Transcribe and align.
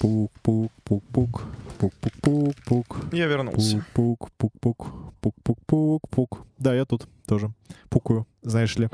Пук-пук-пук-пук. 0.00 1.42
Пук-пук-пук-пук. 1.78 3.12
Я 3.12 3.26
вернулся. 3.26 3.84
Пук-пук-пук. 3.94 4.86
Пук-пук-пук-пук. 5.20 6.38
Да, 6.58 6.74
я 6.74 6.86
тут 6.86 7.06
тоже. 7.26 7.50
Пукаю, 7.90 8.26
знаешь 8.42 8.78
ли. 8.78 8.88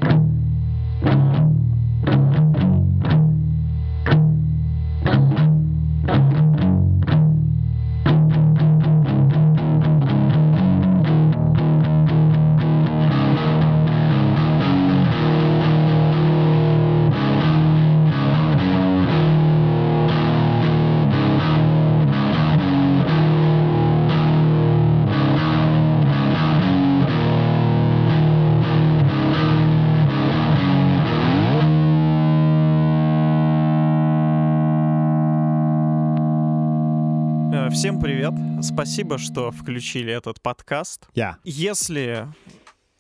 Спасибо, 38.71 39.17
что 39.19 39.51
включили 39.53 40.13
этот 40.13 40.41
подкаст. 40.41 41.07
Я. 41.15 41.39
Если 41.45 42.27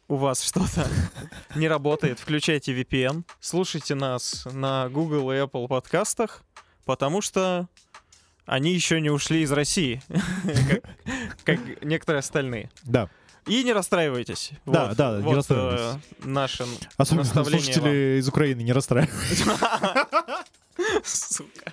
у 0.08 0.14
вас 0.16 0.42
что-то 0.42 0.88
не 1.56 1.66
работает, 1.68 2.20
включайте 2.20 2.72
VPN. 2.80 3.24
Слушайте 3.40 3.94
нас 3.96 4.46
на 4.52 4.88
Google 4.88 5.32
и 5.32 5.36
Apple 5.36 5.66
подкастах, 5.66 6.42
потому 6.84 7.20
что 7.20 7.68
они 8.44 8.72
еще 8.72 9.00
не 9.00 9.10
ушли 9.10 9.42
из 9.42 9.50
России, 9.50 10.00
как, 11.44 11.58
некоторые 11.82 12.20
остальные. 12.20 12.70
Да. 12.84 13.10
И 13.46 13.64
не 13.64 13.72
расстраивайтесь. 13.72 14.52
Да, 14.66 14.88
Вот- 14.88 14.96
да, 14.96 15.16
не 15.18 15.22
вот, 15.24 15.34
расстраивайтесь. 15.36 16.00
э, 16.22 16.28
наше 16.28 16.64
Особенно 16.96 17.24
слушатели 17.24 18.18
из 18.20 18.28
Украины 18.28 18.60
не 18.62 18.72
расстраиваются. 18.72 19.44
вам. 19.44 20.44
Сука. 21.04 21.72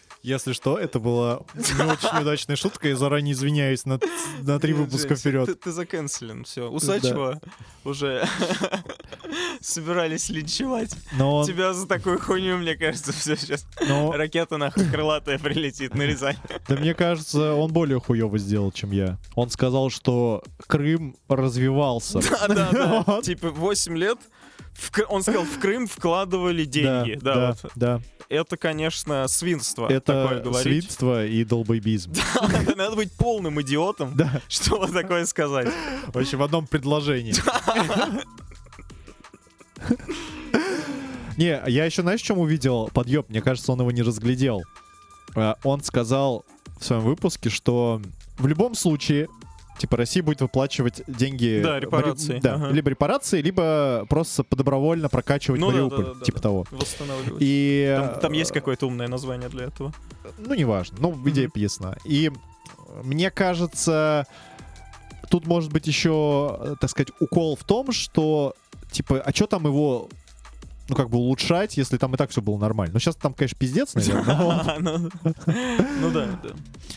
Если 0.23 0.53
что, 0.53 0.77
это 0.77 0.99
была 0.99 1.41
не 1.55 1.83
очень 1.83 2.21
удачная 2.21 2.55
шутка. 2.55 2.87
Я 2.89 2.95
заранее 2.95 3.33
извиняюсь 3.33 3.85
на, 3.85 3.99
на 4.41 4.59
три 4.59 4.73
выпуска 4.73 5.15
вперед. 5.15 5.47
Ты, 5.47 5.55
ты 5.55 5.71
заканцелен, 5.71 6.43
все. 6.43 6.69
Усачева 6.69 7.41
уже 7.83 8.27
собирались 9.61 10.29
линчевать. 10.29 10.95
Но 11.13 11.43
Тебя 11.45 11.73
за 11.73 11.87
такую 11.87 12.19
хуйню, 12.19 12.57
мне 12.57 12.75
кажется, 12.75 13.11
все 13.13 13.35
сейчас. 13.35 13.65
но, 13.87 14.11
Ракета 14.11 14.57
нахуй 14.57 14.85
крылатая 14.85 15.39
прилетит 15.39 15.95
на 15.95 16.03
Рязань. 16.03 16.37
да 16.67 16.75
мне 16.75 16.93
кажется, 16.93 17.55
он 17.55 17.71
более 17.71 17.99
хуево 17.99 18.37
сделал, 18.37 18.71
чем 18.71 18.91
я. 18.91 19.17
Он 19.35 19.49
сказал, 19.49 19.89
что 19.89 20.43
Крым 20.67 21.15
развивался. 21.29 22.19
Да, 22.19 22.47
да, 22.47 23.03
да. 23.05 23.21
Типа 23.23 23.49
8 23.49 23.97
лет 23.97 24.19
в 24.73 24.91
он 25.09 25.21
сказал, 25.23 25.43
в 25.43 25.59
Крым 25.59 25.87
вкладывали 25.87 26.65
деньги. 26.65 27.19
Да, 27.21 27.35
да, 27.35 27.55
вот. 27.63 27.71
да. 27.75 28.01
Это, 28.29 28.55
конечно, 28.55 29.27
свинство. 29.27 29.87
такое 29.87 29.97
Это 29.97 30.41
говорить. 30.43 30.83
свинство 30.83 31.25
и 31.25 31.43
долбоебизм. 31.43 32.13
Надо 32.77 32.95
быть 32.95 33.11
полным 33.11 33.61
идиотом, 33.61 34.15
Да, 34.15 34.41
чтобы 34.47 34.87
такое 34.87 35.25
сказать. 35.25 35.67
вообще 36.13 36.37
в 36.37 36.43
одном 36.43 36.65
предложении. 36.65 37.33
Не, 41.37 41.61
я 41.67 41.85
еще, 41.85 42.01
знаешь, 42.01 42.21
в 42.21 42.25
чем 42.25 42.39
увидел 42.39 42.89
подъеб? 42.93 43.29
Мне 43.29 43.41
кажется, 43.41 43.71
он 43.71 43.79
его 43.79 43.91
не 43.91 44.01
разглядел. 44.01 44.61
А, 45.35 45.57
Он 45.63 45.81
сказал 45.83 46.45
в 46.79 46.85
своем 46.85 47.01
выпуске, 47.03 47.49
что 47.49 48.01
в 48.37 48.47
любом 48.47 48.75
случае, 48.75 49.27
типа, 49.81 49.97
Россия 49.97 50.21
будет 50.21 50.41
выплачивать 50.41 51.01
деньги... 51.07 51.59
Да, 51.63 51.79
репарации. 51.79 52.39
Да, 52.39 52.53
Ага. 52.55 52.69
либо 52.69 52.91
репарации, 52.91 53.41
либо 53.41 54.05
просто 54.07 54.45
добровольно 54.51 55.09
прокачивать 55.09 55.59
Ну 55.59 55.67
да, 55.67 55.73
Мариуполь, 55.73 56.05
да, 56.05 56.13
да, 56.13 56.25
типа 56.25 56.37
да. 56.37 56.43
того. 56.43 56.65
Восстанавливать. 56.69 57.41
И... 57.41 57.95
Там, 57.97 58.19
там 58.19 58.31
есть 58.33 58.51
э, 58.51 58.53
какое-то 58.53 58.85
умное 58.85 59.07
название 59.07 59.49
для 59.49 59.65
этого. 59.65 59.91
Ну, 60.37 60.53
неважно. 60.53 60.97
Ну, 60.99 61.29
идея 61.29 61.47
Мгм. 61.47 61.59
ясна. 61.61 61.97
И 62.05 62.31
мне 63.03 63.31
кажется, 63.31 64.27
тут 65.31 65.47
может 65.47 65.71
быть 65.71 65.87
еще, 65.87 66.57
э, 66.61 66.75
так 66.79 66.89
сказать, 66.91 67.09
укол 67.19 67.55
в 67.55 67.63
том, 67.63 67.91
что, 67.91 68.53
типа, 68.91 69.19
а 69.19 69.33
что 69.33 69.47
там 69.47 69.65
его, 69.65 70.09
ну, 70.91 70.95
как 70.97 71.09
бы 71.09 71.17
улучшать, 71.17 71.77
если 71.77 71.97
там 71.97 72.13
и 72.13 72.17
так 72.17 72.29
все 72.29 72.41
было 72.41 72.57
нормально? 72.57 72.93
Ну, 72.93 72.99
сейчас 72.99 73.15
там, 73.15 73.33
конечно, 73.33 73.57
пиздец, 73.57 73.95
наверное. 73.95 74.77
но- 74.79 74.97
Ну 75.23 75.89
ну 76.01 76.11
да, 76.11 76.27
да. 76.43 76.49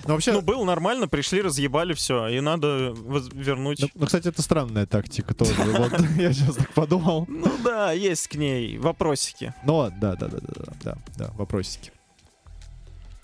Но 0.06 0.14
вообще, 0.14 0.32
Ну, 0.32 0.42
было 0.42 0.64
нормально, 0.64 1.06
пришли, 1.08 1.40
разъебали 1.40 1.94
все, 1.94 2.26
и 2.28 2.40
надо 2.40 2.92
вернуть. 3.32 3.78
ну, 3.80 3.88
ну, 3.94 4.06
кстати, 4.06 4.28
это 4.28 4.42
странная 4.42 4.86
тактика 4.86 5.32
тоже. 5.32 5.54
Я 6.18 6.32
сейчас 6.32 6.56
так 6.56 6.72
подумал. 6.74 7.24
Ну 7.28 7.50
да, 7.64 7.92
есть 7.92 8.26
к 8.28 8.34
ней 8.34 8.76
вопросики. 8.78 9.54
Но, 9.64 9.90
да, 10.00 10.16
да, 10.16 10.26
да, 10.26 10.38
да, 10.42 10.72
да, 10.82 10.98
да, 11.16 11.30
вопросики. 11.36 11.92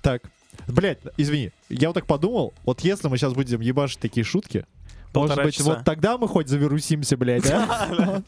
Так. 0.02 0.22
Блять, 0.68 0.98
извини, 1.16 1.50
я 1.68 1.88
вот 1.88 1.94
так 1.94 2.06
подумал, 2.06 2.52
вот 2.64 2.80
если 2.82 3.08
мы 3.08 3.16
сейчас 3.18 3.32
будем 3.32 3.60
ебашить 3.60 3.98
такие 3.98 4.24
шутки, 4.24 4.66
может 5.12 5.12
Полтора 5.30 5.44
быть, 5.44 5.54
часа. 5.56 5.64
вот 5.70 5.84
тогда 5.84 6.16
мы 6.18 6.28
хоть 6.28 6.48
завирусимся, 6.48 7.16
блядь, 7.16 7.50
а? 7.50 8.22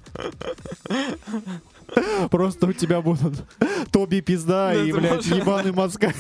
Просто 2.31 2.67
у 2.67 2.73
тебя 2.73 3.01
будут 3.01 3.45
Тоби 3.91 4.21
пизда 4.21 4.73
Да 4.75 4.83
и, 4.85 4.93
блядь, 4.93 5.27
ебаный 5.27 5.73
мозга. 5.73 6.13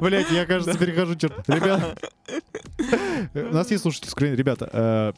Блядь, 0.00 0.30
я, 0.30 0.46
кажется, 0.46 0.76
перехожу 0.78 1.14
черт. 1.16 1.34
Ребята, 1.48 1.96
у 3.34 3.54
нас 3.54 3.70
есть 3.70 3.82
слушатели 3.82 4.08
с 4.08 4.12
Украины. 4.12 4.34
Ребята, 4.36 4.68
э, 4.72 5.12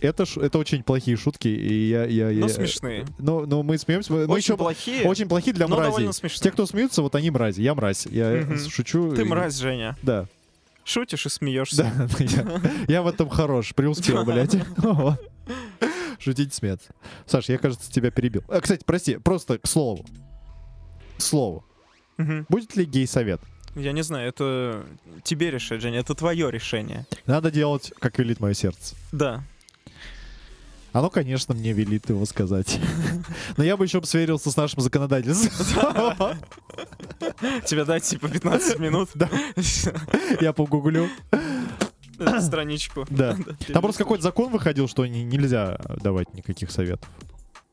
это, 0.00 0.26
ш- 0.26 0.40
это 0.40 0.58
очень 0.58 0.82
плохие 0.82 1.16
шутки, 1.16 1.48
и 1.48 1.88
я... 1.90 2.04
я, 2.06 2.24
Ну, 2.26 2.30
я- 2.32 2.48
смешные. 2.48 3.06
Ну, 3.18 3.46
ну, 3.46 3.62
мы 3.62 3.78
смеемся. 3.78 4.12
Мы 4.12 4.24
Очень 4.24 4.42
еще 4.42 4.56
плохие. 4.56 5.06
очень 5.06 5.28
плохие 5.28 5.54
для 5.54 5.68
но 5.68 5.76
мразей. 5.76 6.08
Те, 6.40 6.50
кто 6.50 6.66
смеются, 6.66 7.02
вот 7.02 7.14
они 7.14 7.30
мрази. 7.30 7.60
Я 7.62 7.74
мразь. 7.74 8.06
Я 8.06 8.30
Мгм. 8.30 8.58
шучу. 8.68 9.14
Ты 9.14 9.22
и- 9.22 9.24
мразь, 9.24 9.56
Женя. 9.58 9.96
Да. 10.02 10.26
Шутишь 10.84 11.26
и 11.26 11.28
смеешься. 11.28 11.92
Да, 11.94 12.08
я, 12.18 12.60
я 12.88 13.02
в 13.02 13.06
этом 13.06 13.28
хорош, 13.28 13.72
преуспел, 13.74 14.24
блядь. 14.24 14.56
Шутить, 16.22 16.54
смеяться. 16.54 16.94
Саш, 17.26 17.48
я, 17.48 17.58
кажется, 17.58 17.90
тебя 17.90 18.10
перебил. 18.12 18.44
А, 18.48 18.60
кстати, 18.60 18.84
прости, 18.84 19.16
просто 19.16 19.58
к 19.58 19.66
слову. 19.66 20.06
К 21.18 21.20
слову. 21.20 21.64
Мгм. 22.16 22.46
Будет 22.48 22.76
ли 22.76 22.84
гей-совет? 22.84 23.40
Я 23.74 23.92
не 23.92 24.02
знаю, 24.02 24.28
это 24.28 24.86
тебе 25.24 25.50
решать, 25.50 25.80
Женя, 25.80 26.00
это 26.00 26.14
твое 26.14 26.50
решение. 26.50 27.06
Надо 27.26 27.50
делать, 27.50 27.92
как 27.98 28.18
велит 28.18 28.38
мое 28.38 28.54
сердце. 28.54 28.94
Да. 29.10 29.44
Оно, 30.92 31.08
конечно, 31.08 31.54
мне 31.54 31.72
велит 31.72 32.08
его 32.10 32.24
сказать. 32.26 32.78
Но 33.56 33.64
я 33.64 33.76
бы 33.76 33.86
еще 33.86 34.00
сверился 34.04 34.50
с 34.50 34.56
нашим 34.56 34.80
законодательством. 34.82 36.38
Тебе 37.66 37.84
дать 37.84 38.04
типа 38.04 38.28
15 38.28 38.78
минут. 38.78 39.08
Да. 39.14 39.28
Я 40.40 40.52
погуглю. 40.52 41.08
Страничку. 42.40 43.06
Да. 43.10 43.36
Там 43.72 43.82
просто 43.82 44.02
какой-то 44.04 44.22
закон 44.22 44.50
выходил, 44.50 44.88
что 44.88 45.06
не- 45.06 45.24
нельзя 45.24 45.78
давать 46.02 46.32
никаких 46.34 46.70
советов. 46.70 47.08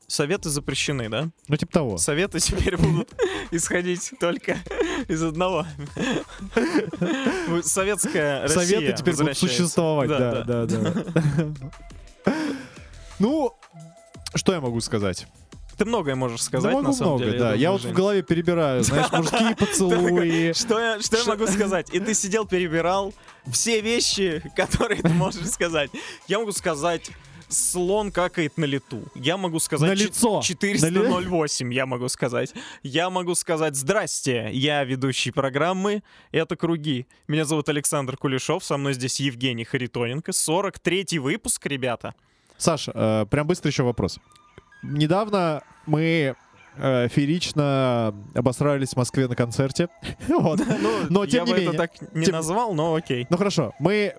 Советы 0.06 0.50
запрещены, 0.50 1.08
да? 1.08 1.28
Ну, 1.46 1.56
типа 1.56 1.72
того. 1.72 1.96
Советы 1.98 2.40
теперь 2.40 2.76
будут 2.76 3.08
исходить 3.52 4.12
только 4.18 4.56
из 5.06 5.22
одного. 5.22 5.66
Советская 7.62 8.42
Россия 8.42 8.64
Советы 8.64 8.94
теперь 8.98 9.16
будут 9.16 9.36
существовать, 9.38 10.08
да, 10.08 10.42
да, 10.42 10.66
да. 10.66 11.04
Ну, 13.18 13.54
что 14.34 14.52
я 14.52 14.60
могу 14.60 14.80
сказать? 14.80 15.26
Ты 15.76 15.84
многое 15.86 16.14
можешь 16.14 16.40
Да 16.40 16.44
сказать, 16.44 16.72
могу 16.74 16.88
на 16.88 16.92
самом 16.92 17.14
много, 17.14 17.24
деле. 17.26 17.38
да. 17.38 17.54
Я 17.54 17.72
вот 17.72 17.82
в 17.84 17.92
голове 17.92 18.22
перебираю, 18.22 18.82
знаешь, 18.84 19.10
мужские 19.12 19.56
поцелуи. 19.56 20.48
Я, 20.48 20.54
что 20.54 20.78
я 21.16 21.24
могу 21.26 21.46
сказать? 21.46 21.88
И 21.94 22.00
ты 22.00 22.12
сидел, 22.14 22.46
перебирал 22.46 23.14
все 23.50 23.80
вещи, 23.80 24.42
которые 24.56 25.02
ты 25.02 25.10
можешь 25.10 25.46
сказать. 25.50 25.90
Я 26.28 26.38
могу 26.38 26.52
сказать, 26.52 27.10
слон 27.52 28.12
какает 28.12 28.56
на 28.56 28.64
лету. 28.64 29.02
Я 29.14 29.36
могу 29.36 29.58
сказать... 29.58 29.88
На 29.88 29.94
лицо. 29.94 30.40
408, 30.42 31.72
я 31.72 31.86
могу 31.86 32.08
сказать. 32.08 32.54
Я 32.82 33.10
могу 33.10 33.34
сказать, 33.34 33.76
здрасте, 33.76 34.50
я 34.52 34.84
ведущий 34.84 35.30
программы 35.30 36.02
«Это 36.32 36.56
круги». 36.56 37.06
Меня 37.28 37.44
зовут 37.44 37.68
Александр 37.68 38.16
Кулешов, 38.16 38.64
со 38.64 38.76
мной 38.76 38.94
здесь 38.94 39.20
Евгений 39.20 39.64
Харитоненко. 39.64 40.30
43-й 40.30 41.18
выпуск, 41.18 41.66
ребята. 41.66 42.14
Саш, 42.56 42.88
э, 42.92 43.26
прям 43.30 43.46
быстро 43.46 43.70
еще 43.70 43.82
вопрос. 43.82 44.18
Недавно 44.82 45.62
мы 45.86 46.36
э, 46.76 47.08
феерично 47.08 48.14
обосрались 48.34 48.90
в 48.90 48.96
Москве 48.96 49.28
на 49.28 49.36
концерте. 49.36 49.88
Вот. 50.28 50.60
Ну, 50.80 50.90
Но, 51.10 51.24
я 51.24 51.30
тем 51.30 51.44
не 51.46 51.52
бы 51.52 51.58
менее, 51.58 51.74
это 51.74 51.78
так 51.78 52.14
не 52.14 52.26
тем- 52.26 52.34
назвал, 52.34 52.74
но 52.74 52.94
окей. 52.94 53.26
Ну 53.30 53.36
хорошо, 53.36 53.74
мы 53.78 54.14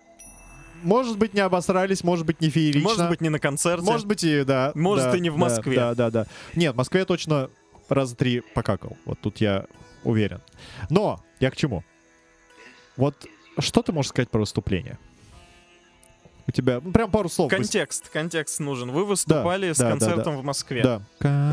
может 0.84 1.18
быть, 1.18 1.34
не 1.34 1.42
обосрались, 1.42 2.04
может 2.04 2.26
быть, 2.26 2.42
не 2.42 2.50
феерично. 2.50 2.90
Может 2.90 3.10
быть, 3.10 3.22
не 3.22 3.30
на 3.30 3.40
концерте. 3.40 3.86
Может 3.86 4.08
быть, 4.08 4.24
и 4.24 4.44
да. 4.44 4.72
Может, 4.74 5.12
да, 5.12 5.18
и 5.18 5.20
не 5.20 5.30
в 5.30 5.34
да, 5.34 5.40
Москве. 5.40 5.76
Да, 5.76 5.96
да, 5.96 6.10
да. 6.10 6.26
Нет, 6.56 6.74
в 6.74 6.78
Москве 6.78 7.02
я 7.02 7.06
точно 7.06 7.50
раза 7.88 8.16
три 8.16 8.42
покакал. 8.42 8.98
Вот 9.06 9.20
тут 9.20 9.38
я 9.38 9.66
уверен. 10.04 10.42
Но 10.90 11.24
я 11.40 11.52
к 11.52 11.56
чему? 11.56 11.84
Вот 12.98 13.28
что 13.60 13.82
ты 13.82 13.92
можешь 13.92 14.10
сказать 14.10 14.30
про 14.30 14.40
выступление? 14.40 14.98
У 16.48 16.52
тебя 16.52 16.82
ну, 16.84 16.92
прям 16.92 17.10
пару 17.12 17.30
слов. 17.30 17.50
Контекст, 17.50 18.10
контекст 18.10 18.60
нужен. 18.60 18.92
Вы 18.92 19.06
выступали 19.06 19.72
с 19.74 19.78
да, 19.78 19.86
да, 19.86 19.90
концертом 19.92 20.38
в 20.38 20.44
Москве. 20.44 20.82
Да. 20.84 21.02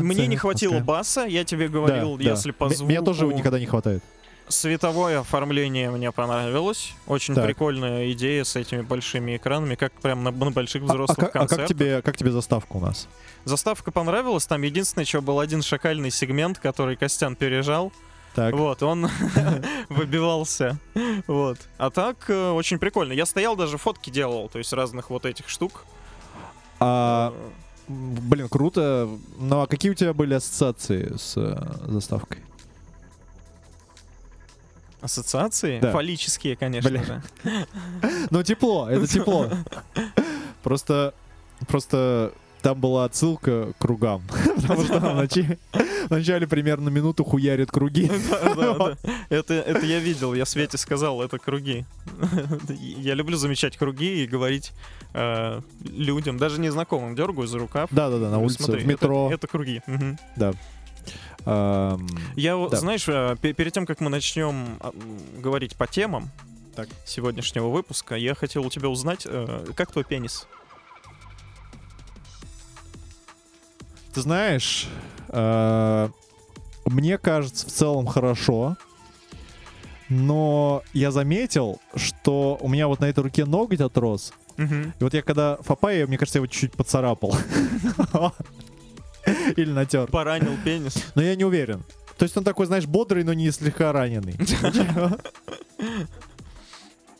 Мне 0.01 0.27
не 0.27 0.35
Концерт 0.35 0.41
хватило 0.41 0.71
Москве. 0.73 0.85
баса, 0.87 1.25
я 1.25 1.43
тебе 1.43 1.67
говорил, 1.67 2.17
Да, 2.17 2.23
да. 2.23 2.29
если 2.31 2.51
по 2.51 2.65
М- 2.65 2.69
звуку. 2.71 2.89
Меня 2.89 3.01
тоже 3.01 3.27
никогда 3.27 3.59
не 3.59 3.65
хватает. 3.65 4.03
Световое 4.47 5.19
оформление 5.19 5.91
мне 5.91 6.11
понравилось. 6.11 6.93
Очень 7.05 7.35
Так. 7.35 7.45
прикольная 7.45 8.11
идея 8.13 8.43
с 8.43 8.55
этими 8.55 8.81
большими 8.81 9.37
экранами, 9.37 9.75
как 9.75 9.93
прям 9.93 10.23
на, 10.23 10.31
на 10.31 10.49
больших 10.49 10.81
А, 10.81 10.85
взрослых 10.85 11.19
а 11.19 11.21
как, 11.21 11.29
а 11.29 11.39
как 11.39 11.49
концертах. 11.49 11.67
тебе, 11.67 12.01
как 12.01 12.17
тебе 12.17 12.31
заставка 12.31 12.77
у 12.77 12.79
нас? 12.79 13.07
Заставка 13.45 13.91
понравилась. 13.91 14.47
Там 14.47 14.63
единственное, 14.63 15.05
что 15.05 15.21
был 15.21 15.39
один 15.39 15.61
шакальный 15.61 16.09
сегмент, 16.09 16.57
который 16.57 16.95
Костян 16.95 17.35
пережал. 17.35 17.93
Так. 18.39 18.53
Вот, 18.53 18.81
он 18.83 19.09
выбивался. 19.89 20.77
Вот. 21.27 21.57
А 21.77 21.89
так, 21.89 22.29
э, 22.29 22.51
очень 22.51 22.79
прикольно. 22.79 23.11
Я 23.11 23.25
стоял, 23.25 23.57
даже 23.57 23.77
фотки 23.77 24.09
делал, 24.09 24.47
то 24.47 24.59
есть 24.59 24.71
разных 24.71 25.09
вот 25.09 25.25
этих 25.25 25.49
штук. 25.49 25.83
А, 26.79 27.33
м, 27.89 28.15
блин, 28.29 28.47
круто. 28.47 29.09
Ну 29.39 29.59
а 29.59 29.67
какие 29.67 29.91
у 29.91 29.93
тебя 29.93 30.13
были 30.13 30.35
ассоциации 30.35 31.17
с 31.17 31.33
э, 31.35 31.61
заставкой? 31.91 32.37
Ассоциации? 35.01 35.81
Да. 35.81 35.91
Фаллические, 35.91 36.55
конечно 36.55 36.89
Бля. 36.89 37.03
же. 37.03 37.21
Ну 38.29 38.41
тепло, 38.43 38.89
это 38.89 39.05
тепло. 39.05 39.49
Просто, 40.63 41.13
просто 41.67 42.31
там 42.61 42.79
была 42.79 43.05
отсылка 43.05 43.73
к 43.73 43.77
кругам. 43.77 44.21
Потому 44.55 44.83
что 44.83 44.99
в 44.99 45.15
начале, 45.15 45.57
в 46.07 46.09
начале 46.09 46.47
примерно 46.47 46.89
минуту 46.89 47.23
хуярит 47.23 47.71
круги. 47.71 48.11
Да, 48.29 48.55
да, 48.55 48.73
да. 48.73 48.97
Это, 49.29 49.53
я 49.85 49.99
видел, 49.99 50.33
я 50.33 50.45
Свете 50.45 50.77
сказал, 50.77 51.21
это 51.21 51.37
круги. 51.37 51.85
Я 52.69 53.13
люблю 53.13 53.37
замечать 53.37 53.77
круги 53.77 54.23
и 54.23 54.27
говорить 54.27 54.71
э, 55.13 55.61
людям, 55.83 56.37
даже 56.37 56.59
незнакомым, 56.59 57.15
дергаю 57.15 57.47
за 57.47 57.59
рукав. 57.59 57.89
Да-да-да, 57.91 58.29
на 58.29 58.39
улице, 58.39 58.63
«Смотри, 58.63 58.83
в 58.83 58.87
метро. 58.87 59.29
Это, 59.31 59.47
круги. 59.47 59.81
Ам, 61.45 62.07
Я, 62.35 62.57
Да. 62.69 62.77
знаешь, 62.77 63.05
э, 63.07 63.35
пе- 63.41 63.53
перед 63.53 63.73
тем, 63.73 63.85
как 63.85 64.01
мы 64.01 64.09
начнем 64.09 64.77
а, 64.79 64.91
говорить 65.37 65.75
по 65.75 65.87
темам 65.87 66.29
сегодняшнего 67.05 67.67
выпуска, 67.69 68.15
я 68.15 68.35
хотел 68.35 68.65
у 68.65 68.69
тебя 68.69 68.87
узнать, 68.89 69.25
э, 69.25 69.65
как 69.75 69.91
твой 69.91 70.03
пенис? 70.05 70.47
Ты 74.13 74.21
знаешь, 74.21 74.87
э, 75.29 76.09
мне 76.85 77.17
кажется, 77.17 77.67
в 77.67 77.69
целом 77.71 78.07
хорошо. 78.07 78.77
Но 80.09 80.81
я 80.93 81.11
заметил, 81.11 81.79
что 81.95 82.57
у 82.61 82.67
меня 82.67 82.87
вот 82.87 82.99
на 82.99 83.05
этой 83.05 83.23
руке 83.23 83.45
ноготь 83.45 83.79
отрос. 83.79 84.33
И 84.57 85.03
вот 85.03 85.13
я 85.13 85.21
когда 85.21 85.57
фапая, 85.57 86.05
мне 86.05 86.17
кажется, 86.17 86.39
я 86.39 86.41
его 86.41 86.47
чуть-чуть 86.47 86.73
поцарапал. 86.73 87.33
Или 89.55 89.71
натер. 89.71 90.07
Поранил 90.07 90.57
пенис. 90.65 91.11
Но 91.15 91.21
я 91.21 91.35
не 91.35 91.45
уверен. 91.45 91.83
То 92.17 92.23
есть 92.23 92.35
он 92.35 92.43
такой, 92.43 92.65
знаешь, 92.65 92.85
бодрый, 92.85 93.23
но 93.23 93.31
не 93.33 93.51
слегка 93.51 93.93
раненый. 93.93 94.35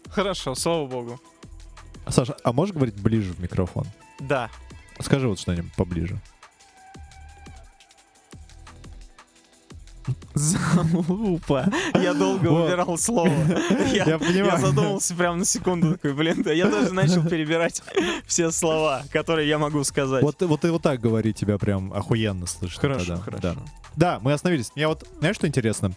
Хорошо, 0.09 0.55
слава 0.55 0.87
богу. 0.87 1.21
Саша, 2.07 2.35
а 2.43 2.51
можешь 2.51 2.73
говорить 2.73 2.95
ближе 2.95 3.31
в 3.31 3.39
микрофон? 3.39 3.85
Да. 4.19 4.49
Скажи 4.99 5.29
вот 5.29 5.39
что-нибудь 5.39 5.71
поближе. 5.75 6.19
Залупа. 10.39 11.67
Я 11.95 12.13
долго 12.13 12.47
Вот. 12.47 12.63
выбирал 12.63 12.97
слово. 12.97 13.31
Я, 13.93 14.05
Я 14.05 14.19
понимаю. 14.19 14.45
я 14.45 14.57
задумался 14.57 15.13
прям 15.15 15.39
на 15.39 15.45
секунду 15.45 15.93
такой, 15.93 16.13
блин, 16.13 16.41
да 16.43 16.51
я 16.53 16.67
даже 16.67 16.93
начал 16.93 17.23
перебирать 17.27 17.81
все 18.25 18.51
слова, 18.51 19.03
которые 19.11 19.47
я 19.49 19.57
могу 19.57 19.83
сказать. 19.83 20.23
Вот, 20.23 20.41
вот 20.41 20.65
и 20.65 20.69
вот 20.69 20.81
так 20.81 20.99
говори, 21.01 21.33
тебя 21.33 21.57
прям 21.57 21.93
охуенно 21.93 22.45
слышно. 22.47 22.79
хорошо, 22.79 23.17
тогда. 23.17 23.21
хорошо. 23.23 23.41
Да. 23.41 23.55
Да, 23.95 24.19
мы 24.21 24.31
остановились. 24.33 24.71
Мне 24.75 24.87
вот, 24.87 25.05
знаешь, 25.19 25.35
что 25.35 25.47
интересно? 25.47 25.91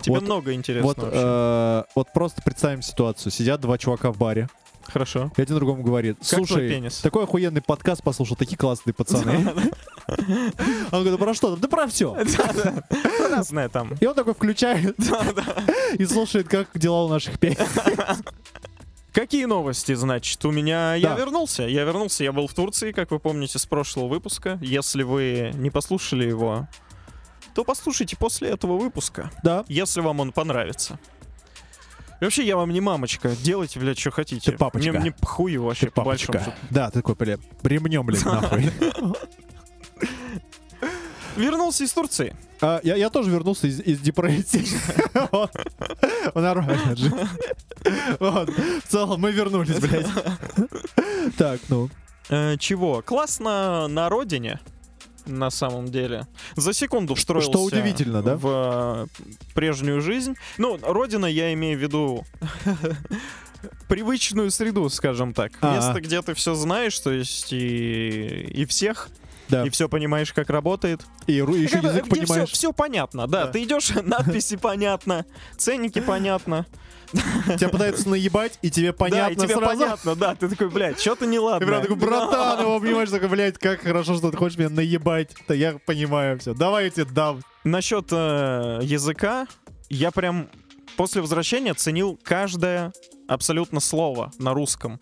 Тебе 0.00 0.14
вот- 0.16 0.24
много 0.24 0.52
интересного 0.52 0.94
Вот, 0.94 1.10
э, 1.12 1.82
вот 1.94 2.08
просто 2.12 2.42
представим 2.42 2.82
ситуацию. 2.82 3.30
Сидят 3.30 3.60
два 3.60 3.78
чувака 3.78 4.10
в 4.12 4.18
баре, 4.18 4.48
Хорошо. 4.86 5.30
и 5.36 5.42
один 5.42 5.56
другому 5.56 5.82
говорит, 5.82 6.18
слушай, 6.22 6.90
такой 7.02 7.24
охуенный 7.24 7.62
подкаст 7.62 8.02
послушал, 8.02 8.36
такие 8.36 8.56
классные 8.56 8.94
пацаны. 8.94 9.36
Он 10.08 10.16
говорит, 10.90 11.12
«Да 11.12 11.18
про 11.18 11.34
что? 11.34 11.50
там?» 11.50 11.60
Да 11.60 11.68
про 11.68 11.86
все. 11.86 12.16
Разное 13.30 13.68
там. 13.68 13.94
И 14.00 14.06
он 14.06 14.14
такой 14.14 14.34
включает 14.34 14.96
и 15.98 16.04
слушает, 16.04 16.48
как 16.48 16.68
дела 16.74 17.04
у 17.04 17.08
наших 17.08 17.38
песен. 17.38 17.66
Какие 19.12 19.44
новости, 19.44 19.92
значит? 19.92 20.42
У 20.46 20.50
меня... 20.50 20.94
Я 20.94 21.10
Да. 21.10 21.16
вернулся. 21.18 21.64
Я 21.64 21.84
вернулся. 21.84 22.24
Я 22.24 22.32
был 22.32 22.46
в 22.46 22.54
Турции, 22.54 22.92
как 22.92 23.10
вы 23.10 23.18
помните, 23.18 23.58
с 23.58 23.66
прошлого 23.66 24.08
выпуска. 24.08 24.58
Если 24.62 25.02
вы 25.02 25.50
не 25.54 25.68
послушали 25.70 26.26
его, 26.26 26.66
то 27.54 27.62
послушайте 27.64 28.16
после 28.16 28.48
этого 28.48 28.78
выпуска. 28.78 29.30
Да. 29.44 29.64
если 29.68 30.00
вам 30.00 30.20
он 30.20 30.32
понравится. 30.32 30.98
И 32.22 32.24
вообще, 32.24 32.46
я 32.46 32.56
вам 32.56 32.70
не 32.70 32.80
мамочка. 32.80 33.34
Делайте, 33.42 33.80
блядь, 33.80 33.98
что 33.98 34.12
хотите. 34.12 34.52
Ты 34.52 34.56
папочка. 34.56 34.90
Мне, 34.92 35.00
мне 35.00 35.10
похую 35.10 35.64
вообще, 35.64 35.86
Ты 35.86 35.92
по 35.92 36.04
большому 36.04 36.34
папочка. 36.38 36.52
счету. 36.52 36.66
Да, 36.70 36.88
ты 36.88 37.00
такой, 37.00 37.16
бля, 37.16 37.36
ремнем, 37.64 38.06
блядь, 38.06 38.24
нахуй. 38.24 38.70
Вернулся 41.36 41.82
из 41.82 41.92
Турции. 41.92 42.36
А, 42.60 42.78
Я 42.84 42.94
я 42.94 43.10
тоже 43.10 43.28
вернулся 43.28 43.66
из 43.66 43.80
из 43.80 43.98
депрессии. 43.98 44.64
Нормально 46.38 46.94
же. 46.94 47.12
Вот. 48.20 48.50
В 48.50 48.88
целом 48.88 49.20
мы 49.20 49.32
вернулись, 49.32 49.80
блядь. 49.80 50.06
Так, 51.36 51.58
ну. 51.68 51.90
Э, 52.28 52.56
чего? 52.56 53.02
Классно 53.02 53.88
на 53.88 54.08
родине. 54.08 54.60
На 55.26 55.50
самом 55.50 55.86
деле. 55.90 56.26
За 56.56 56.72
секунду 56.72 57.14
встроился 57.14 57.50
Что 57.50 57.62
удивительно, 57.62 58.22
да? 58.22 58.36
в 58.36 59.06
э, 59.14 59.22
прежнюю 59.54 60.00
жизнь. 60.00 60.34
Ну, 60.58 60.78
родина, 60.82 61.26
я 61.26 61.52
имею 61.52 61.78
в 61.78 61.82
виду 61.82 62.24
привычную 63.88 64.50
среду, 64.50 64.88
скажем 64.88 65.32
так. 65.32 65.52
А-а. 65.60 65.76
Место, 65.76 66.00
где 66.00 66.22
ты 66.22 66.34
все 66.34 66.54
знаешь, 66.54 66.98
то 66.98 67.12
есть 67.12 67.52
и, 67.52 68.48
и 68.52 68.64
всех, 68.66 69.08
Да. 69.48 69.64
и 69.64 69.70
все 69.70 69.88
понимаешь, 69.88 70.32
как 70.32 70.50
работает. 70.50 71.02
И 71.26 71.34
еще 71.34 71.78
язык 71.78 72.06
где 72.06 72.20
понимаешь. 72.26 72.50
Все, 72.50 72.72
понятно, 72.72 73.26
да. 73.26 73.46
Да. 73.46 73.52
Ты 73.52 73.62
идешь, 73.62 73.90
надписи 74.02 74.56
понятно, 74.56 75.24
ценники 75.56 76.00
понятно. 76.00 76.66
Тебя 77.58 77.68
пытаются 77.68 78.08
наебать, 78.08 78.58
и 78.62 78.70
тебе 78.70 78.92
да, 78.92 78.92
и 78.92 78.98
понятно 78.98 79.46
тебе 79.46 79.54
сразу. 79.56 79.66
понятно, 79.66 80.14
да. 80.16 80.34
Ты 80.34 80.48
такой, 80.48 80.70
блядь, 80.70 81.00
что-то 81.00 81.24
И 81.24 81.28
неладно. 81.28 81.66
прям 81.66 81.82
такой, 81.82 81.96
братан, 81.96 82.60
его 82.60 82.76
обнимаешь, 82.76 83.10
такой, 83.10 83.28
блядь, 83.28 83.58
как 83.58 83.82
хорошо, 83.82 84.16
что 84.16 84.30
ты 84.30 84.36
хочешь 84.36 84.58
меня 84.58 84.70
наебать. 84.70 85.30
Да 85.46 85.54
я 85.54 85.78
понимаю 85.84 86.38
все. 86.38 86.54
Давай 86.54 86.84
я 86.84 86.90
тебе 86.90 87.04
дам. 87.04 87.42
Насчет 87.64 88.08
э, 88.10 88.80
языка, 88.82 89.46
я 89.88 90.10
прям 90.10 90.48
после 90.96 91.20
возвращения 91.20 91.74
ценил 91.74 92.18
каждое 92.22 92.92
абсолютно 93.28 93.80
слово 93.80 94.32
на 94.38 94.54
русском. 94.54 94.98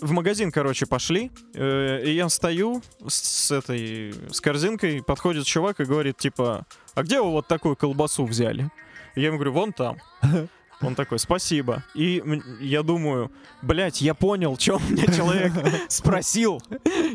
В 0.00 0.12
магазин, 0.12 0.50
короче, 0.50 0.86
пошли, 0.86 1.30
э, 1.54 2.02
и 2.04 2.12
я 2.12 2.28
стою 2.28 2.82
с, 3.06 3.14
с 3.14 3.50
этой, 3.50 4.14
с 4.30 4.40
корзинкой, 4.40 5.02
подходит 5.02 5.44
чувак 5.44 5.80
и 5.80 5.84
говорит, 5.84 6.16
типа, 6.16 6.64
а 6.94 7.02
где 7.02 7.20
вы 7.20 7.30
вот 7.30 7.48
такую 7.48 7.76
колбасу 7.76 8.24
взяли? 8.24 8.70
Я 9.14 9.26
ему 9.26 9.36
говорю, 9.36 9.52
вон 9.52 9.72
там. 9.72 9.98
Он 10.82 10.94
такой, 10.94 11.18
спасибо. 11.18 11.82
И 11.94 12.22
я 12.60 12.82
думаю, 12.82 13.30
блядь, 13.60 14.00
я 14.00 14.14
понял, 14.14 14.56
что 14.58 14.76
у 14.76 14.80
меня 14.80 15.06
человек 15.06 15.52
спросил. 15.88 16.62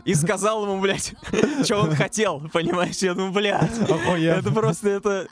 И 0.04 0.14
сказал 0.14 0.64
ему, 0.66 0.80
блядь, 0.80 1.14
что 1.64 1.78
он 1.82 1.96
хотел, 1.96 2.48
понимаешь? 2.54 2.98
Я 2.98 3.14
думаю, 3.16 3.32
блядь, 3.34 3.72
это 3.80 4.52
просто 4.52 4.90
это 4.90 5.28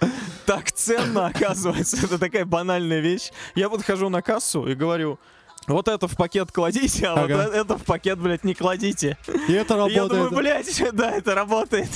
так 0.45 0.71
ценно, 0.71 1.27
оказывается. 1.27 1.97
Это 2.03 2.17
такая 2.17 2.45
банальная 2.45 2.99
вещь. 2.99 3.31
Я 3.55 3.69
подхожу 3.69 4.09
на 4.09 4.21
кассу 4.21 4.67
и 4.67 4.73
говорю, 4.73 5.19
вот 5.67 5.87
это 5.87 6.07
в 6.07 6.15
пакет 6.17 6.51
кладите, 6.51 7.07
а 7.07 7.13
Ага. 7.13 7.35
вот 7.45 7.53
э- 7.53 7.57
это 7.61 7.77
в 7.77 7.83
пакет, 7.83 8.19
блядь, 8.19 8.43
не 8.43 8.53
кладите. 8.53 9.17
И 9.47 9.53
это 9.53 9.73
И 9.87 9.93
Я 9.93 10.05
думаю, 10.07 10.29
работает. 10.29 10.31
блядь, 10.33 10.83
да, 10.93 11.11
это 11.11 11.35
работает. 11.35 11.89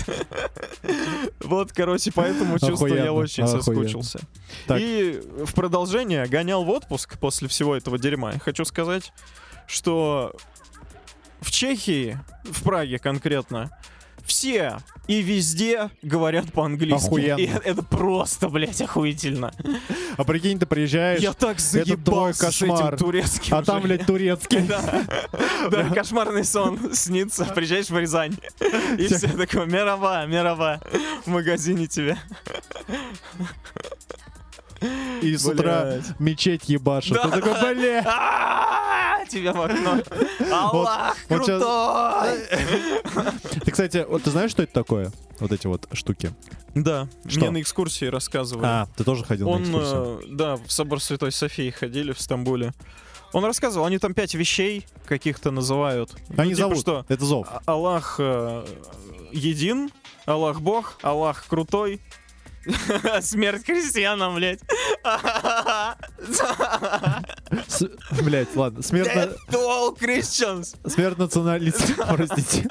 Вот, 1.41 1.71
короче, 1.73 2.11
поэтому 2.13 2.59
чувствую, 2.59 2.95
я 2.95 3.13
очень 3.13 3.47
соскучился. 3.47 4.19
И 4.77 5.21
в 5.45 5.53
продолжение 5.53 6.25
гонял 6.27 6.63
в 6.63 6.69
отпуск 6.69 7.17
после 7.19 7.47
всего 7.47 7.75
этого 7.75 7.97
дерьма. 7.97 8.33
Хочу 8.43 8.65
сказать, 8.65 9.11
что 9.67 10.33
в 11.41 11.51
Чехии, 11.51 12.17
в 12.43 12.63
Праге 12.63 12.99
конкретно, 12.99 13.69
все 14.27 14.77
и 15.07 15.21
везде 15.21 15.89
говорят 16.01 16.51
по-английски. 16.51 17.07
Охуенно. 17.07 17.39
И 17.39 17.45
это, 17.47 17.69
это 17.69 17.81
просто, 17.83 18.49
блядь, 18.49 18.81
охуительно. 18.81 19.53
А 20.17 20.23
прикинь, 20.23 20.59
ты 20.59 20.65
приезжаешь, 20.65 21.21
Я 21.21 21.33
так 21.33 21.57
твой 21.57 21.83
заебался 21.85 22.51
с 22.51 22.61
этим 22.61 22.67
кошмар. 22.75 22.97
турецким. 22.97 23.55
а 23.55 23.63
там, 23.63 23.81
же. 23.81 23.87
блядь, 23.87 24.05
турецкий. 24.05 24.61
Да, 24.61 25.05
да, 25.71 25.89
кошмарный 25.89 26.43
сон 26.43 26.93
снится. 26.93 27.45
Приезжаешь 27.45 27.89
в 27.89 27.97
Рязань. 27.97 28.37
И 28.97 29.07
все 29.07 29.29
такое, 29.29 29.65
мировая, 29.65 30.27
мировая. 30.27 30.81
В 31.25 31.27
магазине 31.27 31.87
тебе. 31.87 32.17
И 35.21 35.35
с 35.35 35.45
утра 35.45 35.83
Блядь. 35.85 36.19
мечеть 36.19 36.69
ебашит. 36.69 37.13
Да, 37.13 37.23
Ты 37.23 37.29
такой, 37.41 37.53
да. 37.53 37.73
бля. 37.73 38.03
А, 39.19 39.25
Тебе 39.25 39.51
в 39.51 39.61
окно. 39.61 40.01
Аллах, 40.51 41.17
вот 41.29 41.45
крутой! 41.45 42.39
Ты, 43.65 43.71
кстати, 43.71 44.05
вот 44.07 44.23
ты 44.23 44.31
знаешь, 44.31 44.51
что 44.51 44.63
это 44.63 44.73
такое? 44.73 45.11
Вот 45.39 45.51
эти 45.51 45.67
вот 45.67 45.87
штуки. 45.93 46.33
Да, 46.75 47.07
Что? 47.27 47.41
мне 47.41 47.49
на 47.51 47.61
экскурсии 47.61 48.05
рассказывали. 48.05 48.65
А, 48.65 48.87
ты 48.95 49.03
тоже 49.03 49.23
ходил 49.25 49.49
на 49.49 49.55
Он, 49.55 49.63
экскурсию? 49.63 50.19
э, 50.23 50.35
да, 50.35 50.55
в 50.55 50.71
собор 50.71 51.01
Святой 51.01 51.31
Софии 51.31 51.69
ходили 51.71 52.11
в 52.11 52.21
Стамбуле. 52.21 52.73
Он 53.33 53.43
рассказывал, 53.43 53.85
они 53.85 53.97
там 53.99 54.13
пять 54.13 54.33
вещей 54.35 54.85
каких-то 55.05 55.51
называют. 55.51 56.11
Ну, 56.29 56.41
Они 56.41 56.51
типа 56.51 56.61
зовут. 56.69 56.79
что? 56.79 57.05
Это 57.09 57.25
зов. 57.25 57.47
А- 57.49 57.61
Аллах 57.65 58.15
э, 58.19 58.65
един, 59.33 59.91
Аллах 60.25 60.61
Бог, 60.61 60.97
Аллах 61.01 61.45
крутой. 61.47 61.99
Смерть 63.21 63.63
крестьянам, 63.63 64.35
блядь. 64.35 64.59
Блядь, 68.21 68.55
ладно. 68.55 68.81
Смерть, 68.81 69.09
Death 69.09 69.35
to 69.49 69.55
all 69.57 69.97
Christians. 69.97 70.75
смерть 70.89 71.17
националистов, 71.17 71.95
простите. 72.15 72.67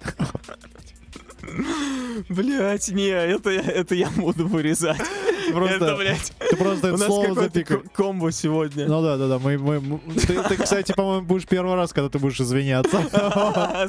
Блять, 2.28 2.88
не, 2.88 3.08
это, 3.08 3.50
это 3.50 3.94
я 3.94 4.08
буду 4.10 4.46
вырезать. 4.48 4.98
Это, 4.98 5.52
Просто, 5.52 5.96
блядь, 5.96 6.32
ты 6.50 6.56
просто 6.56 6.88
это 6.88 6.98
слово 6.98 7.48
ко- 7.48 7.78
комбо 7.94 8.32
сегодня. 8.32 8.86
Ну 8.88 9.00
да, 9.02 9.16
да, 9.16 9.28
да. 9.28 9.38
Мы, 9.38 9.56
мы- 9.58 10.00
ты, 10.14 10.42
ты, 10.42 10.56
кстати, 10.56 10.92
по-моему, 10.92 11.24
будешь 11.24 11.46
первый 11.46 11.76
раз, 11.76 11.92
когда 11.92 12.08
ты 12.08 12.18
будешь 12.18 12.40
извиняться. 12.40 13.00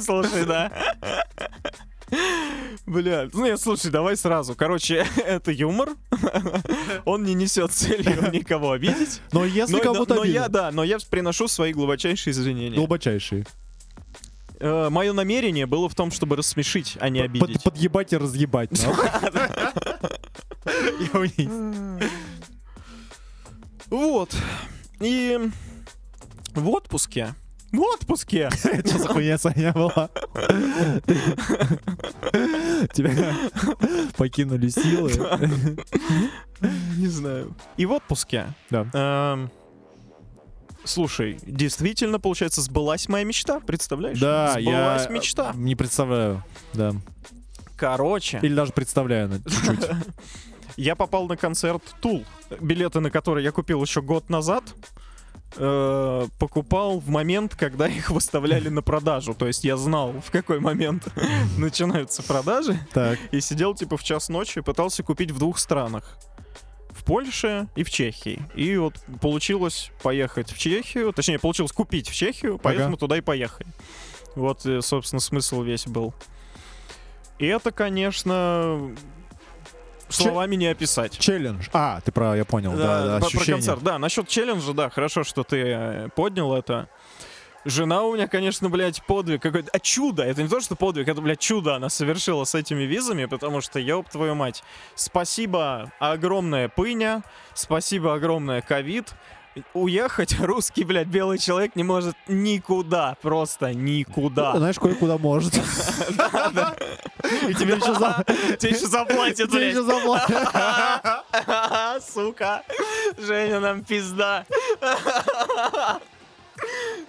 Слушай, 0.00 0.44
да. 0.46 0.70
Бля, 2.86 3.28
ну 3.32 3.44
нет, 3.44 3.60
слушай, 3.60 3.90
давай 3.90 4.16
сразу. 4.16 4.54
Короче, 4.54 5.06
это 5.26 5.50
юмор. 5.52 5.90
Он 7.04 7.22
не 7.24 7.34
несет 7.34 7.70
целью 7.72 8.30
никого 8.32 8.72
обидеть. 8.72 9.20
Но 9.32 9.44
если 9.44 9.74
Но, 9.74 9.80
кого-то 9.80 10.14
но 10.14 10.24
я, 10.24 10.48
да, 10.48 10.70
но 10.70 10.84
я 10.84 10.98
приношу 11.10 11.48
свои 11.48 11.72
глубочайшие 11.72 12.32
извинения. 12.32 12.76
глубочайший. 12.76 13.44
Мое 14.60 15.12
намерение 15.12 15.66
было 15.66 15.88
в 15.88 15.94
том, 15.94 16.10
чтобы 16.10 16.34
рассмешить, 16.36 16.96
а 17.00 17.08
не 17.10 17.20
Под- 17.20 17.28
обидеть. 17.30 17.62
подъебать 17.62 18.12
и 18.12 18.16
разъебать. 18.16 18.70
Вот. 23.90 24.34
И 25.00 25.38
в 26.54 26.68
отпуске. 26.70 27.34
В 27.72 27.80
отпуске. 27.80 28.48
Это 28.64 28.88
что 28.88 28.98
за 28.98 29.08
хуйня 29.08 29.38
Саня 29.38 29.72
была? 29.72 30.08
Тебя 32.92 33.34
покинули 34.16 34.68
силы. 34.68 35.12
Не 36.96 37.06
знаю. 37.08 37.54
И 37.76 37.86
в 37.86 37.92
отпуске. 37.92 38.46
Да. 38.70 38.86
эм, 38.92 39.50
Слушай, 40.84 41.38
действительно, 41.42 42.18
получается, 42.18 42.62
сбылась 42.62 43.08
моя 43.08 43.24
мечта, 43.24 43.60
представляешь? 43.60 44.18
Да, 44.18 44.52
сбылась 44.52 45.04
я 45.04 45.08
мечта. 45.10 45.52
не 45.54 45.74
представляю. 45.76 46.42
Да. 46.72 46.94
Короче, 47.76 48.40
Или 48.42 48.54
даже 48.54 48.72
представляю 48.72 49.28
на- 49.28 49.38
чуть-чуть. 49.38 49.88
я 50.76 50.96
попал 50.96 51.26
на 51.28 51.36
концерт 51.36 51.82
Тул, 52.00 52.24
билеты 52.60 53.00
на 53.00 53.10
который 53.10 53.44
я 53.44 53.52
купил 53.52 53.82
еще 53.82 54.00
год 54.02 54.30
назад. 54.30 54.64
Э, 55.56 56.26
покупал 56.38 56.98
в 56.98 57.08
момент, 57.08 57.54
когда 57.54 57.88
их 57.88 58.10
выставляли 58.10 58.68
на 58.68 58.82
продажу. 58.82 59.34
То 59.34 59.46
есть 59.46 59.64
я 59.64 59.76
знал, 59.76 60.12
в 60.24 60.30
какой 60.30 60.60
момент 60.60 61.08
начинаются 61.58 62.22
продажи. 62.22 62.78
Так. 62.92 63.18
И 63.30 63.40
сидел 63.40 63.74
типа 63.74 63.96
в 63.96 64.04
час 64.04 64.28
ночи 64.28 64.60
пытался 64.60 65.02
купить 65.02 65.30
в 65.30 65.38
двух 65.38 65.58
странах. 65.58 66.18
В 66.90 67.04
Польше 67.04 67.68
и 67.76 67.84
в 67.84 67.90
Чехии. 67.90 68.42
И 68.54 68.76
вот 68.76 68.94
получилось 69.20 69.90
поехать 70.02 70.50
в 70.50 70.58
Чехию, 70.58 71.12
точнее, 71.12 71.38
получилось 71.38 71.72
купить 71.72 72.08
в 72.08 72.14
Чехию, 72.14 72.58
поэтому 72.58 72.96
туда 72.96 73.16
и 73.16 73.20
поехали. 73.20 73.68
Вот, 74.34 74.66
э, 74.66 74.82
собственно, 74.82 75.20
смысл 75.20 75.62
весь 75.62 75.86
был. 75.86 76.12
И 77.38 77.46
это, 77.46 77.70
конечно, 77.70 78.94
словами 80.08 80.56
не 80.56 80.66
описать. 80.66 81.18
Челлендж. 81.18 81.68
А, 81.72 82.00
ты 82.00 82.12
про, 82.12 82.36
я 82.36 82.44
понял, 82.44 82.72
да, 82.72 82.78
да, 83.04 83.10
про- 83.12 83.18
про 83.20 83.26
ощущение. 83.26 83.54
концерт. 83.54 83.82
Да, 83.82 83.98
насчет 83.98 84.28
челленджа, 84.28 84.72
да, 84.72 84.90
хорошо, 84.90 85.24
что 85.24 85.42
ты 85.44 85.56
э, 85.58 86.08
поднял 86.14 86.54
это. 86.54 86.88
Жена 87.64 88.02
у 88.04 88.14
меня, 88.14 88.28
конечно, 88.28 88.70
блядь, 88.70 89.02
подвиг 89.04 89.42
какой-то. 89.42 89.68
А 89.72 89.78
чудо! 89.80 90.22
Это 90.22 90.42
не 90.42 90.48
то, 90.48 90.60
что 90.60 90.76
подвиг, 90.76 91.08
это, 91.08 91.20
блядь, 91.20 91.40
чудо 91.40 91.74
она 91.74 91.88
совершила 91.88 92.44
с 92.44 92.54
этими 92.54 92.84
визами, 92.84 93.26
потому 93.26 93.60
что, 93.60 93.78
ёб 93.80 94.08
твою 94.08 94.34
мать, 94.34 94.62
спасибо 94.94 95.92
огромное 95.98 96.68
пыня, 96.68 97.22
спасибо 97.54 98.14
огромное 98.14 98.62
ковид. 98.62 99.12
Уехать 99.74 100.38
русский, 100.40 100.84
блядь, 100.84 101.08
белый 101.08 101.38
человек 101.38 101.74
не 101.74 101.82
может 101.82 102.14
никуда, 102.28 103.16
просто 103.20 103.74
никуда. 103.74 104.56
Знаешь, 104.56 104.78
кое-куда 104.78 105.18
может. 105.18 105.54
И 105.56 105.60
тебе 107.54 107.74
еще 107.74 107.94
заплатят, 108.86 109.50
Тебе 109.50 109.68
еще 109.68 109.82
заплатят. 109.82 110.48
Сука. 112.14 112.62
Женя, 113.18 113.60
нам 113.60 113.84
пизда. 113.84 114.46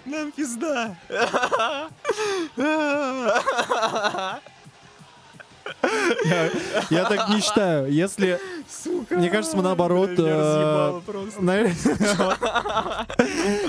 Нам 0.04 0.30
пизда. 0.32 0.96
Я, 6.24 6.50
я 6.90 7.04
так 7.04 7.28
не 7.28 7.40
считаю. 7.40 7.92
Если... 7.92 8.40
Сука. 8.68 9.16
Мне 9.16 9.30
кажется, 9.30 9.56
мы 9.56 9.62
наоборот... 9.62 10.10
Э, 10.18 11.00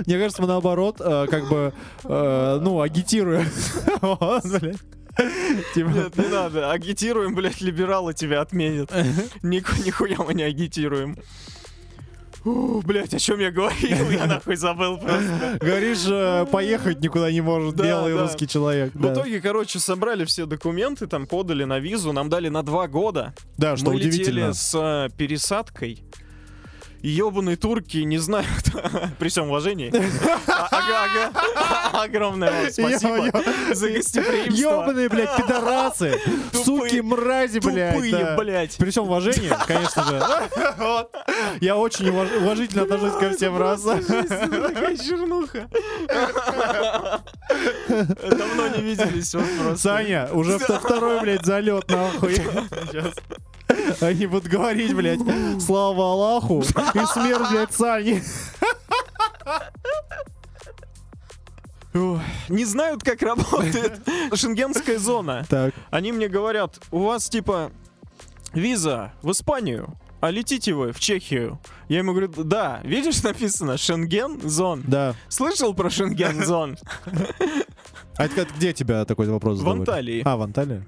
Мне 0.05 0.17
кажется, 0.17 0.41
мы 0.41 0.47
наоборот, 0.47 0.97
э, 0.99 1.27
как 1.29 1.47
бы, 1.49 1.73
э, 2.03 2.59
ну, 2.61 2.81
агитируем. 2.81 3.45
Типа, 5.73 5.89
Нет, 5.89 6.17
не 6.17 6.27
надо. 6.27 6.71
Агитируем, 6.71 7.35
блядь, 7.35 7.61
либералы 7.61 8.13
тебя 8.13 8.41
отменят. 8.41 8.91
Нихуя 9.41 10.17
мы 10.17 10.33
не 10.33 10.43
агитируем. 10.43 11.17
Ух, 12.43 12.83
блядь, 12.85 13.13
о 13.13 13.19
чем 13.19 13.39
я 13.39 13.51
говорил? 13.51 14.09
Я 14.09 14.25
нахуй 14.25 14.55
забыл 14.55 14.97
просто. 14.97 15.57
Говоришь, 15.61 16.05
э, 16.07 16.45
поехать 16.51 16.99
никуда 16.99 17.31
не 17.31 17.41
может 17.41 17.75
белый 17.75 18.19
русский 18.19 18.47
человек. 18.47 18.91
В 18.95 19.13
итоге, 19.13 19.39
короче, 19.41 19.79
собрали 19.79 20.25
все 20.25 20.45
документы, 20.45 21.05
там 21.07 21.27
подали 21.27 21.65
на 21.65 21.79
визу, 21.79 22.13
нам 22.13 22.29
дали 22.29 22.49
на 22.49 22.63
два 22.63 22.87
года. 22.87 23.33
Да, 23.57 23.77
что 23.77 23.91
Мы 23.91 23.97
удивительно. 23.97 24.23
летели 24.47 24.51
с 24.53 24.73
э, 24.75 25.09
пересадкой. 25.15 26.03
Ёбаные 27.03 27.55
турки 27.55 27.97
не 27.97 28.17
знают, 28.19 28.47
при 29.19 29.29
всем 29.29 29.47
уважении. 29.49 29.91
А- 30.47 30.67
Ага, 30.71 31.31
ага. 31.31 31.31
Огромное 32.03 32.51
вам 32.63 32.71
спасибо 32.71 33.43
за 33.73 33.89
гостеприимство. 33.89 34.51
Ёбаные, 34.71 35.09
блядь, 35.09 35.35
пидорасы! 35.35 36.19
Суки, 36.53 37.01
мрази, 37.01 37.59
блядь! 37.59 37.93
Тупые, 37.95 38.35
блядь. 38.37 38.77
При 38.77 38.89
всем 38.91 39.03
уважении, 39.05 39.51
конечно 39.67 40.03
же. 40.03 40.21
Я 41.61 41.75
очень 41.77 42.07
уваж- 42.09 42.37
уважительно 42.37 42.83
отношусь 42.83 43.13
ко 43.19 43.29
всем 43.31 43.57
расам. 43.57 44.03
Такая 44.03 44.95
чернуха. 44.97 45.67
Давно 47.87 48.67
не 48.75 48.81
виделись. 48.81 49.35
Саня, 49.79 50.29
уже 50.31 50.57
вто- 50.57 50.79
второй, 50.79 51.19
блядь, 51.21 51.45
залет 51.45 51.89
нахуй. 51.89 52.35
Сейчас. 52.35 53.13
Они 54.01 54.25
будут 54.27 54.47
говорить, 54.51 54.93
блядь, 54.95 55.19
слава 55.61 56.11
Аллаху 56.13 56.61
и 56.61 57.05
смерть, 57.13 57.49
блядь, 57.51 57.73
Сани. 57.73 58.21
Не 61.93 62.65
знают, 62.65 63.03
как 63.03 63.21
работает 63.21 63.99
шенгенская 64.33 64.97
зона. 64.97 65.45
Так, 65.49 65.73
Они 65.89 66.11
мне 66.11 66.29
говорят, 66.29 66.79
у 66.91 66.99
вас 66.99 67.27
типа 67.29 67.71
виза 68.53 69.11
в 69.21 69.31
Испанию, 69.31 69.97
а 70.21 70.29
летите 70.31 70.73
вы 70.73 70.93
в 70.93 70.99
Чехию. 70.99 71.59
Я 71.89 71.97
ему 71.99 72.11
говорю, 72.11 72.29
да, 72.29 72.79
видишь, 72.83 73.21
написано 73.23 73.77
Шенген 73.77 74.39
зон. 74.47 74.83
да. 74.87 75.15
Слышал 75.27 75.73
про 75.73 75.89
Шенген 75.89 76.45
зон? 76.45 76.77
А 78.17 78.27
где 78.27 78.71
тебя 78.71 79.03
такой 79.03 79.27
вопрос 79.27 79.57
В 79.57 79.59
задавали? 79.59 79.79
Анталии. 79.79 80.21
А, 80.23 80.37
в 80.37 80.41
Анталии? 80.43 80.85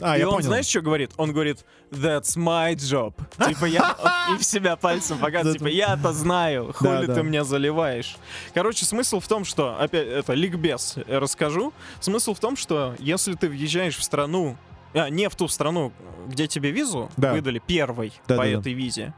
А, 0.00 0.16
и 0.16 0.20
я 0.20 0.28
он, 0.28 0.34
понял. 0.36 0.46
знаешь, 0.46 0.66
что 0.66 0.80
говорит? 0.80 1.12
Он 1.16 1.32
говорит, 1.32 1.64
that's 1.90 2.36
my 2.36 2.74
job. 2.74 3.14
Типа 3.48 3.64
я... 3.64 3.96
И 4.32 4.38
в 4.38 4.44
себя 4.44 4.76
пальцем 4.76 5.18
показывает. 5.18 5.58
Типа 5.58 5.68
я-то 5.68 6.12
знаю, 6.12 6.72
хули 6.74 7.06
ты 7.06 7.22
меня 7.22 7.44
заливаешь. 7.44 8.16
Короче, 8.54 8.84
смысл 8.84 9.20
в 9.20 9.28
том, 9.28 9.44
что... 9.44 9.76
Опять, 9.78 10.06
это 10.06 10.34
ликбез 10.34 10.96
расскажу. 11.06 11.72
Смысл 12.00 12.34
в 12.34 12.40
том, 12.40 12.56
что 12.56 12.94
если 12.98 13.34
ты 13.34 13.48
въезжаешь 13.48 13.96
в 13.96 14.02
страну 14.04 14.56
а, 14.94 15.10
не 15.10 15.28
в 15.28 15.34
ту 15.36 15.48
страну, 15.48 15.92
где 16.26 16.46
тебе 16.46 16.70
визу 16.70 17.10
Да. 17.16 17.32
выдали 17.32 17.58
первой 17.58 18.12
Да, 18.26 18.36
по 18.36 18.44
да, 18.44 18.50
да. 18.52 18.58
этой 18.58 18.72
визе, 18.72 19.14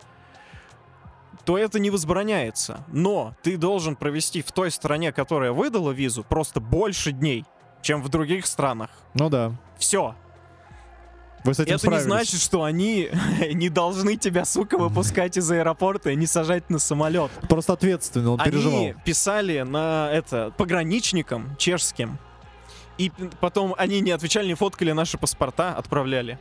то 1.44 1.56
это 1.56 1.78
не 1.78 1.90
возбраняется. 1.90 2.84
Но 2.88 3.34
ты 3.42 3.56
должен 3.56 3.96
провести 3.96 4.42
в 4.42 4.52
той 4.52 4.70
стране, 4.70 5.12
которая 5.12 5.52
выдала 5.52 5.90
визу, 5.90 6.22
просто 6.22 6.60
больше 6.60 7.12
дней, 7.12 7.44
чем 7.82 8.02
в 8.02 8.08
других 8.08 8.46
странах. 8.46 8.90
Ну 9.14 9.30
да. 9.30 9.52
Все. 9.78 10.14
Вы 11.44 11.54
с 11.54 11.60
этим 11.60 11.74
Это 11.74 11.78
справились. 11.78 12.04
не 12.04 12.10
значит, 12.10 12.40
что 12.40 12.64
они 12.64 13.08
не 13.52 13.68
должны 13.68 14.16
тебя, 14.16 14.44
сука, 14.44 14.76
выпускать 14.78 15.36
из 15.36 15.50
аэропорта 15.50 16.10
и 16.10 16.16
не 16.16 16.26
сажать 16.26 16.68
на 16.70 16.78
самолет. 16.78 17.30
Просто 17.48 17.72
ответственно, 17.72 18.32
он 18.32 18.38
переживал. 18.38 18.78
Они 18.78 18.94
писали 19.04 19.60
на 19.62 20.10
это 20.12 20.52
пограничникам 20.56 21.56
чешским. 21.56 22.18
И 22.98 23.10
потом 23.40 23.74
они 23.78 24.00
не 24.00 24.10
отвечали, 24.10 24.46
не 24.48 24.54
фоткали 24.54 24.92
наши 24.92 25.16
паспорта, 25.16 25.74
отправляли. 25.74 26.38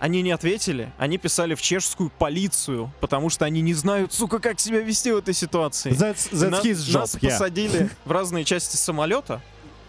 Они 0.00 0.22
не 0.22 0.30
ответили, 0.30 0.92
они 0.96 1.18
писали 1.18 1.54
в 1.54 1.60
чешскую 1.60 2.08
полицию, 2.08 2.92
потому 3.00 3.30
что 3.30 3.44
они 3.44 3.60
не 3.60 3.74
знают, 3.74 4.12
сука, 4.12 4.38
как 4.38 4.60
себя 4.60 4.80
вести 4.80 5.10
в 5.10 5.16
этой 5.16 5.34
ситуации. 5.34 5.90
That's, 5.90 6.30
that's 6.30 6.92
На- 6.92 7.00
Нас 7.00 7.14
yeah. 7.16 7.28
посадили 7.30 7.90
в 8.04 8.12
разные 8.12 8.44
части 8.44 8.76
самолета, 8.76 9.42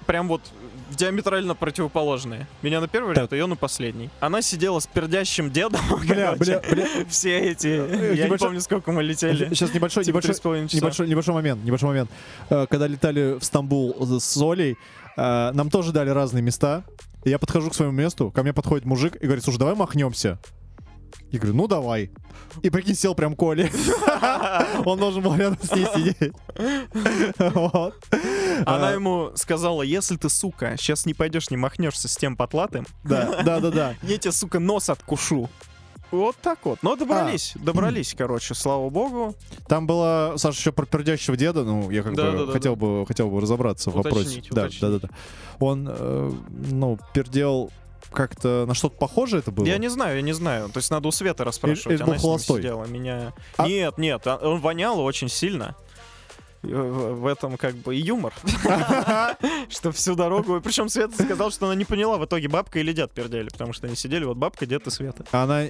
прям 0.09 0.27
вот 0.27 0.41
диаметрально 0.97 1.53
противоположные. 1.53 2.47
Меня 2.63 2.81
на 2.81 2.87
первый 2.87 3.13
Так. 3.13 3.25
ряд, 3.25 3.33
ее 3.33 3.45
на 3.45 3.55
последний. 3.55 4.09
Она 4.19 4.41
сидела 4.41 4.79
с 4.79 4.87
пердящим 4.87 5.51
дедом, 5.51 5.81
Бля, 6.01 6.31
короче. 6.33 6.59
бля, 6.67 6.85
бля. 6.85 6.87
Все 7.07 7.37
эти... 7.37 8.15
Я 8.15 8.27
не 8.27 8.37
помню, 8.37 8.59
сколько 8.59 8.91
мы 8.91 9.03
летели. 9.03 9.49
Сейчас 9.53 9.71
небольшой, 9.71 10.03
Типа 10.03 10.17
небольшой, 10.17 10.33
3,5 10.33 10.65
часа. 10.67 10.77
небольшой, 10.77 11.07
небольшой 11.09 11.33
момент, 11.35 11.63
небольшой 11.63 11.89
момент. 11.89 12.09
Э, 12.49 12.65
Когда 12.67 12.87
летали 12.87 13.37
в 13.37 13.43
Стамбул 13.43 13.95
с 14.19 14.37
Олей, 14.41 14.77
э, 15.15 15.51
нам 15.53 15.69
тоже 15.69 15.91
дали 15.91 16.09
разные 16.09 16.41
места. 16.41 16.83
Я 17.23 17.37
подхожу 17.37 17.69
к 17.69 17.75
своему 17.75 17.93
месту, 17.93 18.31
ко 18.31 18.41
мне 18.41 18.51
подходит 18.51 18.85
мужик 18.85 19.15
и 19.15 19.25
говорит, 19.25 19.43
слушай, 19.43 19.59
давай 19.59 19.75
махнемся. 19.75 20.39
Я 21.29 21.37
говорю, 21.39 21.55
ну 21.55 21.67
давай. 21.67 22.09
И 22.63 22.71
прикинь, 22.71 22.95
сел 22.95 23.13
прям 23.13 23.35
Коля. 23.35 23.69
Он 24.85 24.97
должен 24.97 25.21
был 25.21 25.35
рядом 25.35 25.59
с 25.61 25.71
ней 25.71 25.85
сидеть. 25.93 26.33
Вот. 27.37 27.93
Она 28.65 28.89
А, 28.89 28.91
ему 28.91 29.31
сказала, 29.35 29.81
если 29.81 30.17
ты, 30.17 30.29
сука, 30.29 30.75
сейчас 30.77 31.05
не 31.05 31.13
пойдешь, 31.13 31.49
не 31.49 31.57
махнешься 31.57 32.07
с 32.07 32.17
тем 32.17 32.35
потлатым, 32.35 32.85
Да, 33.03 33.41
да, 33.43 33.59
да, 33.59 33.71
да. 33.71 33.95
я 34.03 34.17
тебе, 34.17 34.31
сука, 34.31 34.59
нос 34.59 34.89
откушу. 34.89 35.49
Вот 36.11 36.35
так 36.41 36.57
вот. 36.63 36.79
Но 36.81 36.95
добрались, 36.95 37.53
А. 37.55 37.59
добрались, 37.59 38.15
короче, 38.17 38.55
слава 38.55 38.89
богу. 38.89 39.35
Там 39.67 39.85
было, 39.85 40.33
Саша, 40.37 40.57
еще 40.57 40.71
про 40.71 40.85
пердящего 40.87 41.37
деда, 41.37 41.63
ну, 41.63 41.91
я 41.91 42.01
как 42.01 42.15
Да, 42.15 42.31
бы 42.31 42.37
да, 42.39 42.45
да, 42.47 42.51
хотел 42.51 42.75
бы 42.75 43.05
хотел 43.07 43.29
бы 43.29 43.39
разобраться 43.39 43.91
в 43.91 43.93
вопросе. 43.93 44.21
Уточнить, 44.39 44.49
Да, 44.49 44.61
уточнить. 44.63 44.81
да, 44.81 44.89
да, 44.89 44.99
да. 44.99 45.09
Он, 45.59 45.87
э, 45.87 46.31
ну, 46.71 46.97
пердел 47.13 47.69
как-то 48.11 48.65
на 48.67 48.73
что-то 48.73 48.97
похожее 48.97 49.41
это 49.41 49.51
было? 49.51 49.65
Я 49.65 49.77
не 49.77 49.87
знаю, 49.87 50.15
я 50.15 50.21
не 50.23 50.33
знаю. 50.33 50.69
То 50.69 50.77
есть 50.77 50.89
надо 50.89 51.07
у 51.07 51.11
Светы 51.11 51.43
расспрашивать. 51.43 51.99
Или- 51.99 52.03
или 52.03 52.03
был 52.15 52.17
холостой? 52.19 52.57
сидела. 52.61 52.85
Меня... 52.85 53.33
А- 53.57 53.67
Нет, 53.67 53.99
нет, 53.99 54.25
а- 54.25 54.37
он 54.41 54.59
вонял 54.61 54.99
очень 54.99 55.29
сильно. 55.29 55.75
И 56.63 56.67
В 56.73 57.25
этом 57.25 57.57
как 57.57 57.75
бы 57.75 57.95
и 57.95 57.99
юмор. 57.99 58.33
Что 59.69 59.91
всю 59.91 60.15
дорогу... 60.15 60.61
Причем 60.61 60.89
Света 60.89 61.23
сказал, 61.23 61.51
что 61.51 61.67
она 61.67 61.75
не 61.75 61.85
поняла 61.85 62.17
в 62.17 62.25
итоге 62.25 62.47
бабка 62.47 62.79
или 62.79 62.91
дед 62.93 63.11
пердели. 63.11 63.49
Потому 63.49 63.73
что 63.73 63.87
они 63.87 63.95
сидели, 63.95 64.25
вот 64.25 64.37
бабка, 64.37 64.65
дед 64.65 64.85
и 64.87 64.89
Света. 64.89 65.25
Она, 65.31 65.65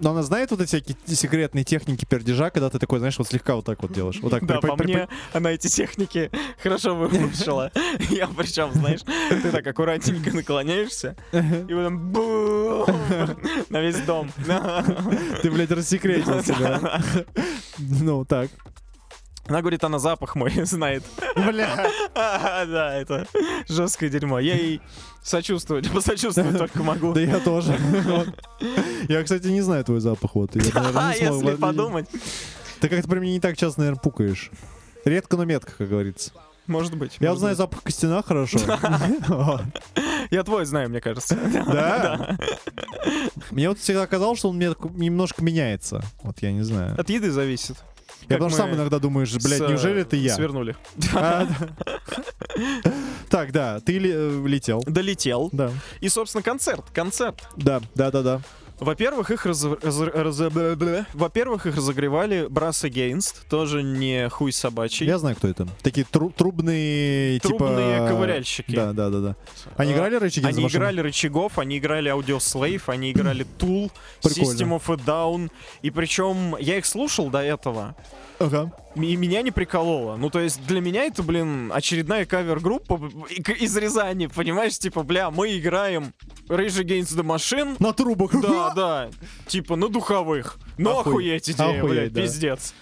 но 0.00 0.10
она 0.10 0.22
знает 0.22 0.50
вот 0.50 0.60
эти 0.60 0.68
всякие 0.68 0.96
секретные 1.06 1.64
техники 1.64 2.04
пердежа, 2.04 2.50
когда 2.50 2.68
ты 2.70 2.78
такой, 2.78 2.98
знаешь, 2.98 3.18
вот 3.18 3.28
слегка 3.28 3.54
вот 3.56 3.64
так 3.64 3.82
вот 3.82 3.92
делаешь. 3.92 4.18
Вот 4.20 4.30
так 4.30 4.44
Да, 4.46 4.60
по 4.60 4.76
мне 4.76 5.08
она 5.32 5.52
эти 5.52 5.68
техники 5.68 6.30
хорошо 6.62 6.94
выучила. 6.94 7.70
Я 8.10 8.26
причем, 8.28 8.72
знаешь, 8.72 9.00
ты 9.28 9.50
так 9.50 9.66
аккуратненько 9.66 10.30
наклоняешься, 10.34 11.16
и 11.32 11.74
потом 11.74 12.12
бум 12.12 12.86
на 13.68 13.80
весь 13.80 14.00
дом. 14.00 14.30
Ты, 15.42 15.50
блядь, 15.50 15.70
рассекретил 15.70 16.42
себя. 16.42 17.00
Ну, 17.78 18.24
так. 18.24 18.50
Она 19.46 19.60
говорит, 19.60 19.84
она 19.84 19.98
запах 19.98 20.36
мой 20.36 20.50
знает. 20.64 21.04
Бля. 21.36 21.90
А, 22.14 22.64
Да, 22.66 22.94
это 22.94 23.26
жесткое 23.68 24.08
дерьмо. 24.08 24.38
Я 24.38 24.54
ей 24.54 24.80
сочувствовать, 25.22 25.90
посочувствовать 25.90 26.56
только 26.56 26.82
могу. 26.82 27.12
Да 27.12 27.20
я 27.20 27.40
тоже. 27.40 27.78
Я, 29.08 29.22
кстати, 29.22 29.48
не 29.48 29.60
знаю 29.60 29.84
твой 29.84 30.00
запах. 30.00 30.34
Вот. 30.34 30.50
А, 30.74 31.12
если 31.14 31.56
подумать. 31.56 32.06
Ты 32.80 32.88
как-то 32.88 33.08
при 33.08 33.18
мне 33.18 33.32
не 33.34 33.40
так 33.40 33.56
часто, 33.56 33.80
наверное, 33.80 34.00
пукаешь. 34.00 34.50
Редко, 35.04 35.36
но 35.36 35.44
метко, 35.44 35.72
как 35.76 35.88
говорится. 35.88 36.32
Может 36.66 36.96
быть. 36.96 37.16
Я 37.20 37.28
может 37.28 37.40
знаю 37.40 37.52
быть. 37.52 37.58
запах 37.58 37.82
костяна 37.82 38.22
хорошо. 38.22 38.58
Я 40.30 40.42
твой 40.44 40.64
знаю, 40.64 40.88
мне 40.88 41.00
кажется. 41.02 41.36
Да? 41.66 42.38
Мне 43.50 43.68
вот 43.68 43.78
всегда 43.78 44.06
казалось, 44.06 44.38
что 44.38 44.48
он 44.48 44.58
немножко 44.58 45.42
меняется. 45.44 46.02
Вот 46.22 46.38
я 46.40 46.52
не 46.52 46.62
знаю. 46.62 46.98
От 46.98 47.10
еды 47.10 47.30
зависит. 47.30 47.76
Я 48.28 48.36
потому 48.36 48.50
что 48.50 48.58
сам 48.58 48.74
иногда 48.74 48.98
думаешь, 48.98 49.32
блядь, 49.42 49.68
неужели 49.68 50.02
это 50.02 50.16
я? 50.16 50.34
Свернули. 50.34 50.76
А. 51.14 51.46
Так, 53.28 53.52
да, 53.52 53.80
ты 53.80 53.96
э, 53.98 54.42
летел. 54.46 54.82
Долетел. 54.86 55.48
Да, 55.52 55.70
И, 56.00 56.08
собственно, 56.08 56.42
концерт. 56.42 56.84
Концерт. 56.92 57.42
да, 57.56 57.80
да, 57.94 58.10
да, 58.10 58.22
да. 58.22 58.40
Во-первых, 58.80 59.30
их 59.30 59.46
раз- 59.46 59.64
раз- 59.64 60.00
раз-. 60.00 61.06
Во-первых, 61.14 61.66
их 61.66 61.76
разогревали 61.76 62.46
Brass 62.48 62.88
Against, 62.88 63.46
тоже 63.48 63.82
не 63.82 64.28
хуй 64.28 64.52
собачий. 64.52 65.06
Я 65.06 65.18
знаю, 65.18 65.36
кто 65.36 65.48
это. 65.48 65.68
Такие 65.82 66.04
тру- 66.10 66.30
трубные, 66.30 67.38
Трубные 67.40 67.96
типа... 67.98 68.08
ковыряльщики. 68.08 68.74
Да, 68.74 68.92
да, 68.92 69.10
да, 69.10 69.20
да. 69.20 69.36
Они 69.76 69.92
А, 69.92 69.96
играли 69.96 70.18
the 70.18 70.46
Они 70.46 70.66
играли 70.66 71.00
рычагов, 71.00 71.58
они 71.58 71.78
играли 71.78 72.10
Audio 72.10 72.38
Slave, 72.38 72.82
они 72.86 73.12
играли 73.12 73.46
Tool, 73.58 73.90
Прикольно. 74.22 74.50
System 74.50 74.80
of 74.80 74.92
a 74.92 74.96
Down. 74.96 75.50
И 75.82 75.90
причем 75.90 76.56
я 76.58 76.78
их 76.78 76.86
слушал 76.86 77.30
до 77.30 77.38
этого, 77.38 77.94
Ага. 78.38 78.72
и 78.96 79.16
меня 79.16 79.42
не 79.42 79.50
прикололо. 79.50 80.16
Ну, 80.16 80.30
то 80.30 80.40
есть 80.40 80.66
для 80.66 80.80
меня 80.80 81.04
это, 81.04 81.22
блин, 81.22 81.70
очередная 81.72 82.24
кавер-группа 82.26 83.00
из 83.60 83.76
Рязани, 83.76 84.26
понимаешь? 84.26 84.78
Типа, 84.78 85.02
бля, 85.02 85.30
мы 85.30 85.56
играем 85.58 86.12
Rage 86.48 86.84
Against 86.84 87.16
the 87.16 87.22
Machine, 87.22 87.76
На 87.78 87.92
трубах. 87.92 88.32
Да, 88.40 88.72
да. 88.74 89.10
Типа 89.46 89.76
на 89.76 89.88
духовых. 89.88 90.58
Ну 90.78 90.98
Охуеть. 90.98 91.50
идея, 91.50 91.82
блядь, 91.82 92.14
пиздец. 92.14 92.74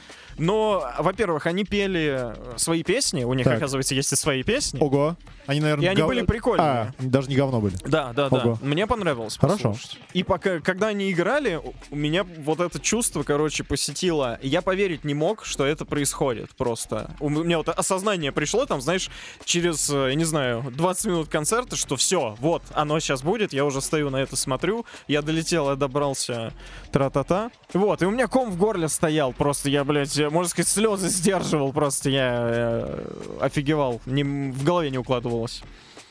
Но, 0.42 0.84
во-первых, 0.98 1.46
они 1.46 1.62
пели 1.64 2.16
э, 2.34 2.34
свои 2.56 2.82
песни, 2.82 3.22
у 3.22 3.32
них, 3.32 3.44
Так. 3.44 3.58
оказывается, 3.58 3.94
есть 3.94 4.12
и 4.12 4.16
свои 4.16 4.42
песни. 4.42 4.80
Ого. 4.80 5.16
Они, 5.46 5.60
наверное, 5.60 5.84
И 5.84 5.88
они 5.88 6.02
были 6.02 6.22
прикольные. 6.22 6.66
А, 6.66 6.90
даже 6.98 7.28
не 7.28 7.36
говно 7.36 7.60
были. 7.60 7.76
Да, 7.84 8.12
да, 8.12 8.28
да. 8.28 8.36
Ого. 8.38 8.58
Мне 8.60 8.88
понравилось. 8.88 9.36
Хорошо. 9.36 9.70
послушать. 9.70 9.98
И 10.14 10.24
пока, 10.24 10.58
когда 10.58 10.88
они 10.88 11.12
играли, 11.12 11.60
у- 11.62 11.72
у 11.92 11.96
меня 11.96 12.24
вот 12.24 12.58
это 12.60 12.80
чувство, 12.80 13.22
короче, 13.22 13.62
посетило. 13.62 14.38
Я 14.42 14.62
поверить 14.62 15.04
не 15.04 15.14
мог, 15.14 15.44
что 15.44 15.64
это 15.64 15.84
происходит 15.84 16.50
просто. 16.56 17.12
У 17.20 17.28
меня 17.28 17.58
вот 17.58 17.68
осознание 17.68 18.32
пришло, 18.32 18.66
там, 18.66 18.80
знаешь, 18.80 19.10
через, 19.44 19.88
э, 19.90 20.08
я 20.10 20.14
не 20.16 20.24
знаю, 20.24 20.64
20 20.76 21.04
минут 21.06 21.28
концерта, 21.28 21.76
что 21.76 21.94
все, 21.94 22.34
вот, 22.40 22.62
оно 22.74 22.98
сейчас 22.98 23.22
будет. 23.22 23.52
Я 23.52 23.64
уже 23.64 23.80
стою 23.80 24.10
на 24.10 24.16
это, 24.16 24.34
смотрю. 24.34 24.86
Я 25.06 25.22
долетел, 25.22 25.70
я 25.70 25.76
добрался, 25.76 26.52
тра-та-та. 26.90 27.50
Вот, 27.74 28.02
и 28.02 28.06
у 28.06 28.10
меня 28.10 28.26
ком 28.26 28.50
в 28.50 28.56
горле 28.56 28.88
стоял 28.88 29.32
просто. 29.32 29.70
Я, 29.70 29.84
блядь, 29.84 30.18
э, 30.18 30.30
можно 30.32 30.48
сказать, 30.48 30.68
слезы 30.68 31.08
сдерживал 31.08 31.72
просто. 31.72 32.10
Я 32.10 32.32
э, 32.48 33.14
офигевал. 33.40 34.00
Не, 34.06 34.24
в 34.24 34.64
голове 34.64 34.90
не 34.90 34.98
укладывалось. 34.98 35.62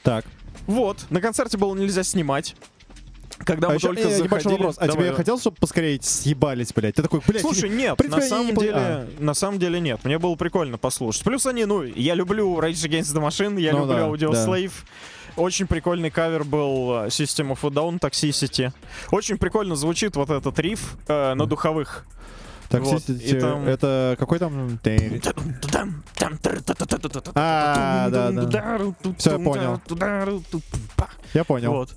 Так. 0.04 0.26
Вот, 0.68 1.06
на 1.10 1.22
концерте 1.22 1.58
было 1.58 1.76
нельзя 1.76 2.04
снимать. 2.04 2.56
Когда 3.46 3.70
А 3.70 3.72
мы 3.72 3.80
только 3.80 4.02
небольшой 4.02 4.24
заходили... 4.24 4.52
вопрос. 4.54 4.76
А 4.78 4.88
Давай, 4.88 5.06
тебе 5.06 5.16
хотелось, 5.16 5.42
чтобы 5.42 5.58
поскорее 5.60 6.00
съебались, 6.02 6.74
блядь? 6.74 6.96
Ты 6.96 7.02
такой, 7.02 7.22
блядь, 7.26 7.42
Слушай, 7.42 7.70
нет, 7.70 8.00
на 8.08 8.22
самом 8.22 8.48
не 8.48 8.54
деле, 8.54 9.08
на 9.20 9.34
самом 9.34 9.60
деле 9.60 9.80
нет. 9.80 10.04
Мне 10.04 10.20
было 10.20 10.36
прикольно 10.36 10.78
послушать. 10.78 11.24
Плюс 11.24 11.46
они, 11.46 11.66
ну, 11.66 11.84
я 11.84 12.14
люблю 12.14 12.60
Rage 12.60 12.88
Against 12.88 13.16
the 13.16 13.28
Machine, 13.28 13.60
я 13.60 13.72
Ну 13.72 13.80
люблю 13.80 13.96
да, 13.96 14.08
Audio 14.08 14.34
да. 14.34 14.46
Slave. 14.46 14.72
Очень 15.38 15.66
прикольный 15.66 16.12
кавер 16.12 16.44
был 16.44 17.06
э, 17.06 17.08
System 17.08 17.52
of 17.54 17.60
a 17.64 17.70
Down, 17.70 18.00
Toxicity. 18.00 18.72
Очень 19.12 19.38
прикольно 19.38 19.76
звучит 19.76 20.16
вот 20.18 20.30
этот 20.30 20.60
риф 20.60 20.98
э, 21.08 21.34
на 21.34 21.46
духовых. 21.46 22.06
Так, 22.72 22.82
Вот, 22.84 23.10
и 23.10 23.40
там- 23.40 23.68
это 23.68 24.16
какой 24.18 24.40
там... 24.40 24.80
А, 27.36 28.10
да, 28.10 28.32
да. 28.32 28.42
Всё, 29.18 29.32
я 29.32 29.40
понял. 29.44 29.82
Я 31.34 31.44
понял. 31.44 31.72
Вот. 31.74 31.90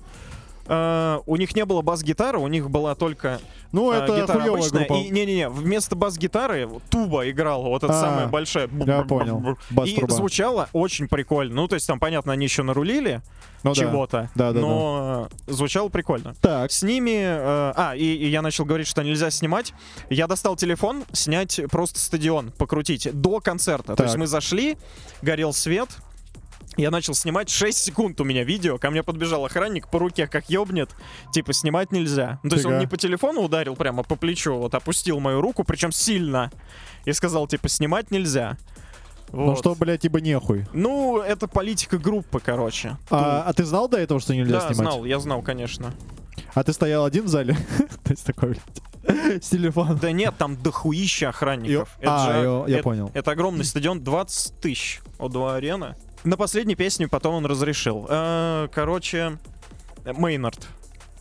Э, 0.67 1.19
у 1.25 1.35
них 1.35 1.55
не 1.55 1.65
было 1.65 1.81
бас-гитары, 1.81 2.39
у 2.39 2.47
них 2.47 2.69
была 2.69 2.95
только 2.95 3.39
Ну, 3.71 3.91
а, 3.91 3.97
это 3.97 4.21
гитара 4.21 4.43
обычная. 4.43 4.85
группа. 4.87 4.93
И 5.01 5.09
не-не-не, 5.09 5.49
вместо 5.49 5.95
бас-гитары 5.95 6.69
туба 6.89 7.29
играла, 7.29 7.63
вот 7.67 7.83
эта 7.83 7.93
А, 7.97 8.01
самая 8.01 8.27
большая. 8.27 8.69
Я 8.85 9.03
понял. 9.03 9.57
И 9.85 10.01
звучало 10.09 10.69
очень 10.73 11.07
прикольно. 11.07 11.55
Ну, 11.55 11.67
то 11.67 11.75
есть 11.75 11.85
там, 11.87 11.99
понятно, 11.99 12.33
они 12.33 12.45
еще 12.45 12.63
нарулили 12.63 13.21
Ну 13.63 13.73
да. 13.73 13.79
чего-то, 13.81 14.29
Да, 14.35 14.51
да, 14.53 14.59
но 14.59 15.29
э, 15.47 15.51
звучало 15.51 15.89
прикольно. 15.89 16.35
Так. 16.41 16.71
С 16.71 16.81
ними... 16.83 17.15
э, 17.23 17.73
а, 17.75 17.93
и, 17.95 18.03
и 18.03 18.27
я 18.29 18.41
начал 18.41 18.65
говорить, 18.65 18.87
что 18.87 19.03
нельзя 19.03 19.29
снимать. 19.31 19.73
Я 20.09 20.27
достал 20.27 20.55
телефон, 20.55 21.03
снять 21.11 21.59
просто 21.69 21.99
стадион, 21.99 22.51
покрутить 22.51 23.09
до 23.13 23.39
концерта. 23.39 23.89
То 23.89 23.95
Так. 23.97 24.05
есть 24.07 24.17
мы 24.17 24.27
зашли, 24.27 24.77
горел 25.21 25.53
свет, 25.53 25.89
Я 26.77 26.91
начал 26.91 27.13
снимать 27.13 27.49
6 27.49 27.77
секунд 27.77 28.19
у 28.19 28.23
меня 28.23 28.43
видео, 28.43 28.77
ко 28.77 28.89
мне 28.89 29.01
подбежал 29.03 29.45
охранник, 29.45 29.87
по 29.87 29.99
руке 29.99 30.27
как 30.27 30.49
ёбнет, 30.49 30.89
типа 31.31 31.53
снимать 31.53 31.91
нельзя. 31.91 32.39
Ну, 32.43 32.49
то 32.49 32.55
есть 32.55 32.65
он 32.65 32.79
не 32.79 32.87
по 32.87 32.97
телефону 32.97 33.41
ударил 33.41 33.75
прямо 33.75 34.03
по 34.03 34.15
плечу, 34.15 34.55
вот 34.55 34.75
опустил 34.75 35.19
мою 35.19 35.41
руку, 35.41 35.63
причем 35.63 35.91
сильно, 35.91 36.51
и 37.05 37.13
сказал, 37.13 37.47
типа, 37.47 37.69
снимать 37.69 38.11
нельзя. 38.11 38.57
Ну 39.31 39.47
Вот. 39.47 39.59
что, 39.59 39.75
блядь, 39.75 40.01
типа 40.01 40.17
нехуй. 40.17 40.65
Ну, 40.73 41.19
это 41.19 41.47
политика 41.47 41.97
группы, 41.97 42.39
короче. 42.39 42.97
А, 43.09 43.43
а 43.47 43.53
ты 43.53 43.65
знал 43.65 43.87
до 43.89 43.97
этого, 43.97 44.19
что 44.19 44.35
нельзя 44.35 44.59
да, 44.59 44.73
снимать? 44.73 44.75
знал, 44.77 45.05
я 45.05 45.19
знал, 45.19 45.41
конечно. 45.41 45.93
А 46.53 46.63
ты 46.63 46.73
стоял 46.73 47.05
один 47.05 47.25
в 47.25 47.27
зале? 47.27 47.55
То 48.03 48.11
есть 48.11 48.25
такой, 48.25 48.57
блядь, 49.03 49.43
с 49.43 49.49
телефоном. 49.49 49.97
Да 49.97 50.11
нет, 50.11 50.35
там 50.37 50.55
дохуища 50.61 51.29
охранников. 51.29 51.89
Ё- 52.01 52.09
а, 52.09 52.43
ё- 52.43 52.65
я 52.67 52.75
это- 52.75 52.83
понял. 52.83 53.11
Это 53.13 53.31
огромный 53.31 53.65
стадион, 53.65 54.03
20 54.03 54.59
тысяч 54.59 55.01
О2 55.17 55.55
арена. 55.55 55.95
На 56.25 56.37
последней 56.37 56.75
песне 56.75 57.07
потом 57.07 57.35
он 57.35 57.45
разрешил. 57.45 58.05
Э, 58.09 58.67
Короче, 58.73 59.37
Мейнард 60.05 60.67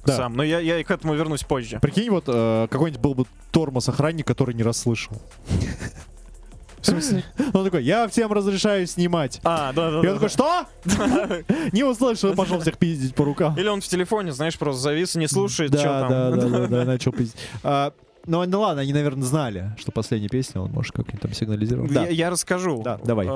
Да. 0.06 0.16
сам. 0.16 0.34
Но 0.34 0.42
я, 0.42 0.60
я 0.60 0.82
к 0.82 0.90
этому 0.90 1.14
вернусь 1.14 1.42
позже. 1.44 1.78
Прикинь, 1.80 2.10
вот 2.10 2.24
э, 2.26 2.66
какой-нибудь 2.70 3.00
был 3.02 3.14
бы 3.14 3.24
тормоз 3.52 3.88
охранник, 3.88 4.26
который 4.26 4.54
не 4.54 4.62
расслышал. 4.62 5.16
В 6.80 6.86
смысле? 6.86 7.24
Он 7.54 7.64
такой, 7.64 7.82
я 7.82 8.06
всем 8.08 8.30
разрешаю 8.30 8.86
снимать. 8.86 9.40
А, 9.42 9.72
да, 9.72 9.90
да, 9.90 10.00
И 10.00 10.06
он 10.06 10.14
такой, 10.14 10.28
что? 10.28 10.66
Не 11.72 11.82
услышал, 11.82 12.32
и 12.32 12.36
пошел 12.36 12.60
всех 12.60 12.76
пиздить 12.76 13.14
по 13.14 13.24
рукам. 13.24 13.56
Или 13.58 13.68
он 13.68 13.80
в 13.80 13.88
телефоне, 13.88 14.32
знаешь, 14.32 14.58
просто 14.58 14.82
завис 14.82 15.16
и 15.16 15.18
не 15.18 15.26
слушает, 15.26 15.70
Да, 15.70 15.78
что 15.78 15.88
там. 15.88 16.08
да, 16.10 16.30
да, 16.32 16.48
да, 16.48 16.66
да, 16.66 16.84
начал 16.84 17.12
пиздить. 17.12 17.36
А, 17.62 17.94
Ну, 18.26 18.44
ну 18.44 18.60
ладно, 18.60 18.82
они, 18.82 18.92
наверное, 18.92 19.24
знали, 19.24 19.74
что 19.78 19.92
последняя 19.92 20.28
песня, 20.28 20.60
он 20.60 20.72
может 20.72 20.92
как-нибудь 20.92 21.22
там 21.22 21.32
сигнализировал. 21.32 21.88
Я, 21.90 22.08
я 22.08 22.28
расскажу. 22.28 22.82
Да, 22.82 22.98
давай. 23.02 23.28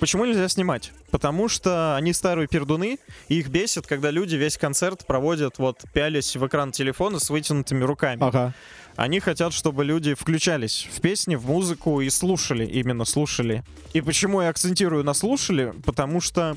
Почему 0.00 0.24
нельзя 0.24 0.48
снимать? 0.48 0.92
Потому 1.10 1.48
что 1.48 1.94
они 1.94 2.14
старые 2.14 2.48
пердуны, 2.48 2.98
и 3.28 3.38
их 3.38 3.48
бесит, 3.48 3.86
когда 3.86 4.10
люди 4.10 4.34
весь 4.34 4.56
концерт 4.56 5.06
проводят 5.06 5.58
вот 5.58 5.84
пялясь 5.92 6.36
в 6.36 6.46
экран 6.46 6.72
телефона 6.72 7.18
с 7.18 7.28
вытянутыми 7.28 7.84
руками. 7.84 8.22
Ага. 8.22 8.54
Они 8.96 9.20
хотят, 9.20 9.52
чтобы 9.52 9.84
люди 9.84 10.14
включались 10.14 10.88
в 10.90 11.02
песни, 11.02 11.34
в 11.34 11.46
музыку 11.46 12.00
и 12.00 12.08
слушали, 12.08 12.64
именно 12.64 13.04
слушали. 13.04 13.62
И 13.92 14.00
почему 14.00 14.40
я 14.40 14.48
акцентирую 14.48 15.04
на 15.04 15.12
слушали? 15.12 15.74
Потому 15.84 16.22
что 16.22 16.56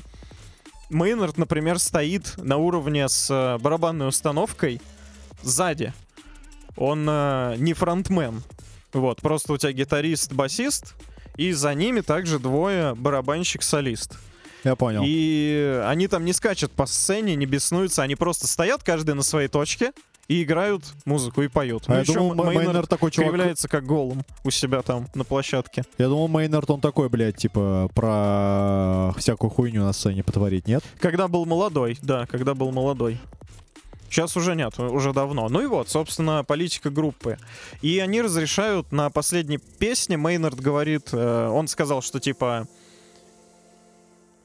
Мейнард, 0.88 1.36
например, 1.36 1.78
стоит 1.78 2.34
на 2.38 2.56
уровне 2.56 3.08
с 3.08 3.30
э, 3.30 3.58
барабанной 3.58 4.08
установкой 4.08 4.80
сзади. 5.42 5.92
Он 6.76 7.06
э, 7.08 7.56
не 7.58 7.74
фронтмен. 7.74 8.42
Вот, 8.94 9.20
просто 9.20 9.52
у 9.52 9.58
тебя 9.58 9.72
гитарист, 9.72 10.32
басист, 10.32 10.94
и 11.36 11.52
за 11.52 11.74
ними 11.74 12.00
также 12.00 12.38
двое 12.38 12.94
барабанщик-солист. 12.94 14.18
Я 14.64 14.76
понял. 14.76 15.02
И 15.04 15.82
они 15.86 16.08
там 16.08 16.24
не 16.24 16.32
скачут 16.32 16.72
по 16.72 16.86
сцене, 16.86 17.36
не 17.36 17.44
беснуются, 17.46 18.02
они 18.02 18.14
просто 18.16 18.46
стоят 18.46 18.82
каждый 18.82 19.14
на 19.14 19.22
своей 19.22 19.48
точке 19.48 19.92
и 20.26 20.42
играют 20.42 20.84
музыку 21.04 21.42
и 21.42 21.48
поют. 21.48 21.84
А 21.86 21.90
Ну, 21.90 21.94
я 21.96 22.00
ещё 22.00 22.14
думал, 22.14 22.30
М- 22.32 22.40
М- 22.40 22.46
Мейнард 22.46 22.66
Мейнард 22.66 22.88
такой 22.88 23.10
чувак... 23.10 23.30
кривляется 23.30 23.68
как 23.68 23.84
голым 23.84 24.22
у 24.42 24.50
себя 24.50 24.80
там 24.80 25.06
на 25.14 25.24
площадке. 25.24 25.84
Я 25.98 26.08
думал, 26.08 26.28
Мейнард, 26.28 26.70
он 26.70 26.80
такой, 26.80 27.10
блядь, 27.10 27.36
типа, 27.36 27.90
про 27.94 29.12
всякую 29.18 29.50
хуйню 29.50 29.82
на 29.84 29.92
сцене 29.92 30.24
потворить, 30.24 30.66
нет? 30.66 30.82
Когда 30.98 31.28
был 31.28 31.44
молодой, 31.44 31.98
да, 32.00 32.24
когда 32.26 32.54
был 32.54 32.72
молодой. 32.72 33.18
Сейчас 34.14 34.36
уже 34.36 34.54
нет, 34.54 34.78
уже 34.78 35.12
давно. 35.12 35.48
Ну 35.48 35.60
и 35.60 35.66
вот, 35.66 35.88
собственно, 35.88 36.44
политика 36.44 36.88
группы. 36.88 37.36
И 37.82 37.98
они 37.98 38.22
разрешают 38.22 38.92
на 38.92 39.10
последней 39.10 39.58
песне, 39.58 40.16
Мейнард 40.16 40.60
говорит, 40.60 41.08
э, 41.10 41.48
он 41.48 41.66
сказал, 41.66 42.00
что 42.00 42.20
типа 42.20 42.68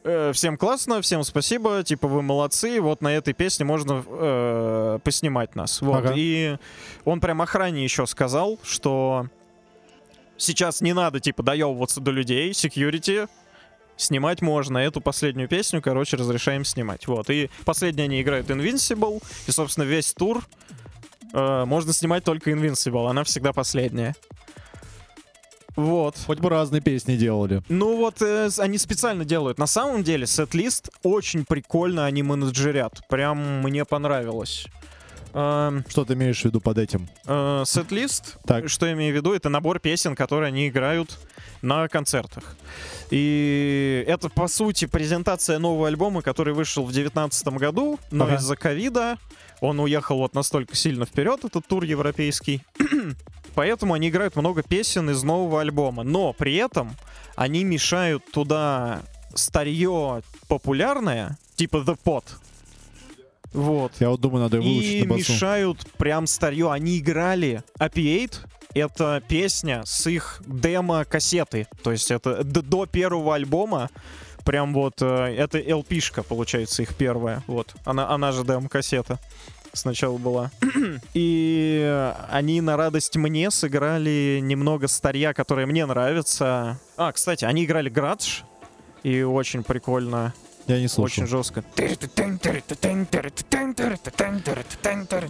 «Э, 0.04 0.32
всем 0.34 0.58
классно, 0.58 1.04
всем 1.04 1.24
спасибо, 1.24 1.84
типа 1.84 2.08
вы 2.08 2.24
молодцы, 2.24 2.82
вот 2.82 3.02
на 3.02 3.10
этой 3.10 3.36
песне 3.36 3.64
можно 3.64 4.04
э, 4.08 5.00
поснимать 5.04 5.56
нас. 5.56 5.82
Вот. 5.82 5.98
Ага. 5.98 6.14
И 6.16 6.58
он 7.06 7.20
прям 7.20 7.40
охране 7.40 7.84
еще 7.84 8.08
сказал, 8.08 8.58
что 8.64 9.28
сейчас 10.36 10.82
не 10.82 10.94
надо, 10.94 11.20
типа, 11.20 11.44
доебываться 11.44 12.02
до 12.02 12.10
людей, 12.10 12.54
security, 12.54 13.30
снимать 14.00 14.42
можно. 14.42 14.78
Эту 14.78 15.02
последнюю 15.02 15.48
песню, 15.48 15.82
короче, 15.82 16.18
разрешаем 16.18 16.66
снимать. 16.66 17.08
Вот. 17.08 17.30
И 17.30 17.50
последние 17.66 18.06
они 18.06 18.22
играют 18.22 18.50
Invincible, 18.50 19.22
и, 19.48 19.52
собственно, 19.52 19.84
весь 19.84 20.14
тур 20.14 20.44
э, 21.34 21.66
можно 21.66 21.94
снимать 21.94 22.24
только 22.24 22.52
Invincible, 22.52 23.10
она 23.10 23.24
всегда 23.24 23.54
последняя. 23.54 24.16
Вот. 25.76 26.16
Хоть 26.26 26.40
бы 26.40 26.50
разные 26.50 26.82
песни 26.82 27.16
делали. 27.16 27.62
Ну 27.70 27.98
вот 27.98 28.22
э, 28.22 28.50
они 28.58 28.78
специально 28.78 29.24
делают. 29.24 29.58
На 29.58 29.68
самом 29.68 30.04
деле 30.04 30.28
сет-лист 30.28 30.90
очень 31.04 31.46
прикольно 31.46 32.06
они 32.06 32.24
менеджерят. 32.24 33.02
Прям 33.08 33.62
мне 33.62 33.86
понравилось. 33.86 34.66
Эм, 35.34 35.84
Что 35.88 36.06
ты 36.06 36.14
имеешь 36.14 36.42
в 36.42 36.46
виду 36.46 36.60
под 36.60 36.78
этим? 36.78 37.08
э, 37.28 37.64
Сет-лист, 37.66 38.38
Так. 38.46 38.68
что 38.70 38.86
я 38.88 38.94
имею 38.94 39.14
в 39.14 39.16
виду, 39.18 39.34
это 39.34 39.50
набор 39.50 39.80
песен, 39.80 40.16
которые 40.16 40.48
они 40.48 40.68
играют 40.68 41.18
на 41.62 41.88
концертах. 41.88 42.56
И 43.12 44.04
это, 44.08 44.30
по 44.30 44.48
сути, 44.48 44.86
презентация 44.86 45.60
нового 45.60 45.88
альбома, 45.88 46.22
который 46.22 46.54
вышел 46.54 46.84
в 46.84 46.92
2019 46.92 47.48
году, 47.58 48.00
но 48.12 48.26
Ага. 48.26 48.36
из-за 48.36 48.56
ковида 48.56 49.18
он 49.62 49.80
уехал 49.80 50.18
вот 50.18 50.34
настолько 50.36 50.76
сильно 50.76 51.06
вперед, 51.06 51.44
этот 51.44 51.68
тур 51.68 51.84
европейский. 51.84 52.64
Поэтому 53.56 53.94
они 53.94 54.10
играют 54.10 54.36
много 54.36 54.64
песен 54.64 55.10
из 55.10 55.22
нового 55.24 55.62
альбома. 55.62 56.04
Но 56.04 56.34
при 56.34 56.56
этом 56.56 56.96
они 57.36 57.64
мешают 57.64 58.24
туда 58.32 59.02
старье 59.36 60.22
популярное, 60.48 61.38
типа 61.56 61.78
The 61.78 61.98
Pot. 62.04 62.24
Вот. 63.54 63.94
Я 64.00 64.10
вот 64.10 64.22
думаю, 64.22 64.44
надо 64.44 64.58
ее 64.58 64.64
выучить 64.64 64.92
И 64.94 65.02
на 65.04 65.16
басу. 65.16 65.32
мешают 65.34 65.80
прям 65.98 66.28
старье. 66.28 66.72
Они 66.72 67.00
играли 67.00 67.64
Opiate. 67.80 68.38
Это 68.76 69.22
песня 69.28 69.82
с 69.86 70.06
их 70.08 70.42
демо-кассеты. 70.46 71.68
То 71.84 71.92
есть 71.92 72.12
это 72.12 72.44
до 72.44 72.86
первого 72.86 73.36
альбома. 73.36 73.90
Прям 74.46 74.74
вот, 74.74 75.02
э, 75.02 75.36
это 75.36 75.60
LP-шка, 75.60 76.24
получается, 76.24 76.82
их 76.84 76.96
первая. 76.96 77.44
Вот. 77.48 77.76
Она, 77.86 78.10
она 78.10 78.32
же 78.32 78.44
демо-кассета 78.44 79.20
сначала 79.74 80.18
была. 80.18 80.52
И 81.14 82.14
они 82.30 82.62
на 82.62 82.78
радость 82.78 83.16
мне 83.16 83.52
сыграли 83.52 84.40
немного 84.42 84.88
старья, 84.88 85.34
которое 85.34 85.66
мне 85.66 85.86
нравится. 85.86 86.80
А, 86.98 87.12
кстати, 87.12 87.46
они 87.46 87.66
играли 87.66 87.90
Градж. 87.90 88.42
И 89.04 89.22
очень 89.22 89.64
прикольно, 89.64 90.34
Я 90.70 90.80
не 90.80 90.88
слушал. 90.88 91.24
очень 91.24 91.28
жестко. 91.28 91.64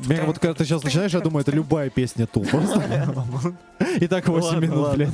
Блин, 0.05 0.25
вот 0.25 0.39
когда 0.39 0.53
ты 0.53 0.65
сейчас 0.65 0.83
начинаешь, 0.83 1.13
я 1.13 1.19
думаю, 1.21 1.41
это 1.41 1.51
любая 1.51 1.89
песня 1.89 2.27
Тул. 2.27 2.45
Просто. 2.45 3.55
И 4.01 4.07
так 4.07 4.27
8 4.27 4.43
Ладно, 4.45 4.59
минут, 4.59 4.93
блядь. 4.95 5.13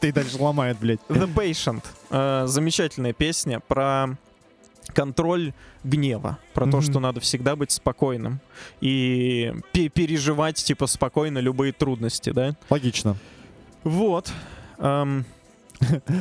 Ты 0.00 0.12
дальше 0.12 0.36
ломает, 0.38 0.78
блядь. 0.80 1.00
The 1.08 1.32
Patient. 1.32 1.84
Э, 2.10 2.46
замечательная 2.46 3.12
песня 3.12 3.60
про 3.60 4.16
контроль 4.94 5.52
гнева, 5.84 6.38
про 6.52 6.64
то, 6.64 6.78
Мгм. 6.78 6.82
что 6.82 6.98
надо 7.00 7.20
всегда 7.20 7.54
быть 7.54 7.70
спокойным 7.70 8.40
и 8.80 9.54
пе- 9.72 9.88
переживать 9.88 10.56
типа 10.56 10.86
спокойно 10.88 11.38
любые 11.38 11.72
трудности, 11.72 12.30
да? 12.30 12.56
Логично. 12.68 13.16
Вот. 13.84 14.32
Эм, 14.78 15.24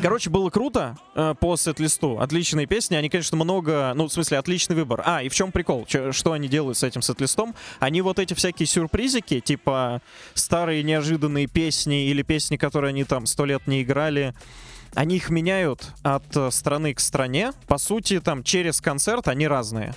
Короче, 0.01 0.29
было 0.29 0.49
круто 0.49 0.97
э, 1.15 1.35
по 1.39 1.57
сет-листу. 1.57 2.17
Отличные 2.19 2.65
песни. 2.65 2.95
Они, 2.95 3.09
конечно, 3.09 3.35
много... 3.37 3.93
Ну, 3.95 4.07
в 4.07 4.13
смысле, 4.13 4.37
отличный 4.37 4.75
выбор. 4.75 5.03
А, 5.05 5.21
и 5.21 5.29
в 5.29 5.35
чем 5.35 5.51
прикол? 5.51 5.85
Чё- 5.85 6.11
что 6.11 6.31
они 6.31 6.47
делают 6.47 6.77
с 6.77 6.83
этим 6.83 7.01
сет-листом? 7.01 7.55
Они 7.79 8.01
вот 8.01 8.19
эти 8.19 8.33
всякие 8.33 8.67
сюрпризики, 8.67 9.39
типа 9.39 10.01
старые 10.33 10.83
неожиданные 10.83 11.47
песни 11.47 12.07
или 12.07 12.21
песни, 12.21 12.57
которые 12.57 12.89
они 12.89 13.03
там 13.03 13.25
сто 13.25 13.45
лет 13.45 13.67
не 13.67 13.83
играли, 13.83 14.33
они 14.95 15.17
их 15.17 15.29
меняют 15.29 15.89
от 16.03 16.35
э, 16.35 16.49
страны 16.51 16.93
к 16.93 16.99
стране. 16.99 17.51
По 17.67 17.77
сути, 17.77 18.19
там 18.19 18.43
через 18.43 18.81
концерт 18.81 19.27
они 19.27 19.47
разные. 19.47 19.93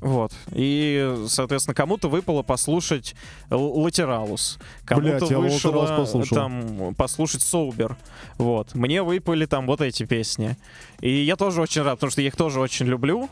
Вот. 0.00 0.32
И, 0.52 1.24
соответственно, 1.28 1.74
кому-то 1.74 2.08
выпало 2.08 2.42
послушать 2.42 3.14
Латералус. 3.50 4.58
Кому-то 4.84 5.26
Блядь, 5.26 5.30
вышло 5.32 5.96
послушал. 5.96 6.34
там 6.36 6.94
послушать 6.94 7.42
Соубер. 7.42 7.96
Вот. 8.38 8.74
Мне 8.74 9.02
выпали 9.02 9.46
там 9.46 9.66
вот 9.66 9.80
эти 9.80 10.04
песни. 10.04 10.56
И 11.00 11.10
я 11.10 11.36
тоже 11.36 11.60
очень 11.60 11.82
рад, 11.82 11.96
потому 11.96 12.10
что 12.10 12.20
я 12.22 12.28
их 12.28 12.36
тоже 12.36 12.60
очень 12.60 12.86
люблю. 12.86 13.28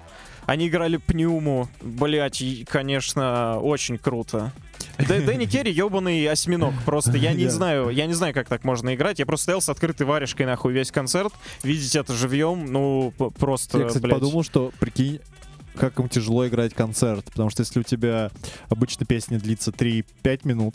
Они 0.46 0.68
играли 0.68 0.96
Пнюму. 0.96 1.68
Блять, 1.82 2.42
конечно, 2.68 3.58
очень 3.60 3.98
круто. 3.98 4.52
Дэ- 4.96 5.24
Дэнни 5.24 5.44
Керри 5.50 5.70
ебаный 5.72 6.26
осьминог. 6.26 6.72
Просто 6.86 7.18
я 7.18 7.32
не 7.34 7.44
Я- 7.44 7.50
знаю, 7.50 7.90
я 7.90 8.06
не 8.06 8.14
знаю, 8.14 8.32
как 8.32 8.48
так 8.48 8.64
можно 8.64 8.94
играть. 8.94 9.18
Я 9.18 9.26
просто 9.26 9.44
стоял 9.44 9.60
с 9.60 9.68
открытой 9.68 10.06
варежкой 10.06 10.46
нахуй 10.46 10.72
весь 10.72 10.90
концерт. 10.90 11.32
Видеть 11.62 11.94
это 11.96 12.14
живьем, 12.14 12.64
ну, 12.72 13.12
просто, 13.38 13.78
Я, 13.78 13.86
кстати, 13.88 14.02
блядь. 14.02 14.14
подумал, 14.14 14.42
что, 14.42 14.72
прикинь, 14.80 15.20
как 15.74 15.98
им 15.98 16.08
тяжело 16.08 16.46
играть 16.46 16.74
концерт. 16.74 17.24
Потому 17.26 17.50
что 17.50 17.62
если 17.62 17.80
у 17.80 17.82
тебя 17.82 18.30
обычно 18.68 19.06
песня 19.06 19.38
длится 19.38 19.70
3-5 19.70 20.40
минут, 20.44 20.74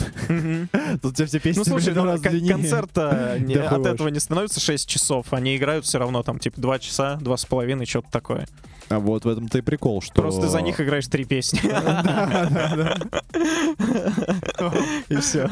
то 1.01 1.07
у 1.07 1.11
тебя 1.11 1.27
все 1.27 1.37
ну, 1.37 1.41
песни 1.41 1.59
Ну, 1.59 1.65
слушай, 1.65 1.93
ну, 1.93 2.47
концерт 2.47 2.97
э, 2.97 3.67
от 3.69 3.85
этого 3.85 4.07
не 4.09 4.19
становится 4.19 4.59
6 4.59 4.87
часов. 4.87 5.31
Они 5.31 5.55
играют 5.55 5.85
все 5.85 5.99
равно 5.99 6.23
там, 6.23 6.39
типа, 6.39 6.59
2 6.59 6.79
часа, 6.79 7.19
2,5, 7.21 7.85
что-то 7.85 8.11
такое. 8.11 8.47
А 8.89 8.99
вот 8.99 9.25
в 9.25 9.27
этом-то 9.27 9.57
и 9.57 9.61
прикол, 9.61 10.01
что... 10.01 10.21
Просто 10.21 10.49
за 10.49 10.61
них 10.61 10.79
играешь 10.79 11.07
три 11.07 11.25
песни. 11.25 11.59
И 15.09 15.15
все. 15.17 15.49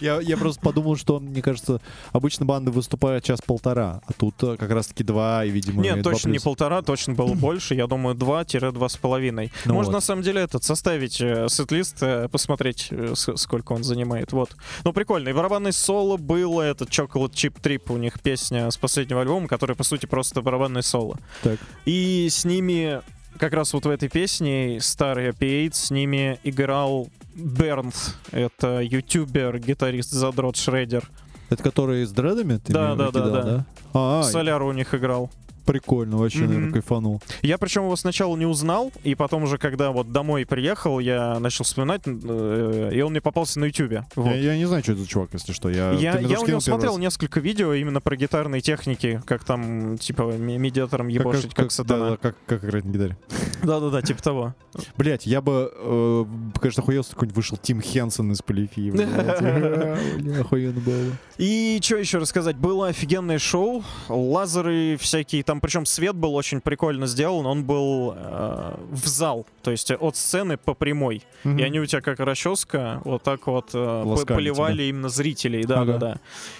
Я 0.00 0.36
просто 0.36 0.60
подумал, 0.60 0.96
что, 0.96 1.20
мне 1.20 1.42
кажется, 1.42 1.80
обычно 2.12 2.46
банды 2.46 2.70
выступают 2.70 3.24
час-полтора, 3.24 4.00
а 4.06 4.12
тут 4.12 4.34
э, 4.42 4.56
как 4.56 4.70
раз-таки 4.70 5.04
два, 5.04 5.44
и, 5.44 5.50
видимо, 5.50 5.82
Нет, 5.82 6.02
точно 6.02 6.30
не 6.30 6.38
полтора, 6.38 6.82
точно 6.82 7.14
было 7.14 7.34
больше. 7.40 7.74
Я 7.74 7.86
думаю, 7.86 8.14
два 8.14 8.39
2-2,5. 8.42 9.50
Ну 9.64 9.74
Можно 9.74 9.92
вот. 9.92 9.98
на 9.98 10.00
самом 10.00 10.22
деле 10.22 10.42
этот 10.42 10.64
составить 10.64 11.20
э, 11.20 11.48
сет-лист, 11.48 11.96
э, 12.02 12.28
посмотреть, 12.28 12.88
э, 12.90 13.14
сколько 13.14 13.72
он 13.72 13.84
занимает. 13.84 14.32
Вот. 14.32 14.56
Ну, 14.84 14.92
прикольно. 14.92 15.28
И 15.28 15.32
барабанный 15.32 15.72
соло 15.72 16.16
было 16.16 16.60
а 16.60 16.66
это 16.66 16.84
Chocolate 16.84 17.32
Chip 17.32 17.60
Trip, 17.60 17.92
у 17.92 17.96
них 17.96 18.20
песня 18.20 18.70
с 18.70 18.76
последнего 18.76 19.22
альбома, 19.22 19.48
которая, 19.48 19.76
по 19.76 19.84
сути, 19.84 20.06
просто 20.06 20.42
барабанное 20.42 20.82
соло. 20.82 21.16
Так. 21.42 21.58
И 21.86 22.28
с 22.30 22.44
ними 22.44 23.00
как 23.38 23.54
раз 23.54 23.72
вот 23.72 23.86
в 23.86 23.90
этой 23.90 24.08
песне 24.08 24.78
старый 24.80 25.30
P8 25.30 25.70
с 25.72 25.90
ними 25.90 26.38
играл 26.44 27.08
Бернт. 27.34 28.16
Это 28.30 28.80
ютубер, 28.80 29.58
гитарист 29.58 30.10
Задрот 30.10 30.56
Шредер. 30.56 31.08
Это 31.48 31.62
который 31.62 32.04
с 32.04 32.12
дредами? 32.12 32.58
Ты 32.58 32.72
да, 32.72 32.94
да, 32.94 33.10
да, 33.10 33.28
да, 33.28 33.42
да. 33.42 33.66
А, 33.94 34.22
Соляр 34.22 34.62
у 34.62 34.72
них 34.72 34.94
играл 34.94 35.30
прикольно, 35.70 36.16
вообще, 36.16 36.40
наверное, 36.40 36.64
Мгм. 36.66 36.72
кайфанул. 36.72 37.22
Я 37.42 37.58
причем 37.58 37.84
его 37.84 37.96
сначала 37.96 38.36
не 38.36 38.46
узнал, 38.46 38.92
и 39.04 39.14
потом 39.14 39.44
уже, 39.44 39.58
когда 39.58 39.90
вот 39.92 40.12
домой 40.12 40.44
приехал, 40.46 40.98
я 40.98 41.38
начал 41.38 41.64
вспоминать, 41.64 42.02
э, 42.06 42.90
и 42.92 43.00
он 43.02 43.12
мне 43.12 43.20
попался 43.20 43.60
на 43.60 43.66
ютубе. 43.66 44.06
Вот. 44.16 44.26
Я, 44.26 44.34
я 44.36 44.56
не 44.56 44.64
знаю, 44.66 44.82
что 44.82 44.92
это 44.92 45.02
за 45.02 45.08
чувак, 45.08 45.30
если 45.32 45.52
что. 45.52 45.68
Я, 45.70 45.92
Я, 45.92 46.18
я 46.18 46.40
у 46.40 46.46
него 46.46 46.60
смотрел 46.60 46.92
раз. 46.92 47.00
несколько 47.00 47.40
видео 47.40 47.72
именно 47.74 48.00
про 48.00 48.16
гитарные 48.16 48.60
техники, 48.60 49.22
как 49.26 49.44
там, 49.44 49.98
типа, 49.98 50.22
медиатором 50.36 51.08
ебошить, 51.08 51.54
как, 51.54 51.66
Да, 51.66 51.70
сатана. 51.70 52.10
да, 52.10 52.16
как, 52.16 52.36
как 52.46 52.64
играть 52.64 52.84
на 52.84 52.90
гитаре. 52.90 53.16
Да-да-да, 53.62 54.02
типа 54.02 54.22
того. 54.22 54.54
Блять, 54.96 55.26
я 55.26 55.40
бы, 55.40 55.70
э, 55.74 56.24
конечно, 56.60 56.82
охуел, 56.82 57.00
если 57.00 57.12
какой-нибудь 57.12 57.36
вышел 57.36 57.56
Тим 57.56 57.80
Хенсон 57.80 58.32
из 58.32 58.40
Охуенно 60.40 60.80
было. 60.80 61.12
И 61.38 61.78
что 61.82 61.96
еще 61.96 62.18
рассказать? 62.18 62.56
Было 62.56 62.88
офигенное 62.88 63.38
шоу, 63.38 63.82
лазеры 64.08 64.96
всякие, 64.98 65.42
там 65.42 65.59
причем 65.60 65.86
свет 65.86 66.14
был 66.16 66.34
очень 66.34 66.60
прикольно 66.60 67.06
сделан, 67.06 67.46
он 67.46 67.64
был 67.64 68.14
э, 68.16 68.74
в 68.90 69.06
зал, 69.06 69.46
то 69.62 69.70
есть 69.70 69.90
от 69.90 70.16
сцены 70.16 70.56
по 70.56 70.74
прямой. 70.74 71.22
И 71.44 71.62
они 71.62 71.80
у 71.80 71.86
тебя 71.86 72.00
как 72.00 72.20
расческа 72.20 73.00
вот 73.04 73.22
так 73.22 73.46
вот 73.46 73.70
э, 73.74 74.16
поливали 74.26 74.84
именно 74.84 75.08
зрителей, 75.08 75.64
да, 75.64 75.80
Ага. 75.80 75.92
да, 75.92 75.98
да. 75.98 76.16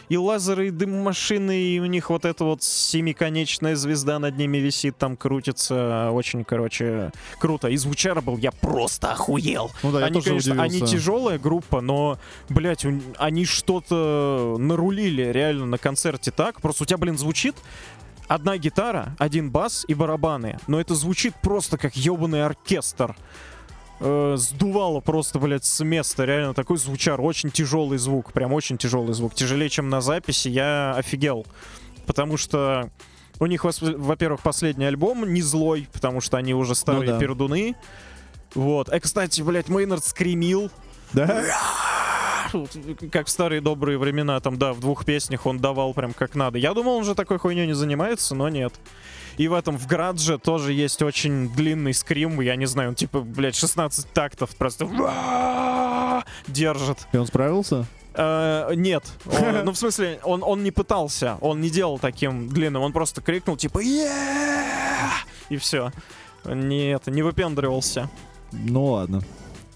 И 0.08 0.16
лазеры, 0.16 0.68
и 0.68 0.70
дым-машины, 0.70 1.58
и 1.60 1.80
у 1.80 1.86
них 1.86 2.10
вот 2.10 2.24
эта 2.24 2.44
вот 2.44 2.62
семиконечная 2.62 3.76
звезда 3.76 4.18
над 4.18 4.36
ними 4.36 4.58
висит, 4.58 4.96
там 4.98 5.16
крутится, 5.16 6.10
очень, 6.12 6.44
короче, 6.44 7.12
круто. 7.38 7.68
И 7.68 7.76
звучар 7.76 8.20
был, 8.20 8.36
я 8.36 8.52
просто 8.52 9.12
охуел. 9.12 9.70
Ну 9.82 9.92
да, 9.92 10.00
я 10.00 10.06
они, 10.06 10.14
тоже 10.14 10.28
конечно, 10.28 10.62
они 10.62 10.74
удивился. 10.76 10.96
тяжелая 10.96 11.38
группа, 11.38 11.80
но, 11.80 12.18
блядь, 12.48 12.84
у- 12.84 13.00
они 13.18 13.44
что-то 13.44 14.56
нарулили 14.58 15.22
реально 15.22 15.66
на 15.66 15.78
концерте 15.78 16.30
так. 16.30 16.60
Просто 16.60 16.82
у 16.82 16.86
тебя, 16.86 16.98
блин, 16.98 17.16
звучит 17.18 17.54
одна 18.30 18.56
гитара, 18.58 19.16
один 19.18 19.50
бас 19.50 19.84
и 19.88 19.94
барабаны. 19.94 20.58
Но 20.68 20.80
это 20.80 20.94
звучит 20.94 21.34
просто 21.42 21.76
как 21.76 21.96
ебаный 21.96 22.44
оркестр. 22.44 23.16
Э, 23.98 24.36
сдувало 24.38 25.00
просто, 25.00 25.40
блядь, 25.40 25.64
с 25.64 25.82
места. 25.82 26.24
Реально 26.24 26.54
такой 26.54 26.78
звучар. 26.78 27.20
Очень 27.20 27.50
тяжелый 27.50 27.98
звук. 27.98 28.32
Прям 28.32 28.52
очень 28.52 28.78
тяжелый 28.78 29.14
звук. 29.14 29.34
Тяжелее, 29.34 29.68
чем 29.68 29.88
на 29.88 30.00
записи. 30.00 30.46
Я 30.46 30.94
офигел. 30.96 31.44
Потому 32.06 32.36
что 32.36 32.90
у 33.40 33.46
них, 33.46 33.64
во-первых, 33.64 34.42
последний 34.42 34.84
альбом 34.84 35.32
не 35.32 35.42
злой, 35.42 35.88
потому 35.92 36.20
что 36.20 36.36
они 36.36 36.54
уже 36.54 36.76
старые 36.76 37.12
да. 37.12 37.18
пердуны. 37.18 37.74
Вот. 38.54 38.90
А, 38.90 39.00
кстати, 39.00 39.42
блядь, 39.42 39.68
Мейнард 39.68 40.04
скримил. 40.04 40.70
Да? 41.12 41.44
Как 43.12 43.26
в 43.26 43.30
старые 43.30 43.60
добрые 43.60 43.98
времена, 43.98 44.40
там, 44.40 44.58
да, 44.58 44.72
в 44.72 44.80
двух 44.80 45.04
песнях 45.04 45.46
он 45.46 45.58
давал 45.58 45.94
прям 45.94 46.12
как 46.12 46.34
надо. 46.34 46.58
Я 46.58 46.74
думал, 46.74 46.96
он 46.96 47.04
же 47.04 47.14
такой 47.14 47.38
хуйней 47.38 47.66
не 47.66 47.74
занимается, 47.74 48.34
но 48.34 48.48
нет. 48.48 48.74
И 49.36 49.48
в 49.48 49.54
этом, 49.54 49.78
в 49.78 49.86
Градже 49.86 50.38
тоже 50.38 50.72
есть 50.72 51.02
очень 51.02 51.48
длинный 51.50 51.94
скрим, 51.94 52.40
я 52.40 52.56
не 52.56 52.66
знаю, 52.66 52.90
он 52.90 52.94
типа, 52.94 53.20
блядь, 53.20 53.54
16 53.54 54.12
тактов 54.12 54.50
просто 54.56 54.86
держит. 56.46 56.98
И 57.12 57.16
он 57.16 57.26
справился? 57.26 57.86
Э, 58.14 58.72
нет, 58.74 59.04
Он- 59.26 59.64
ну 59.64 59.72
в 59.72 59.78
смысле, 59.78 60.20
он, 60.24 60.42
он 60.42 60.64
не 60.64 60.72
пытался, 60.72 61.38
он 61.40 61.60
не 61.60 61.70
делал 61.70 61.98
таким 61.98 62.48
длинным, 62.48 62.82
он 62.82 62.92
просто 62.92 63.20
крикнул 63.22 63.56
типа 63.56 63.82
«Yeah!» 63.84 65.12
и 65.48 65.56
все. 65.56 65.92
Нет, 66.44 67.06
не 67.06 67.22
выпендривался. 67.22 68.10
Ну 68.52 68.84
ладно. 68.86 69.22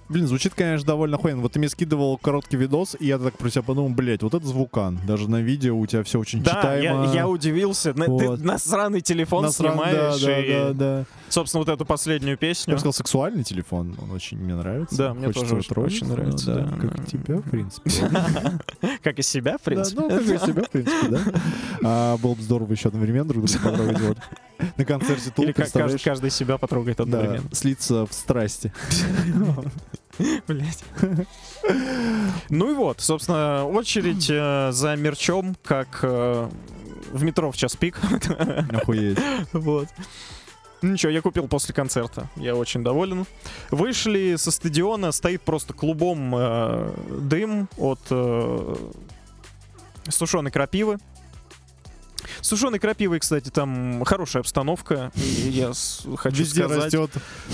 Блин, 0.09 0.27
звучит, 0.27 0.53
конечно, 0.55 0.87
довольно 0.87 1.17
охуенно. 1.17 1.41
Вот 1.41 1.53
ты 1.53 1.59
мне 1.59 1.69
скидывал 1.69 2.19
короткий 2.19 2.57
видос, 2.59 2.95
и 3.01 3.07
я 3.07 3.19
так 3.19 3.39
про 3.39 3.49
себя 3.51 3.63
подумал, 3.63 3.89
блядь, 3.91 4.23
вот 4.23 4.35
это 4.35 4.47
звукан. 4.47 5.01
Даже 5.07 5.31
на 5.31 5.41
видео 5.41 5.79
у 5.79 5.87
тебя 5.87 6.03
все 6.05 6.19
очень 6.21 6.43
Да, 6.43 6.51
читаемо. 6.57 7.07
я, 7.07 7.13
я 7.15 7.29
удивился. 7.29 7.95
На- 7.95 8.07
Вот. 8.07 8.39
Ты 8.39 8.45
на 8.45 8.59
сраный 8.59 9.01
телефон 9.01 9.47
Насран- 9.47 9.73
снимаешь 9.73 10.21
да, 10.23 10.39
и, 10.41 10.53
да, 10.53 10.69
да, 10.69 10.73
да. 10.75 11.05
собственно, 11.31 11.65
вот 11.65 11.69
эту 11.73 11.87
последнюю 11.87 12.33
Я 12.33 12.37
песню. 12.37 12.75
бы 12.75 12.79
сказал, 12.81 12.93
сексуальный 12.93 13.45
телефон. 13.45 13.97
Он 14.01 14.11
очень 14.11 14.39
мне 14.39 14.55
нравится. 14.55 14.95
Да, 14.97 15.15
мне 15.15 15.27
Хочется 15.29 15.49
тоже 15.49 15.61
очень- 15.81 16.05
очень 16.05 16.09
нравится, 16.09 16.51
Ну 16.55 16.71
да, 16.71 16.77
Как 16.77 16.97
да. 16.97 17.03
и 17.03 17.07
тебя, 17.07 17.37
в 17.39 17.51
принципе. 17.51 17.91
Как 19.03 19.19
и 19.19 19.23
себя, 19.23 19.53
в 19.53 19.55
Да, 19.55 19.65
принципе. 19.65 20.01
ну, 20.03 20.09
как 20.11 20.21
и 20.23 20.39
себя, 20.39 20.63
в 20.65 20.71
принципе, 20.71 21.09
да. 21.09 21.21
А, 21.83 22.17
было 22.19 22.35
бы 22.35 22.43
здорово 22.43 22.73
еще 22.73 22.89
одновременно 22.89 23.29
друг 23.29 23.47
друга 23.47 23.69
потрогать. 23.71 24.19
На 24.77 24.85
концерте 24.85 25.31
Тул, 25.31 25.45
Или 25.47 25.53
как 25.53 25.71
каждый, 25.73 26.31
себя 26.31 26.59
потрогает 26.59 26.99
Да, 26.99 27.03
одновременно. 27.05 27.49
слиться 27.53 28.07
в 28.07 28.13
страсти. 28.13 28.73
Блять. 30.49 30.85
Ну 32.49 32.71
и 32.71 32.75
вот, 32.75 33.01
собственно, 33.01 33.67
очередь 33.67 34.29
э, 34.31 34.71
за 34.73 34.97
мерчом, 34.97 35.57
как 35.65 36.01
э, 36.03 36.49
в 37.13 37.23
метро 37.23 37.51
в 37.51 37.57
час 37.57 37.77
пик. 37.77 37.99
Охуеть. 38.73 39.19
Вот. 39.53 39.89
Ну 40.83 40.91
Ничего, 40.91 41.11
я 41.11 41.23
купил 41.23 41.49
после 41.49 41.75
концерта. 41.75 42.29
Я 42.37 42.55
очень 42.55 42.85
доволен. 42.85 43.25
Вышли 43.71 44.37
со 44.37 44.51
стадиона, 44.51 45.13
стоит 45.13 45.43
просто 45.43 45.73
клубом 45.73 46.35
э, 46.37 46.93
дым 47.23 47.69
от 47.79 48.01
э, 48.11 48.75
сушеной 50.09 50.51
крапивы. 50.51 50.99
Сушеной 52.41 52.79
крапивой, 52.79 53.19
кстати, 53.21 53.49
там 53.51 54.05
хорошая 54.05 54.41
обстановка. 54.43 55.13
Я 55.15 55.73
хочу 56.17 56.37
Везде 56.39 56.65
сказать, 56.65 56.85
растет. 56.95 57.11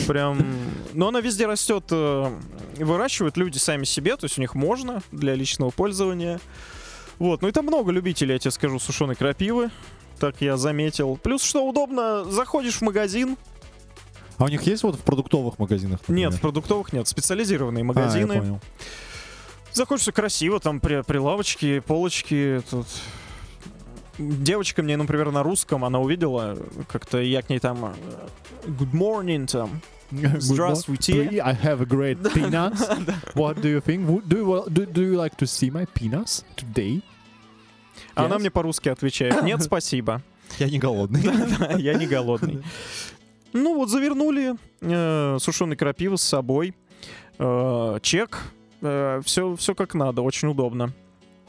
прям... 0.06 0.44
Но 0.92 1.08
она 1.08 1.20
везде 1.20 1.46
растет. 1.46 1.84
э, 1.90 2.32
Выращивают 2.76 3.36
люди 3.36 3.58
сами 3.58 3.84
себе, 3.84 4.16
то 4.16 4.24
есть 4.24 4.38
у 4.38 4.40
них 4.40 4.54
можно 4.54 5.02
для 5.12 5.34
личного 5.34 5.70
пользования. 5.70 6.40
Вот, 7.18 7.42
ну 7.42 7.48
и 7.48 7.52
там 7.52 7.66
много 7.66 7.92
любителей, 7.92 8.32
я 8.34 8.38
тебе 8.38 8.50
скажу, 8.50 8.78
сушеной 8.78 9.14
крапивы. 9.14 9.70
Так 10.18 10.36
я 10.40 10.56
заметил. 10.56 11.16
Плюс, 11.22 11.42
что 11.42 11.66
удобно, 11.66 12.24
заходишь 12.24 12.76
в 12.76 12.82
магазин. 12.82 13.36
А 14.38 14.44
у 14.44 14.48
них 14.48 14.62
есть 14.62 14.82
вот 14.82 14.96
в 14.96 15.00
продуктовых 15.00 15.58
магазинах? 15.58 16.00
Нет, 16.08 16.08
в 16.08 16.34
например? 16.34 16.40
продуктовых 16.40 16.92
нет. 16.94 17.06
Специализированные 17.08 17.80
А, 17.82 17.84
я 17.84 17.84
магазины. 17.84 18.38
понял. 18.38 18.60
Все 19.70 19.86
красиво, 20.12 20.58
там 20.60 20.80
при, 20.80 21.02
прилавочки, 21.02 21.80
полочки. 21.80 22.62
Тут... 22.70 22.86
Девочка 24.20 24.82
мне, 24.82 24.98
например, 24.98 25.30
на 25.32 25.42
русском, 25.42 25.82
она 25.82 25.98
увидела, 25.98 26.58
как-то 26.88 27.18
я 27.22 27.40
к 27.40 27.48
ней 27.48 27.58
там 27.58 27.86
э, 27.86 27.92
Good 28.66 28.92
morning, 28.92 29.46
там. 29.46 29.80
Здравствуйте. 30.38 31.40
I 31.40 31.54
have 31.54 31.80
a 31.80 31.86
great 31.86 32.18
penis. 32.34 32.86
What 33.34 33.62
do 33.62 33.68
you 33.68 33.80
think? 33.80 34.06
Do 34.26 34.36
you, 34.36 34.68
do, 34.68 34.84
do 34.84 35.02
you 35.02 35.16
like 35.16 35.36
to 35.38 35.46
see 35.46 35.70
my 35.70 35.86
penis 35.94 36.44
today? 36.54 37.02
А 38.14 38.26
Она 38.26 38.36
Yes? 38.36 38.40
мне 38.40 38.50
по-русски 38.50 38.90
отвечает, 38.90 39.42
нет, 39.42 39.62
спасибо. 39.62 40.20
Я 40.58 40.68
не 40.68 40.78
голодный. 40.78 41.22
Я 41.80 41.94
не 41.94 42.06
голодный. 42.06 42.62
Ну 43.54 43.74
вот, 43.74 43.88
завернули 43.88 44.56
э, 44.82 45.38
сушеный 45.40 45.76
крапивы 45.76 46.18
с 46.18 46.22
собой. 46.22 46.74
Э, 47.38 47.98
чек. 48.02 48.38
все, 48.80 49.56
все 49.56 49.74
как 49.74 49.94
надо, 49.94 50.20
очень 50.20 50.48
удобно. 50.48 50.92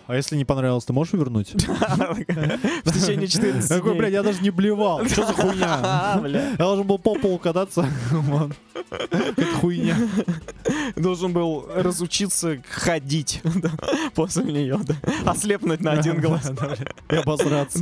А 0.08 0.16
если 0.16 0.36
не 0.36 0.46
понравилось, 0.46 0.84
ты 0.86 0.94
можешь 0.94 1.14
вернуть? 1.14 1.54
В 1.54 2.92
течение 2.92 3.28
14 3.28 3.70
Такой, 3.70 3.92
дней. 3.92 4.00
блядь, 4.00 4.14
я 4.14 4.24
даже 4.24 4.42
не 4.42 4.50
блевал. 4.50 5.06
Что 5.08 5.26
за 5.26 5.34
хуйня? 5.34 5.80
А. 5.84 6.22
Я 6.28 6.56
должен 6.58 6.86
был 6.86 6.98
по 7.00 7.16
полу 7.16 7.38
кататься. 7.38 7.88
Хуйня. 9.60 9.96
Должен 10.96 11.34
был 11.34 11.66
разучиться 11.74 12.62
ходить 12.70 13.42
после 14.16 14.44
нее. 14.52 14.80
Ослепнуть 15.26 15.82
на 15.82 15.94
один 15.94 16.20
глаз. 16.20 16.52
И 17.10 17.16
обосраться. 17.16 17.80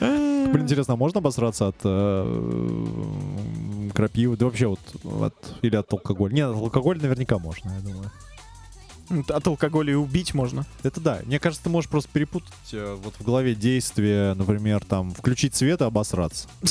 Блин, 0.00 0.62
интересно, 0.64 0.94
а 0.94 0.96
можно 0.96 1.18
обосраться 1.18 1.68
от 1.68 1.76
э, 1.84 2.86
крапивы? 3.94 4.36
Да 4.36 4.46
вообще 4.46 4.66
вот 4.66 4.80
от, 5.22 5.34
или 5.62 5.76
от 5.76 5.92
алкоголя? 5.92 6.32
Нет, 6.32 6.48
от 6.50 6.56
алкоголя 6.56 7.00
наверняка 7.00 7.38
можно, 7.38 7.70
я 7.70 7.80
думаю. 7.80 8.10
От 9.28 9.46
алкоголя 9.46 9.92
и 9.92 9.94
убить 9.94 10.34
можно. 10.34 10.64
Это 10.82 11.00
да. 11.00 11.20
Мне 11.24 11.38
кажется, 11.38 11.64
ты 11.64 11.70
можешь 11.70 11.90
просто 11.90 12.10
перепутать 12.12 12.52
э, 12.72 12.96
вот 13.02 13.14
в 13.18 13.24
голове 13.24 13.54
действия, 13.54 14.34
например, 14.34 14.84
там, 14.84 15.12
включить 15.12 15.54
свет 15.54 15.80
и 15.80 15.84
обосраться. 15.84 16.48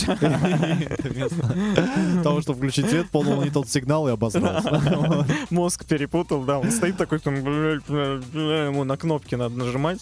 Того, 2.23 2.41
чтобы 2.41 2.59
включить 2.59 2.89
свет, 2.89 3.09
подал 3.09 3.43
не 3.43 3.49
тот 3.49 3.69
сигнал 3.69 4.07
и 4.07 4.11
обосрался. 4.11 5.25
Мозг 5.49 5.85
перепутал, 5.85 6.43
да. 6.43 6.59
Он 6.59 6.71
стоит 6.71 6.97
такой, 6.97 7.19
ему 7.19 8.83
на 8.83 8.97
кнопки 8.97 9.35
надо 9.35 9.55
нажимать. 9.55 9.99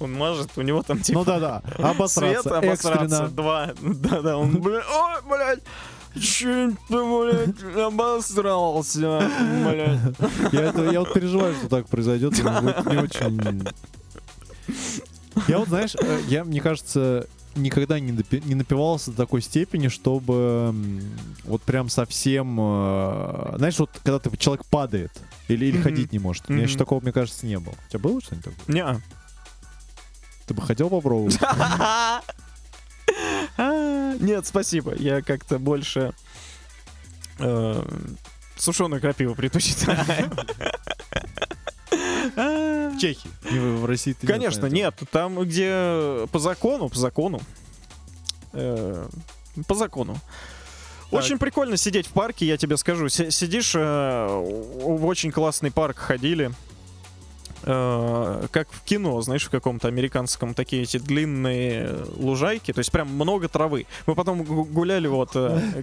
Он 0.00 0.12
мажет, 0.14 0.50
у 0.56 0.62
него 0.62 0.82
там 0.82 1.00
типа 1.00 1.18
Ну 1.18 1.24
да-да, 1.26 1.62
свет 1.62 1.84
обосраться 1.84 2.58
обосраться. 2.58 3.04
экстренно. 3.04 3.28
Два. 3.28 3.70
Да-да, 3.82 4.38
он, 4.38 4.58
бля, 4.60 4.78
ой, 4.78 5.22
блядь. 5.28 5.60
Чуть 6.14 6.74
ты, 6.88 6.94
блядь, 7.04 7.76
обосрался, 7.76 9.20
блядь. 9.64 10.52
Я, 10.52 10.60
это- 10.62 10.90
я 10.90 11.00
вот 11.00 11.12
переживаю, 11.12 11.54
что 11.54 11.68
так 11.68 11.86
произойдет. 11.88 12.32
будет 12.32 12.86
не 12.86 12.96
очень... 12.98 13.68
Я 15.48 15.58
вот, 15.58 15.68
знаешь, 15.68 15.94
э, 15.94 16.20
я, 16.28 16.44
мне 16.44 16.60
кажется, 16.60 17.26
никогда 17.54 17.98
не, 18.00 18.12
допи- 18.12 18.44
не 18.44 18.54
напивался 18.54 19.10
до 19.12 19.16
такой 19.18 19.40
степени, 19.42 19.88
чтобы 19.88 20.74
вот 21.44 21.62
прям 21.62 21.88
совсем... 21.88 22.58
э, 22.60 23.54
Знаешь, 23.56 23.78
вот 23.78 23.90
когда 24.02 24.18
ты, 24.18 24.36
человек 24.36 24.66
падает 24.66 25.12
или, 25.48 25.66
или 25.66 25.76
Мгм. 25.76 25.82
ходить 25.84 26.12
не 26.12 26.18
может. 26.18 26.44
У 26.48 26.52
меня 26.52 26.64
еще 26.64 26.76
такого, 26.76 27.00
мне 27.00 27.12
кажется, 27.12 27.46
не 27.46 27.58
было. 27.58 27.74
У 27.86 27.90
тебя 27.90 28.00
было 28.00 28.20
что-нибудь 28.20 28.54
такое? 28.56 28.74
Не. 28.74 29.00
Ты 30.46 30.54
бы 30.54 30.62
хотел 30.62 30.90
попробовать? 30.90 31.38
А, 33.56 34.14
Нет, 34.20 34.46
спасибо. 34.46 34.94
Я 34.94 35.22
как-то 35.22 35.58
больше 35.58 36.12
сушеную 38.56 39.00
крапиву 39.00 39.34
предпочитаю. 39.34 40.30
А, 42.36 42.90
В 42.90 42.98
Чехии. 42.98 43.30
Не 43.50 43.58
в 43.58 43.84
России 43.86 44.12
ты 44.12 44.26
Конечно, 44.26 44.66
нет. 44.66 44.94
Там, 45.10 45.40
где 45.42 46.26
по 46.30 46.38
закону, 46.38 46.88
по 46.88 46.98
закону, 46.98 47.40
э, 48.52 49.08
по 49.66 49.74
закону. 49.74 50.14
Так. 50.14 51.18
Очень 51.18 51.38
прикольно 51.38 51.76
сидеть 51.76 52.06
в 52.06 52.10
парке, 52.12 52.46
я 52.46 52.56
тебе 52.56 52.76
скажу. 52.76 53.08
Си- 53.08 53.30
Сидишь, 53.30 53.72
э, 53.74 54.26
в 54.28 55.04
очень 55.06 55.32
классный 55.32 55.70
парк 55.72 55.98
ходили. 55.98 56.52
Э, 57.62 58.46
как 58.50 58.70
в 58.72 58.82
кино, 58.84 59.20
знаешь, 59.22 59.44
в 59.46 59.50
каком-то 59.50 59.88
американском, 59.88 60.54
такие 60.54 60.82
эти 60.82 60.98
длинные 60.98 61.96
лужайки, 62.16 62.72
то 62.72 62.78
есть 62.78 62.90
прям 62.92 63.08
много 63.08 63.48
травы. 63.48 63.86
Мы 64.06 64.14
потом 64.14 64.42
гу- 64.44 64.64
гуляли 64.64 65.06
вот, 65.08 65.30
э, 65.34 65.60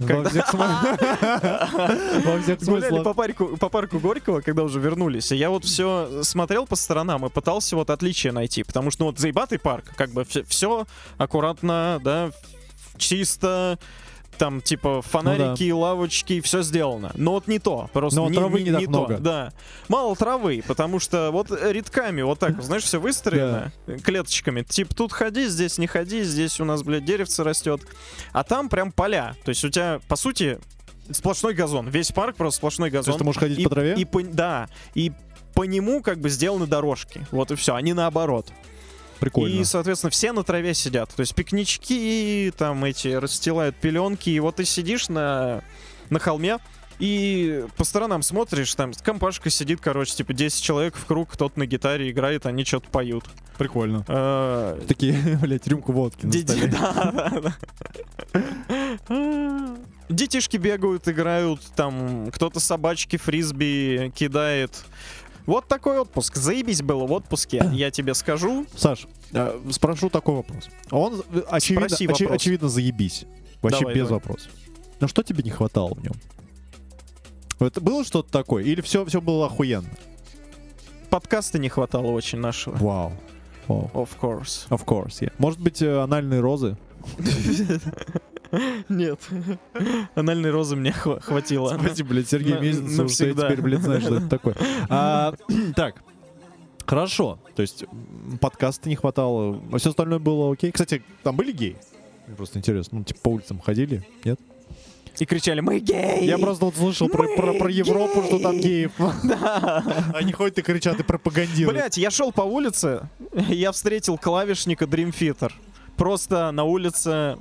гуляли 2.66 2.90
по 3.04 3.14
парку, 3.14 3.56
по 3.56 3.68
парку 3.68 3.98
Горького, 3.98 4.40
когда 4.40 4.62
уже 4.62 4.80
вернулись, 4.80 5.32
и 5.32 5.36
я 5.36 5.50
вот 5.50 5.64
все 5.64 6.22
смотрел 6.22 6.66
по 6.66 6.76
сторонам 6.76 7.24
и 7.26 7.30
пытался 7.30 7.76
вот 7.76 7.90
отличия 7.90 8.32
найти, 8.32 8.62
потому 8.62 8.90
что, 8.90 9.04
ну, 9.04 9.06
вот 9.10 9.18
заебатый 9.18 9.58
парк, 9.58 9.84
как 9.96 10.10
бы 10.10 10.24
все, 10.24 10.86
аккуратно, 11.18 12.00
да, 12.02 12.30
чисто, 12.96 13.78
там, 14.38 14.60
типа, 14.62 15.02
фонарики, 15.02 15.70
лавочки, 15.70 16.40
все 16.40 16.62
сделано. 16.62 17.10
Но 17.14 17.32
вот 17.32 17.48
не 17.48 17.58
то, 17.58 17.90
просто 17.92 18.20
Но 18.20 18.28
не, 18.28 18.36
травы 18.36 18.62
не 18.62 18.70
так 18.72 18.84
то, 18.84 18.88
много. 18.90 19.18
да. 19.18 19.52
Мало 19.88 20.14
травы, 20.16 20.62
потому 20.66 20.98
что 21.00 21.30
вот 21.30 21.50
рядками 21.50 22.22
вот 22.22 22.38
так, 22.38 22.62
знаешь, 22.62 22.84
все 22.84 23.00
выстроено 23.00 23.72
клеточками. 24.04 24.62
Типа, 24.62 24.94
тут 24.94 25.12
ходи, 25.12 25.46
здесь 25.46 25.78
не 25.78 25.86
ходи, 25.86 26.22
здесь 26.22 26.60
у 26.60 26.64
нас, 26.64 26.82
блядь, 26.82 27.04
деревце 27.04 27.42
растет. 27.42 27.82
А 28.32 28.44
там 28.44 28.68
прям 28.68 28.92
поля. 28.92 29.34
То 29.44 29.50
есть 29.50 29.64
у 29.64 29.68
тебя, 29.68 30.00
по 30.08 30.16
сути, 30.16 30.58
сплошной 31.10 31.54
газон. 31.54 31.88
Весь 31.88 32.12
парк 32.12 32.36
просто 32.36 32.58
сплошной 32.58 32.90
То 32.90 32.98
газон. 32.98 33.12
есть 33.12 33.18
ты 33.18 33.24
можешь 33.24 33.40
ходить 33.40 33.58
И- 33.58 33.64
по 33.64 33.70
траве? 33.70 33.94
И 33.96 34.04
да, 34.24 34.68
и 34.94 35.12
по 35.54 35.64
нему 35.64 36.02
как 36.02 36.18
бы 36.20 36.28
сделаны 36.28 36.66
дорожки. 36.66 37.26
Вот 37.32 37.50
и 37.50 37.56
все, 37.56 37.74
они 37.74 37.92
наоборот. 37.92 38.48
Прикольно. 39.20 39.60
И, 39.60 39.64
соответственно, 39.64 40.10
все 40.10 40.32
на 40.32 40.44
траве 40.44 40.74
сидят. 40.74 41.10
То 41.14 41.20
есть 41.20 41.34
пикнички, 41.34 42.52
там 42.56 42.84
эти 42.84 43.08
расстилают 43.08 43.76
пеленки, 43.76 44.30
и 44.30 44.40
вот 44.40 44.56
ты 44.56 44.64
сидишь 44.64 45.08
на, 45.08 45.62
на 46.10 46.18
холме, 46.18 46.58
и 46.98 47.64
по 47.76 47.84
сторонам 47.84 48.22
смотришь, 48.22 48.74
там 48.74 48.92
компашка 48.92 49.50
сидит, 49.50 49.80
короче, 49.80 50.16
типа 50.16 50.32
10 50.32 50.62
человек 50.62 50.96
в 50.96 51.04
круг, 51.06 51.30
кто-то 51.30 51.58
на 51.58 51.66
гитаре 51.66 52.10
играет, 52.10 52.46
они 52.46 52.64
что-то 52.64 52.88
поют. 52.90 53.24
Прикольно. 53.56 54.04
Э, 54.08 54.80
Такие, 54.86 55.38
блядь, 55.42 55.66
рюмку 55.66 55.92
водки 55.92 56.26
на 56.26 56.32
столе. 56.32 56.66
да, 56.66 57.12
да, 57.12 57.40
да. 57.40 57.56
Детишки 60.08 60.56
бегают, 60.56 61.06
играют, 61.06 61.60
там 61.76 62.30
кто-то 62.32 62.60
собачки 62.60 63.16
фрисби 63.16 64.12
кидает. 64.14 64.84
Вот 65.48 65.66
такой 65.66 65.98
отпуск. 65.98 66.36
Заебись 66.36 66.82
было 66.82 67.06
в 67.06 67.12
отпуске, 67.12 67.70
я 67.72 67.90
тебе 67.90 68.12
скажу. 68.12 68.66
Саш, 68.76 69.06
э, 69.32 69.58
спрошу 69.70 70.10
такой 70.10 70.34
вопрос. 70.34 70.68
Он 70.90 71.22
э, 71.32 71.40
очевидно, 71.48 71.88
Спроси 71.88 72.06
вопрос. 72.06 72.30
очевидно 72.30 72.68
заебись. 72.68 73.24
Вообще 73.62 73.80
Давай, 73.80 73.94
без 73.94 74.08
давай. 74.08 74.20
вопросов. 74.20 74.52
Но 75.00 75.08
что 75.08 75.22
тебе 75.22 75.42
не 75.42 75.48
хватало 75.48 75.94
в 75.94 76.02
нем? 76.02 76.12
Это 77.60 77.80
было 77.80 78.04
что-то 78.04 78.30
такое? 78.30 78.62
Или 78.62 78.82
все, 78.82 79.06
все 79.06 79.22
было 79.22 79.46
охуенно? 79.46 79.88
Подкаста 81.08 81.58
не 81.58 81.70
хватало 81.70 82.08
очень 82.08 82.40
нашего. 82.40 82.76
Вау. 82.76 83.12
Вау. 83.68 83.90
Of 83.94 84.10
course. 84.20 84.68
Of 84.68 84.84
course, 84.84 85.20
yeah. 85.22 85.32
Может 85.38 85.60
быть, 85.60 85.80
э, 85.80 85.98
анальные 85.98 86.40
розы? 86.40 86.76
Нет. 88.88 89.20
Анальной 90.14 90.50
розы 90.50 90.76
мне 90.76 90.90
хва- 90.90 91.20
хватило. 91.20 91.76
Спасибо, 91.80 92.10
блядь, 92.10 92.28
Сергей 92.28 92.58
Мезенцев, 92.58 93.10
что 93.10 93.26
я 93.26 93.34
теперь, 93.34 93.60
блядь, 93.60 93.82
знаю, 93.82 94.00
что 94.00 94.16
это 94.16 94.26
такое. 94.30 94.56
А, 94.88 95.34
Так, 95.76 96.02
хорошо. 96.86 97.38
То 97.54 97.62
есть 97.62 97.84
подкаста 98.40 98.88
не 98.88 98.96
хватало, 98.96 99.60
а 99.72 99.78
все 99.78 99.90
остальное 99.90 100.18
было 100.18 100.52
окей. 100.52 100.70
Кстати, 100.72 101.02
там 101.22 101.36
были 101.36 101.52
геи? 101.52 101.76
Мне 102.26 102.36
просто 102.36 102.58
интересно. 102.58 102.98
Ну, 102.98 103.04
типа, 103.04 103.20
по 103.22 103.28
улицам 103.30 103.58
ходили? 103.60 104.06
Нет? 104.24 104.38
И 105.18 105.24
кричали, 105.24 105.58
мы 105.60 105.80
геи! 105.80 106.24
Я 106.24 106.38
просто 106.38 106.66
вот 106.66 106.76
слышал 106.76 107.08
про, 107.08 107.26
про, 107.34 107.52
про 107.54 107.68
Европу, 107.70 108.22
что 108.22 108.38
там 108.38 108.60
геев. 108.60 108.92
Они 110.14 110.32
ходят 110.32 110.58
и 110.58 110.62
кричат 110.62 111.00
и 111.00 111.02
пропагандируют. 111.02 111.76
Блять, 111.76 111.96
я 111.98 112.10
шел 112.10 112.30
по 112.30 112.42
улице, 112.42 113.08
я 113.48 113.72
встретил 113.72 114.16
клавишника 114.16 114.84
Dream 114.84 115.12
Theater. 115.12 115.50
Просто 115.96 116.52
на 116.52 116.62
улице 116.62 117.36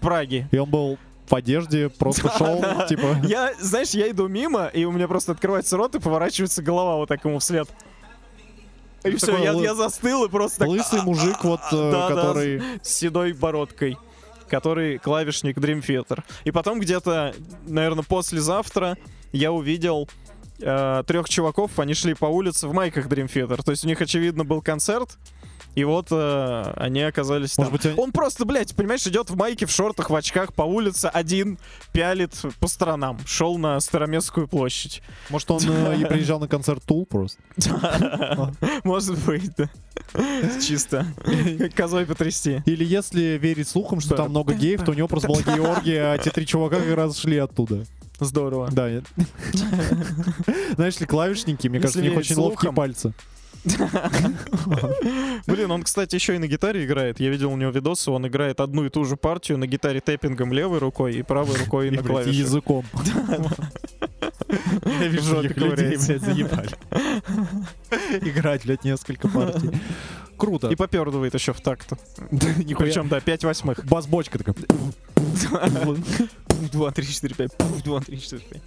Праги. 0.00 0.48
И 0.50 0.58
он 0.58 0.70
был 0.70 0.98
в 1.28 1.34
одежде, 1.34 1.88
просто 1.88 2.30
шел, 2.36 2.62
типа... 2.86 3.16
Я, 3.24 3.54
знаешь, 3.58 3.90
я 3.90 4.10
иду 4.10 4.28
мимо, 4.28 4.66
и 4.66 4.84
у 4.84 4.92
меня 4.92 5.08
просто 5.08 5.32
открывается 5.32 5.76
рот 5.76 5.94
и 5.94 5.98
поворачивается 5.98 6.62
голова 6.62 6.96
вот 6.96 7.08
так 7.08 7.24
ему 7.24 7.38
вслед. 7.38 7.68
И 9.04 9.16
все, 9.16 9.26
такой 9.26 9.42
я, 9.42 9.52
лы- 9.52 9.62
я 9.62 9.74
застыл 9.74 10.24
и 10.24 10.28
просто 10.28 10.60
так, 10.60 10.68
Лысый 10.68 11.02
мужик, 11.02 11.42
вот, 11.44 11.60
э, 11.72 11.90
да, 11.92 12.08
который... 12.08 12.62
с 12.82 12.88
седой 12.88 13.32
бородкой, 13.32 13.98
который 14.48 14.98
клавишник 14.98 15.56
Dream 15.58 15.82
Theater. 15.82 16.22
И 16.44 16.50
потом 16.50 16.78
где-то, 16.78 17.34
наверное, 17.66 18.04
послезавтра 18.04 18.96
я 19.32 19.50
увидел 19.50 20.08
трех 20.58 21.28
чуваков, 21.28 21.78
они 21.80 21.94
шли 21.94 22.14
по 22.14 22.26
улице 22.26 22.68
в 22.68 22.72
майках 22.72 23.06
Dream 23.08 23.26
Theater. 23.26 23.62
То 23.62 23.72
есть 23.72 23.84
у 23.84 23.88
них, 23.88 24.00
очевидно, 24.00 24.44
был 24.44 24.62
концерт, 24.62 25.18
и 25.74 25.84
вот 25.84 26.08
э, 26.10 26.72
они 26.76 27.02
оказались 27.02 27.58
Может 27.58 27.70
там. 27.70 27.72
быть, 27.72 27.86
они- 27.86 28.00
Он 28.00 28.12
просто, 28.12 28.44
блядь, 28.44 28.74
понимаешь, 28.74 29.06
идет 29.06 29.30
в 29.30 29.36
майке, 29.36 29.66
в 29.66 29.70
шортах, 29.70 30.10
в 30.10 30.14
очках 30.14 30.52
по 30.54 30.62
улице, 30.62 31.10
один 31.12 31.58
пялит 31.92 32.32
по 32.60 32.68
сторонам. 32.68 33.18
Шел 33.26 33.58
на 33.58 33.80
Староместскую 33.80 34.46
площадь. 34.46 35.02
Может, 35.30 35.50
он 35.50 35.62
э, 35.68 36.00
и 36.00 36.04
приезжал 36.04 36.38
на 36.38 36.48
концерт 36.48 36.82
Тул 36.84 37.06
просто? 37.06 37.40
Может 38.84 39.18
быть, 39.24 39.50
да. 39.56 39.68
Чисто. 40.60 41.06
Козой 41.74 42.06
потрясти. 42.06 42.62
Или 42.66 42.84
если 42.84 43.38
верить 43.38 43.68
слухам, 43.68 44.00
что 44.00 44.14
там 44.16 44.30
много 44.30 44.54
геев, 44.54 44.84
то 44.84 44.92
у 44.92 44.94
него 44.94 45.08
просто 45.08 45.28
была 45.28 45.42
георгия, 45.42 46.12
а 46.12 46.18
те 46.18 46.30
три 46.30 46.46
чувака 46.46 46.76
как 46.80 46.94
раз 46.94 47.18
шли 47.18 47.38
оттуда. 47.38 47.84
Здорово. 48.20 48.68
Да, 48.70 48.90
нет. 48.90 49.04
Знаешь 50.76 51.00
ли, 51.00 51.06
клавишники, 51.06 51.66
мне 51.68 51.80
кажется, 51.80 52.00
у 52.00 52.02
них 52.02 52.16
очень 52.16 52.36
ловкие 52.36 52.72
пальцы. 52.72 53.12
Блин, 55.46 55.70
он, 55.70 55.82
кстати, 55.82 56.14
еще 56.14 56.34
и 56.36 56.38
на 56.38 56.46
гитаре 56.46 56.84
играет. 56.84 57.20
Я 57.20 57.30
видел 57.30 57.52
у 57.52 57.56
него 57.56 57.70
видосы, 57.70 58.10
он 58.10 58.26
играет 58.26 58.60
одну 58.60 58.84
и 58.84 58.90
ту 58.90 59.04
же 59.04 59.16
партию 59.16 59.58
на 59.58 59.66
гитаре 59.66 60.00
тэппингом 60.00 60.52
левой 60.52 60.78
рукой 60.78 61.14
и 61.14 61.22
правой 61.22 61.56
рукой 61.56 61.90
на 61.90 62.02
клавишах. 62.02 62.34
языком. 62.34 62.84
Я 64.84 65.08
вижу, 65.08 65.42
таких 65.42 65.56
людей, 65.56 65.96
блядь, 65.96 66.00
заебали. 66.00 66.68
Играть, 68.20 68.64
блядь, 68.64 68.84
несколько 68.84 69.28
партий. 69.28 69.70
Круто. 70.36 70.68
И 70.68 70.76
попердывает 70.76 71.34
еще 71.34 71.52
в 71.52 71.60
такт. 71.60 71.90
Причем, 72.30 73.08
да, 73.08 73.20
5 73.20 73.44
восьмых. 73.44 73.84
Бас-бочка 73.86 74.38
такая. 74.38 74.56
Два, 76.72 76.90
три, 76.90 77.06
четыре, 77.06 77.34
пять. 77.34 77.52
Два, 77.84 78.00
три, 78.00 78.20
четыре, 78.20 78.42
пять. 78.42 78.62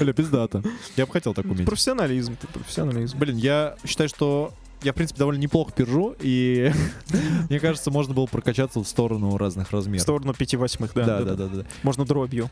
Бля, 0.00 0.12
пиздато. 0.12 0.62
Я 0.96 1.06
бы 1.06 1.12
хотел 1.12 1.34
так 1.34 1.44
уметь. 1.46 1.66
Профессионализм, 1.66 2.36
ты 2.36 2.46
профессионализм. 2.46 3.18
Блин, 3.18 3.36
я 3.36 3.76
считаю, 3.86 4.08
что 4.08 4.52
я, 4.82 4.92
в 4.92 4.96
принципе, 4.96 5.18
довольно 5.18 5.40
неплохо 5.40 5.72
пержу, 5.72 6.14
и 6.20 6.72
мне 7.50 7.60
кажется, 7.60 7.90
можно 7.90 8.14
было 8.14 8.26
прокачаться 8.26 8.80
в 8.80 8.84
сторону 8.86 9.36
разных 9.36 9.68
В 9.68 9.72
размеров. 9.72 10.02
сторону 10.02 10.34
5 10.34 10.54
восьмых, 10.56 10.92
да. 10.94 11.04
Да, 11.04 11.20
да, 11.22 11.34
да, 11.34 11.46
да. 11.48 11.64
Можно 11.82 12.04
дробью. 12.04 12.50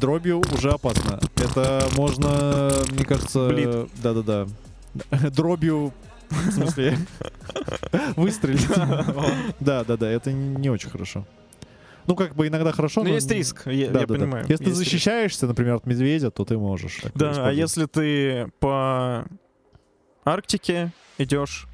Дробью 0.00 0.42
уже 0.52 0.70
опасно. 0.70 1.20
Это 1.36 1.86
можно, 1.96 2.72
мне 2.92 3.04
кажется... 3.04 3.48
Блин. 3.48 3.88
Да-да-да. 4.02 4.48
Дробью, 5.30 5.92
в 6.30 6.50
смысле, 6.52 6.96
выстрелить. 8.16 8.66
Да-да-да, 9.60 10.08
это 10.08 10.32
не 10.32 10.70
очень 10.70 10.88
хорошо. 10.90 11.26
Ну, 12.06 12.16
как 12.16 12.34
бы 12.34 12.46
иногда 12.48 12.72
хорошо, 12.72 13.02
Ну, 13.02 13.08
но... 13.08 13.14
есть 13.14 13.30
риск, 13.30 13.66
я, 13.66 13.72
я 13.72 13.86
Да-да-да. 13.90 14.14
понимаю. 14.14 14.44
Если 14.48 14.64
ты 14.64 14.70
есть 14.70 14.80
риск. 14.80 14.90
защищаешься, 14.90 15.46
например, 15.46 15.74
от 15.74 15.86
медведя, 15.86 16.30
то 16.30 16.44
ты 16.44 16.58
можешь. 16.58 17.02
Да, 17.14 17.48
а 17.48 17.52
если 17.52 17.86
ты 17.86 18.50
по 18.60 19.26
Арктике 20.24 20.92
идешь, 21.18 21.66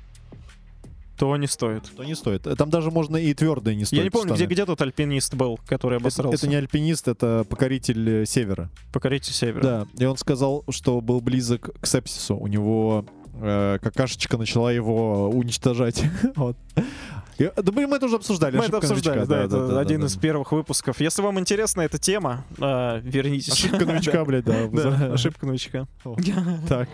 то 1.16 1.37
не 1.37 1.47
стоит. 1.47 1.83
То 1.97 2.03
не 2.05 2.14
стоит. 2.14 2.45
Там 2.57 2.70
даже 2.70 2.91
можно 2.91 3.16
и 3.18 3.35
твердые 3.35 3.76
не 3.76 3.85
стоит. 3.85 3.99
Я 3.99 4.05
не 4.05 4.11
помню, 4.11 4.35
где, 4.35 4.47
где 4.47 4.64
тут 4.64 4.81
альпинист 4.81 5.35
был, 5.35 5.61
который 5.66 5.97
Это, 5.97 6.05
обосрался. 6.05 6.37
это 6.39 6.49
не 6.49 6.57
альпинист, 6.57 7.09
это 7.09 7.45
покоритель 7.49 8.22
э, 8.22 8.24
севера. 8.26 8.70
Покорите 8.91 9.31
север. 9.33 9.61
Да, 9.61 9.87
и 9.99 10.05
он 10.07 10.16
сказал, 10.16 10.64
что 10.70 11.01
был 11.03 11.20
близок 11.20 11.78
к 11.78 11.87
сепсису. 11.87 12.37
У 12.37 12.47
него 12.47 13.05
э, 13.41 13.78
какашечка 13.82 14.36
начала 14.38 14.72
его 14.72 15.28
уничтожать. 15.30 16.03
Вот. 16.36 16.57
И- 17.38 17.51
Да 17.57 17.72
мы 17.72 17.86
мы 17.86 17.97
это 17.97 18.07
уже 18.07 18.16
обсуждали. 18.16 18.57
Мы 18.57 18.64
это 18.64 18.76
обсуждали, 18.78 19.20
новичка, 19.20 19.34
да, 19.34 19.45
это 19.45 19.66
да, 19.68 19.80
один 19.80 20.01
да, 20.01 20.07
из 20.07 20.14
да. 20.14 20.20
первых 20.20 20.53
выпусков. 20.53 21.01
Если 21.01 21.22
вам 21.22 21.38
интересна 21.41 21.80
эта 21.82 21.99
тема, 21.99 22.45
э, 22.59 23.01
вернитесь. 23.03 23.53
Ошибка 23.53 23.86
новичка, 23.86 24.24
блядь, 24.26 24.45
да. 24.45 24.66
Да, 24.68 25.12
ошибка 25.14 25.47
новичка. 25.47 25.86
Так. 26.68 26.88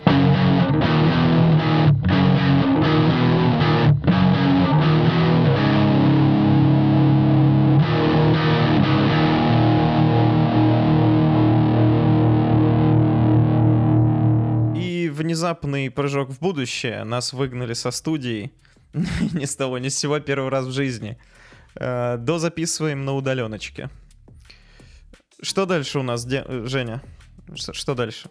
Внезапный 15.27 15.91
прыжок 15.91 16.29
в 16.29 16.39
будущее. 16.39 17.03
Нас 17.03 17.33
выгнали 17.33 17.73
со 17.73 17.91
студии. 17.91 18.53
Ни 19.33 19.43
с 19.43 19.55
того, 19.57 19.77
ни 19.77 19.89
с 19.89 19.99
сего 19.99 20.19
первый 20.19 20.49
раз 20.49 20.65
в 20.65 20.71
жизни. 20.71 21.17
Э, 21.75 22.17
Дозаписываем 22.17 23.03
на 23.03 23.13
удаленочке. 23.13 23.89
Что 25.41 25.65
дальше 25.65 25.99
у 25.99 26.03
нас, 26.03 26.25
Женя? 26.25 27.01
Что, 27.55 27.93
дальше? 27.93 28.29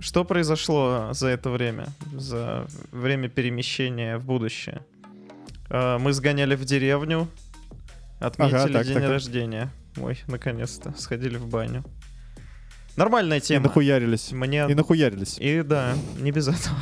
Что 0.00 0.24
произошло 0.24 1.08
за 1.12 1.28
это 1.28 1.48
время? 1.48 1.86
За 2.14 2.66
время 2.92 3.30
перемещения 3.30 4.18
в 4.18 4.26
будущее? 4.26 4.82
Э, 5.70 5.96
Мы 5.98 6.12
сгоняли 6.12 6.56
в 6.56 6.64
деревню, 6.66 7.26
отметили 8.20 8.72
так, 8.72 8.84
день 8.84 8.94
так, 8.94 9.02
так. 9.02 9.12
рождения. 9.12 9.70
Ой, 9.96 10.18
наконец-то. 10.26 10.92
Сходили 10.98 11.38
в 11.38 11.48
баню. 11.48 11.84
Нормальная 12.98 13.38
И 13.38 13.40
тема. 13.40 13.64
нахуярились. 13.66 14.32
Мне 14.32 14.66
И 14.68 14.74
нахуярились. 14.74 15.36
и 15.38 15.62
да, 15.62 15.94
не 16.20 16.30
без 16.32 16.48
этого. 16.48 16.76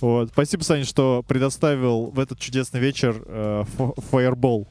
Вот. 0.00 0.28
Спасибо, 0.28 0.62
Саня, 0.62 0.84
что 0.84 1.24
предоставил 1.26 2.06
в 2.10 2.18
этот 2.20 2.38
чудесный 2.38 2.80
вечер 2.80 3.22
э, 3.26 3.62
ф- 3.62 3.98
Fireball. 4.10 4.66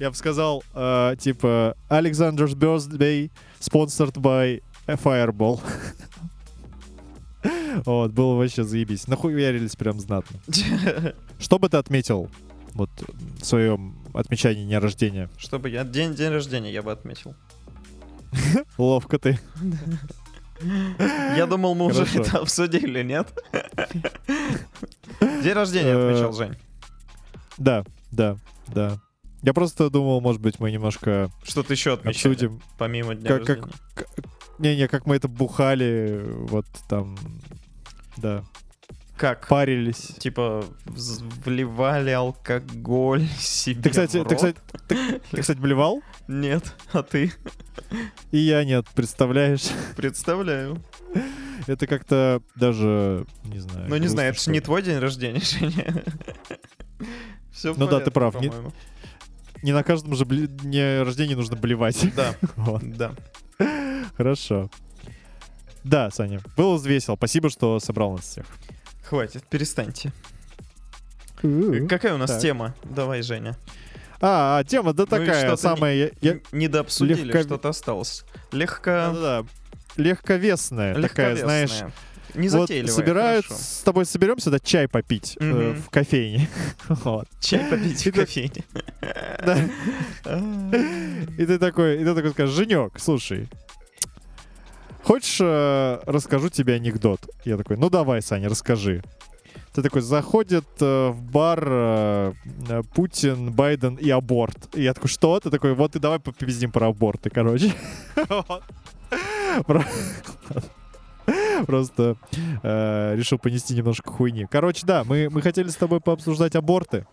Я 0.00 0.10
бы 0.10 0.16
сказал, 0.16 0.64
э, 0.74 1.14
типа, 1.18 1.76
Alexander's 1.88 2.54
Birthday 2.54 3.30
sponsored 3.60 4.14
by 4.14 4.62
a 4.86 4.94
Fireball. 4.94 5.60
Вот, 7.84 8.10
было 8.12 8.34
вообще 8.34 8.64
заебись. 8.64 9.06
Нахуярились 9.06 9.76
прям 9.76 10.00
знатно. 10.00 10.40
Что 11.38 11.58
бы 11.60 11.68
ты 11.68 11.76
отметил 11.76 12.28
вот 12.78 12.90
в 13.40 13.44
своем 13.44 13.94
отмечании 14.14 14.64
дня 14.64 14.80
рождения? 14.80 15.28
Чтобы 15.36 15.68
я 15.68 15.84
день, 15.84 16.14
день 16.14 16.30
рождения 16.30 16.72
я 16.72 16.82
бы 16.82 16.90
отметил. 16.92 17.34
Ловко 18.78 19.18
ты. 19.18 19.38
Я 21.36 21.46
думал, 21.46 21.74
мы 21.74 21.86
уже 21.86 22.04
это 22.18 22.38
обсудили, 22.38 23.02
нет? 23.02 23.28
День 25.20 25.52
рождения 25.52 25.90
Э, 25.92 26.10
отмечал, 26.10 26.32
Жень. 26.32 26.56
Да, 27.58 27.84
да, 28.10 28.36
да. 28.68 28.98
Я 29.42 29.52
просто 29.54 29.88
думал, 29.90 30.20
может 30.20 30.40
быть, 30.40 30.58
мы 30.58 30.70
немножко 30.72 31.30
Что 31.44 31.62
ты 31.62 31.74
еще 31.74 31.92
отмечали, 31.94 32.32
обсудим. 32.34 32.60
помимо 32.76 33.14
дня 33.14 33.28
как- 33.38 33.46
как- 33.46 33.58
рождения? 33.94 34.08
Не-не, 34.58 34.88
как 34.88 35.06
мы 35.06 35.14
это 35.14 35.28
бухали, 35.28 36.20
вот 36.48 36.66
там, 36.88 37.16
да, 38.16 38.42
Как? 39.18 39.48
парились. 39.48 40.12
Типа 40.18 40.64
вливали 40.86 42.10
алкоголь 42.10 43.26
себе 43.38 43.82
Ты, 43.82 43.90
кстати, 43.90 44.24
ты, 44.24 44.34
кстати, 44.36 44.58
ты, 44.86 45.20
ты, 45.30 45.40
кстати, 45.40 45.58
блевал? 45.58 46.02
Нет, 46.28 46.74
а 46.92 47.02
ты? 47.02 47.32
И 48.30 48.38
я 48.38 48.64
нет, 48.64 48.86
представляешь? 48.94 49.68
Представляю. 49.96 50.82
Это 51.66 51.86
как-то 51.86 52.40
даже, 52.54 53.26
не 53.44 53.58
знаю. 53.58 53.86
Ну, 53.88 53.96
не 53.96 54.06
знаю, 54.06 54.30
это 54.30 54.40
же 54.40 54.50
не 54.50 54.60
твой 54.60 54.82
день 54.82 54.98
рождения, 54.98 55.40
Женя. 55.42 56.02
Все 57.50 57.74
Ну 57.76 57.88
да, 57.88 58.00
ты 58.00 58.10
прав, 58.10 58.40
не-. 58.40 58.52
Не 59.62 59.72
на 59.72 59.82
каждом 59.82 60.14
же 60.14 60.24
бле- 60.24 60.46
дне 60.46 61.02
рождения 61.02 61.34
нужно 61.34 61.56
блевать. 61.56 62.14
Да, 62.14 62.34
Вот, 62.56 62.82
да. 62.84 63.12
Хорошо. 64.16 64.70
Да, 65.84 66.10
Саня, 66.10 66.40
было 66.56 66.78
весело. 66.78 67.16
Спасибо, 67.16 67.50
что 67.50 67.80
собрал 67.80 68.12
нас 68.12 68.22
всех. 68.24 68.46
Хватит, 69.08 69.42
перестаньте. 69.48 70.12
Какая 71.88 72.14
у 72.14 72.18
нас 72.18 72.30
Так. 72.32 72.40
тема? 72.42 72.74
Давай, 72.84 73.22
Женя. 73.22 73.56
А, 74.20 74.58
а, 74.58 74.64
тема, 74.64 74.92
да 74.92 75.04
Ну 75.04 75.06
такая 75.06 75.56
самая... 75.56 75.94
я- 75.94 76.10
я- 76.20 76.40
Недообсудили, 76.52 77.22
легко- 77.22 77.42
что-то 77.42 77.68
осталось. 77.70 78.24
Легко... 78.52 78.90
Да-да-да. 78.90 79.46
Легковесная 79.96 81.00
такая, 81.00 81.36
знаешь... 81.36 81.70
легковесная. 81.70 81.92
Вот 82.84 82.90
собирают, 82.94 83.46
хорошо. 83.46 83.62
с 83.64 83.82
тобой 83.84 84.04
соберемся, 84.04 84.50
да, 84.50 84.58
чай 84.58 84.86
попить 84.88 85.36
э, 85.40 85.44
Мгм. 85.44 85.82
в 85.82 85.88
кофейне. 85.90 86.48
Вот. 86.88 87.26
Чай 87.40 87.64
попить 87.70 88.06
И 88.06 88.10
в 88.10 88.14
кофейне. 88.14 88.64
Да. 89.44 89.56
И 91.38 91.46
ты 91.46 91.58
такой, 91.58 92.02
и 92.02 92.04
ты 92.04 92.14
такой 92.14 92.32
скажешь, 92.32 92.54
Женек, 92.54 92.98
слушай, 92.98 93.48
хочешь, 95.08 95.38
э, 95.40 96.00
расскажу 96.04 96.50
тебе 96.50 96.74
анекдот? 96.74 97.20
Я 97.44 97.56
такой, 97.56 97.78
ну 97.78 97.88
давай, 97.88 98.20
Саня, 98.20 98.50
расскажи. 98.50 99.02
Ты 99.72 99.82
такой, 99.82 100.02
заходит 100.02 100.66
э, 100.80 101.08
в 101.08 101.22
бар 101.22 101.64
э, 101.66 102.32
э, 102.68 102.82
Путин, 102.94 103.50
Байден 103.52 103.94
и 103.94 104.10
аборт. 104.10 104.68
И 104.74 104.82
я 104.82 104.92
такой, 104.92 105.08
что? 105.08 105.40
Ты 105.40 105.48
такой, 105.50 105.72
вот 105.74 105.96
и 105.96 105.98
давай 105.98 106.18
попиздим 106.18 106.70
про 106.72 106.88
аборты, 106.88 107.30
короче. 107.30 107.72
Просто 111.66 112.16
э, 112.62 113.14
решил 113.16 113.38
понести 113.38 113.74
немножко 113.74 114.10
хуйни. 114.10 114.46
Короче, 114.50 114.86
да, 114.86 115.04
мы 115.04 115.40
хотели 115.40 115.68
с 115.68 115.76
тобой 115.76 116.00
пообсуждать 116.00 116.54
аборты. 116.54 117.06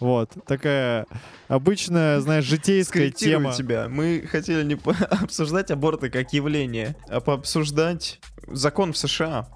Вот, 0.00 0.32
такая 0.46 1.06
обычная, 1.48 2.20
знаешь, 2.20 2.44
житейская 2.44 3.10
тема. 3.10 3.52
тебя. 3.52 3.86
Мы 3.88 4.26
хотели 4.26 4.64
не 4.64 4.74
обсуждать 5.22 5.70
аборты 5.70 6.10
как 6.10 6.32
явление, 6.32 6.96
а 7.08 7.20
пообсуждать 7.20 8.18
закон 8.46 8.92
в 8.92 8.98
США, 8.98 9.48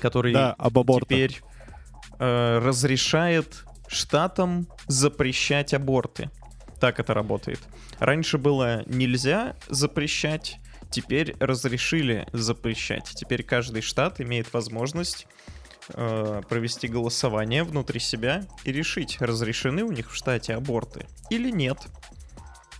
который 0.00 0.32
Да, 0.32 0.54
об 0.56 0.78
абортах. 0.78 1.08
теперь 1.08 1.40
э, 2.18 2.58
разрешает 2.62 3.64
штатам 3.88 4.68
запрещать 4.86 5.74
аборты. 5.74 6.30
Так 6.80 7.00
это 7.00 7.14
работает. 7.14 7.60
Раньше 7.98 8.38
было 8.38 8.82
нельзя 8.86 9.56
запрещать, 9.68 10.58
теперь 10.90 11.34
разрешили 11.40 12.28
запрещать. 12.32 13.10
Теперь 13.14 13.42
каждый 13.42 13.80
штат 13.82 14.20
имеет 14.20 14.52
возможность 14.52 15.26
провести 15.88 16.88
голосование 16.88 17.62
внутри 17.64 18.00
себя 18.00 18.44
и 18.64 18.72
решить, 18.72 19.18
разрешены 19.20 19.82
у 19.84 19.92
них 19.92 20.10
в 20.10 20.14
штате 20.16 20.54
аборты 20.54 21.06
или 21.30 21.50
нет. 21.50 21.78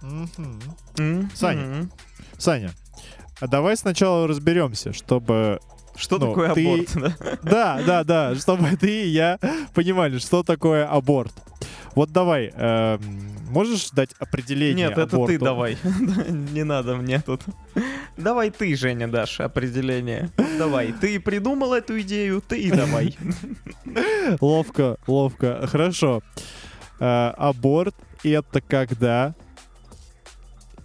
Мгм. 0.03 0.61
М, 0.99 1.31
Саня. 1.35 1.89
Саня, 2.39 2.71
а 3.41 3.47
давай 3.49 3.77
сначала 3.77 4.27
разберемся, 4.27 4.93
чтобы... 4.93 5.61
Что 5.97 6.19
Ну, 6.19 6.29
такое 6.29 6.53
ты- 6.53 6.67
аборт? 6.67 6.91
да? 6.95 7.39
Да, 7.43 7.83
да, 7.87 8.05
да, 8.05 8.35
чтобы 8.35 8.77
ты 8.77 9.05
и 9.07 9.09
я 9.09 9.39
понимали, 9.75 10.19
что 10.19 10.43
такое 10.43 10.87
аборт. 10.87 11.33
Вот 11.95 12.11
давай, 12.13 12.53
эм, 12.55 13.01
можешь 13.49 13.89
дать 13.93 14.11
определение 14.19 14.89
Нет, 14.89 14.99
это 14.99 15.25
ты 15.27 15.39
давай. 15.39 15.79
Не 16.29 16.65
надо 16.65 16.97
мне 16.97 17.23
тут. 17.23 17.41
Давай 18.17 18.51
ты, 18.51 18.75
Женя, 18.77 19.09
дашь 19.09 19.41
определение. 19.41 20.31
Давай, 20.59 20.93
ты 20.93 21.21
придумал 21.21 21.75
эту 21.75 22.01
идею, 22.01 22.43
ты 22.47 22.61
и 22.61 22.71
давай. 22.71 23.17
Ловко, 24.41 24.97
ловко. 25.07 25.67
Хорошо. 25.67 26.23
Э, 26.99 27.33
аборт— 27.37 27.95
это 28.25 28.61
когда 28.61 29.35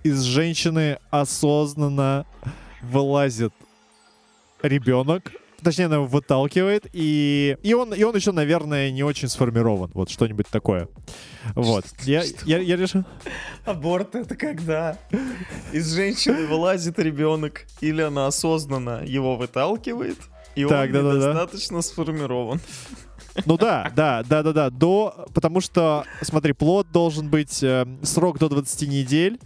из 0.03 0.21
женщины 0.21 0.99
осознанно 1.09 2.25
вылазит 2.81 3.53
ребенок 4.61 5.31
точнее, 5.63 5.85
она 5.85 5.95
его 5.95 6.05
выталкивает, 6.05 6.87
и, 6.93 7.57
и, 7.63 7.73
он, 7.73 7.93
и 7.93 8.03
он 8.03 8.15
еще, 8.15 8.31
наверное, 8.31 8.91
не 8.91 9.03
очень 9.03 9.27
сформирован, 9.27 9.91
вот 9.93 10.09
что-нибудь 10.09 10.47
такое. 10.47 10.87
Вот. 11.55 11.85
Я, 12.03 12.23
я, 12.45 12.59
я 12.59 12.75
решил... 12.75 13.03
Аборт 13.65 14.15
это 14.15 14.35
когда 14.35 14.97
из 15.71 15.93
женщины 15.93 16.45
вылазит 16.45 16.99
ребенок, 16.99 17.65
или 17.79 18.01
она 18.01 18.27
осознанно 18.27 19.03
его 19.05 19.35
выталкивает, 19.35 20.17
и 20.55 20.65
Так, 20.65 20.87
он 20.87 20.93
да-да-да. 20.93 21.17
недостаточно 21.17 21.81
сформирован. 21.81 22.59
Ну 23.45 23.57
да, 23.57 23.91
да, 23.95 24.23
да, 24.27 24.43
да, 24.43 24.53
да, 24.53 24.69
до, 24.69 25.25
потому 25.33 25.61
что, 25.61 26.03
смотри, 26.21 26.53
плод 26.53 26.87
должен 26.91 27.29
быть 27.29 27.63
э, 27.63 27.85
срок 28.03 28.39
до 28.39 28.49
20 28.49 28.87
недель 28.89 29.39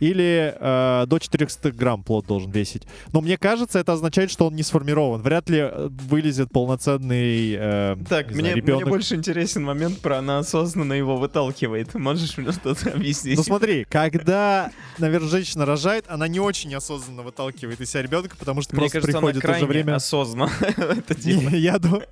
или 0.00 0.54
э, 0.58 1.04
до 1.06 1.18
400 1.18 1.72
грамм 1.72 2.02
плод 2.02 2.26
должен 2.26 2.50
весить. 2.50 2.82
Но 3.12 3.20
мне 3.20 3.36
кажется, 3.38 3.78
это 3.78 3.92
означает, 3.92 4.30
что 4.30 4.46
он 4.46 4.54
не 4.54 4.62
сформирован. 4.62 5.22
Вряд 5.22 5.48
ли 5.48 5.58
э, 5.58 5.88
вылезет 5.90 6.50
полноценный 6.52 7.54
э, 7.56 7.96
Так, 8.08 8.28
не 8.28 8.34
мне, 8.34 8.40
знаю, 8.42 8.56
мне 8.56 8.62
ребенок. 8.62 8.88
больше 8.88 9.14
интересен 9.14 9.64
момент 9.64 10.00
про 10.00 10.18
она 10.18 10.38
осознанно 10.38 10.92
его 10.92 11.16
выталкивает. 11.16 11.94
Можешь 11.94 12.36
мне 12.36 12.52
что-то 12.52 12.90
объяснить? 12.92 13.36
Ну 13.36 13.42
смотри, 13.42 13.84
когда, 13.88 14.70
наверное, 14.98 15.28
женщина 15.28 15.64
рожает, 15.66 16.04
она 16.08 16.28
не 16.28 16.40
очень 16.40 16.74
осознанно 16.74 17.22
выталкивает 17.22 17.80
из 17.80 17.90
себя 17.90 18.02
ребенка, 18.02 18.36
потому 18.38 18.62
что 18.62 18.74
Мне 18.74 18.82
просто 18.82 19.00
кажется, 19.00 19.18
она 19.18 19.28
приходит 19.28 19.42
в 19.42 19.46
то 19.46 19.52
же 19.52 19.58
крайне 19.58 19.66
время... 19.66 19.96
осознанно 19.96 20.50
это 20.60 21.14
делает. 21.14 21.52
Я 21.54 21.78
думаю... 21.78 22.04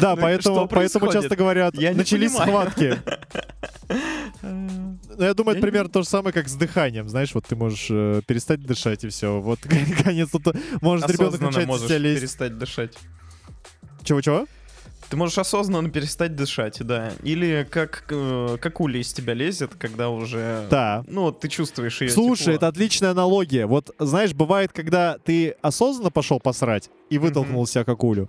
Да, 0.00 0.14
Ну 0.14 0.22
поэтому, 0.22 0.68
поэтому 0.68 1.12
часто 1.12 1.36
говорят, 1.36 1.74
Я 1.74 1.94
начались 1.94 2.32
понимаю. 2.32 2.70
схватки. 2.70 2.98
Ну, 5.18 5.24
я 5.24 5.32
думаю, 5.32 5.56
это 5.56 5.66
примерно 5.66 5.88
то 5.88 6.02
же 6.02 6.08
самое, 6.08 6.32
как 6.34 6.46
с 6.48 6.54
дыханием. 6.54 7.08
Знаешь, 7.08 7.34
вот 7.34 7.46
ты 7.46 7.56
можешь 7.56 7.86
э, 7.88 8.20
перестать 8.26 8.62
дышать, 8.62 9.02
и 9.04 9.08
все. 9.08 9.40
Вот 9.40 9.60
конец 10.04 10.30
тут 10.30 10.48
может 10.82 11.08
ребенок 11.08 11.40
начать 11.40 11.66
можешь 11.66 11.88
перестать 11.88 12.58
дышать. 12.58 12.98
Чего-чего? 14.02 14.46
Ты 15.08 15.16
можешь 15.16 15.38
осознанно 15.38 15.88
перестать 15.88 16.34
дышать, 16.34 16.84
да. 16.84 17.12
Или 17.22 17.66
как, 17.70 18.04
э, 18.10 18.56
как 18.60 18.80
уля 18.80 19.00
из 19.00 19.12
тебя 19.12 19.34
лезет, 19.34 19.72
когда 19.78 20.08
уже... 20.10 20.66
Да. 20.68 21.04
Ну, 21.06 21.22
вот 21.22 21.40
ты 21.40 21.48
чувствуешь 21.48 22.00
ее 22.00 22.10
Слушай, 22.10 22.56
это 22.56 22.66
отличная 22.66 23.12
аналогия. 23.12 23.66
Вот, 23.66 23.94
знаешь, 24.00 24.34
бывает, 24.34 24.72
когда 24.72 25.18
ты 25.18 25.54
осознанно 25.62 26.10
пошел 26.10 26.40
посрать 26.40 26.90
и 27.08 27.18
вытолкнул 27.18 27.66
себя 27.66 27.84
как 27.84 28.02
улю. 28.02 28.28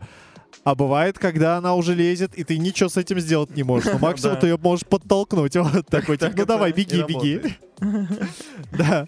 А 0.63 0.75
бывает, 0.75 1.17
когда 1.17 1.57
она 1.57 1.75
уже 1.75 1.95
лезет, 1.95 2.35
и 2.35 2.43
ты 2.43 2.57
ничего 2.57 2.89
с 2.89 2.97
этим 2.97 3.19
сделать 3.19 3.55
не 3.55 3.63
можешь. 3.63 3.91
Ну, 3.91 3.99
максимум 3.99 4.37
ты 4.37 4.47
ее 4.47 4.57
можешь 4.57 4.85
подтолкнуть. 4.85 5.55
Вот 5.77 5.87
такой, 5.87 6.17
типа, 6.17 6.33
ну 6.35 6.45
давай, 6.45 6.71
беги, 6.73 7.03
беги. 7.03 7.41
Да. 8.77 9.07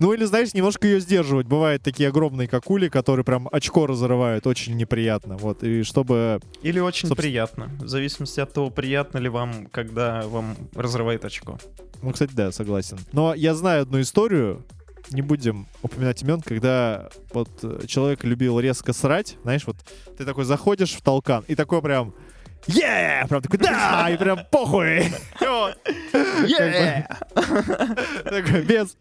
Ну 0.00 0.12
или, 0.12 0.24
знаешь, 0.24 0.54
немножко 0.54 0.86
ее 0.88 1.00
сдерживать. 1.00 1.46
Бывают 1.46 1.82
такие 1.82 2.08
огромные 2.08 2.48
какули, 2.48 2.88
которые 2.88 3.24
прям 3.24 3.48
очко 3.52 3.86
разрывают. 3.86 4.46
Очень 4.46 4.76
неприятно. 4.76 5.36
Вот. 5.36 5.62
И 5.62 5.82
чтобы... 5.84 6.40
Или 6.62 6.80
очень 6.80 7.08
Собственно- 7.08 7.16
приятно. 7.16 7.70
В 7.80 7.88
зависимости 7.88 8.40
от 8.40 8.52
того, 8.52 8.70
приятно 8.70 9.18
ли 9.18 9.28
вам, 9.28 9.66
когда 9.66 10.22
вам 10.22 10.56
разрывает 10.74 11.24
очко. 11.24 11.58
Ну, 12.02 12.12
кстати, 12.12 12.32
да, 12.34 12.50
согласен. 12.50 12.98
Но 13.12 13.34
я 13.34 13.54
знаю 13.54 13.82
одну 13.82 14.00
историю, 14.00 14.64
не 15.10 15.22
будем 15.22 15.66
упоминать 15.82 16.22
имен, 16.22 16.40
когда 16.40 17.08
вот 17.32 17.50
э, 17.62 17.86
человек 17.86 18.24
любил 18.24 18.58
резко 18.60 18.92
срать, 18.92 19.36
знаешь, 19.42 19.66
вот 19.66 19.76
ты 20.16 20.24
такой 20.24 20.44
заходишь 20.44 20.92
в 20.92 21.02
толкан 21.02 21.44
и 21.48 21.54
такой 21.54 21.82
прям 21.82 22.14
Yeah! 22.66 23.28
Прям 23.28 23.42
такой, 23.42 23.58
да! 23.58 24.08
И 24.10 24.16
прям 24.16 24.40
похуй! 24.50 25.04
Такой, 28.24 28.62
без 28.62 28.96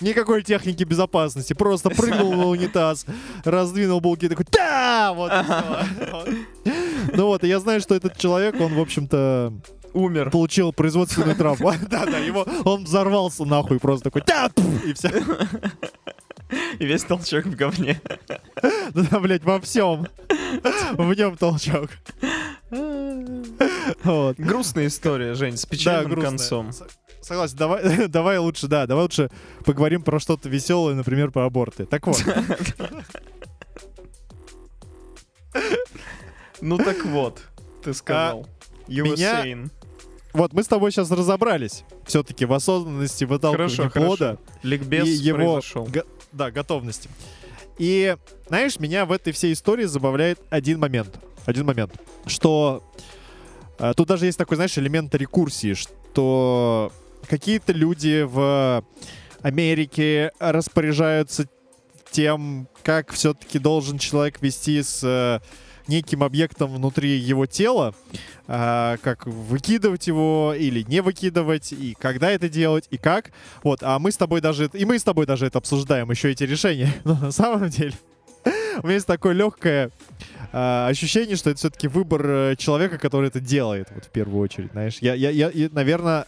никакой 0.00 0.42
техники 0.42 0.84
безопасности. 0.84 1.52
Просто 1.54 1.90
прыгнул 1.90 2.32
на 2.34 2.46
унитаз, 2.46 3.06
раздвинул 3.44 4.00
булки, 4.00 4.28
такой, 4.28 4.46
да! 4.50 5.12
Вот. 5.12 5.32
Ну 7.12 7.26
вот, 7.26 7.42
я 7.42 7.58
знаю, 7.58 7.80
что 7.80 7.94
этот 7.94 8.18
человек, 8.18 8.60
он, 8.60 8.74
в 8.74 8.80
общем-то, 8.80 9.54
Умер. 9.92 10.30
получил 10.30 10.72
производственную 10.72 11.36
травму. 11.36 11.72
Да-да, 11.90 12.18
его, 12.18 12.46
он 12.64 12.84
взорвался 12.84 13.44
нахуй, 13.44 13.78
просто 13.80 14.04
такой, 14.10 14.22
да, 14.26 14.50
и 14.84 14.92
все. 14.92 15.10
И 16.78 16.84
весь 16.86 17.04
толчок 17.04 17.44
в 17.46 17.54
говне. 17.54 18.00
Да, 18.92 19.20
блядь, 19.20 19.44
во 19.44 19.60
всем. 19.60 20.08
В 20.94 21.14
нем 21.14 21.36
толчок. 21.36 21.90
Вот. 24.04 24.36
Грустная 24.38 24.86
история, 24.88 25.34
Жень, 25.34 25.56
с 25.56 25.66
печальным 25.66 26.10
грустно. 26.12 26.30
концом. 26.30 26.70
Согласен, 27.22 27.56
давай, 27.56 28.08
давай 28.08 28.38
лучше, 28.38 28.66
да, 28.66 28.86
давай 28.86 29.02
лучше 29.04 29.30
поговорим 29.64 30.02
про 30.02 30.18
что-то 30.18 30.48
веселое, 30.48 30.94
например, 30.94 31.30
про 31.30 31.44
аборты. 31.46 31.84
Так 31.86 32.06
вот, 32.06 32.24
Ну 36.60 36.78
так 36.78 37.04
вот, 37.04 37.42
ты 37.82 37.94
сказал. 37.94 38.46
You 38.88 39.02
А, 39.02 39.14
меня- 39.16 39.44
saying. 39.44 39.70
Вот 40.32 40.52
мы 40.52 40.62
с 40.62 40.66
тобой 40.68 40.90
сейчас 40.92 41.10
разобрались 41.10 41.84
все-таки 42.06 42.44
в 42.44 42.52
осознанности 42.52 43.24
выталкивания 43.24 43.88
Хорошо, 43.88 44.06
плода 44.16 44.38
Ликбез 44.62 45.06
и 45.06 45.10
его 45.10 45.54
произошел. 45.54 45.84
го- 45.84 46.04
да, 46.32 46.50
готовности. 46.50 47.08
И, 47.78 48.16
знаешь, 48.48 48.78
меня 48.78 49.06
в 49.06 49.12
этой 49.12 49.32
всей 49.32 49.52
истории 49.54 49.84
забавляет 49.84 50.38
один 50.50 50.78
момент. 50.78 51.18
Один 51.46 51.64
момент. 51.66 51.92
Что 52.26 52.84
э, 53.78 53.92
тут 53.96 54.06
даже 54.08 54.26
есть 54.26 54.38
такой, 54.38 54.56
знаешь, 54.56 54.76
элемент 54.76 55.14
рекурсии, 55.14 55.72
что 55.74 56.92
какие-то 57.26 57.72
люди 57.72 58.22
в 58.22 58.84
Америке 59.42 60.32
распоряжаются 60.38 61.46
тем, 62.10 62.68
как 62.82 63.10
все-таки 63.12 63.58
должен 63.58 63.98
человек 63.98 64.42
вести 64.42 64.82
с 64.82 65.00
э, 65.02 65.40
неким 65.90 66.22
объектом 66.22 66.72
внутри 66.72 67.18
его 67.18 67.44
тела, 67.44 67.94
а, 68.46 68.96
как 69.02 69.26
выкидывать 69.26 70.06
его 70.06 70.54
или 70.56 70.82
не 70.88 71.02
выкидывать, 71.02 71.72
и 71.72 71.94
когда 72.00 72.30
это 72.30 72.48
делать, 72.48 72.86
и 72.90 72.96
как. 72.96 73.32
Вот, 73.62 73.80
а 73.82 73.98
мы 73.98 74.12
с 74.12 74.16
тобой 74.16 74.40
даже, 74.40 74.70
и 74.72 74.84
мы 74.86 74.98
с 74.98 75.04
тобой 75.04 75.26
даже 75.26 75.46
это 75.46 75.58
обсуждаем, 75.58 76.10
еще 76.10 76.30
эти 76.30 76.44
решения. 76.44 76.94
Но 77.04 77.14
на 77.14 77.32
самом 77.32 77.68
деле 77.68 77.92
у 78.82 78.86
меня 78.86 78.94
есть 78.94 79.06
такое 79.06 79.34
легкое 79.34 79.90
а, 80.52 80.88
ощущение, 80.88 81.36
что 81.36 81.50
это 81.50 81.58
все-таки 81.58 81.88
выбор 81.88 82.26
э, 82.26 82.56
человека, 82.56 82.98
который 82.98 83.28
это 83.28 83.40
делает, 83.40 83.88
вот 83.94 84.04
в 84.04 84.08
первую 84.08 84.40
очередь, 84.40 84.70
знаешь. 84.72 84.98
Я, 85.00 85.14
я, 85.14 85.30
я, 85.30 85.68
наверное, 85.72 86.26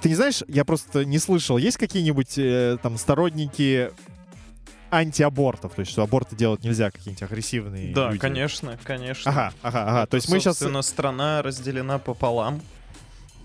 ты 0.00 0.08
не 0.08 0.14
знаешь, 0.14 0.42
я 0.48 0.64
просто 0.64 1.04
не 1.04 1.18
слышал, 1.18 1.58
есть 1.58 1.76
какие-нибудь 1.76 2.38
э, 2.38 2.78
там 2.82 2.96
сторонники 2.96 3.90
антиабортов, 4.96 5.74
то 5.74 5.80
есть 5.80 5.92
что 5.92 6.02
аборты 6.02 6.36
делать 6.36 6.62
нельзя, 6.64 6.90
какие-нибудь 6.90 7.22
агрессивные 7.22 7.92
Да, 7.94 8.08
люди? 8.08 8.18
конечно, 8.18 8.78
конечно. 8.82 9.30
Ага, 9.30 9.52
ага, 9.62 9.82
ага. 9.88 10.06
То 10.06 10.16
есть 10.16 10.28
мы 10.28 10.38
сейчас... 10.38 10.58
Собственно, 10.58 10.82
страна 10.82 11.42
разделена 11.42 11.98
пополам. 11.98 12.60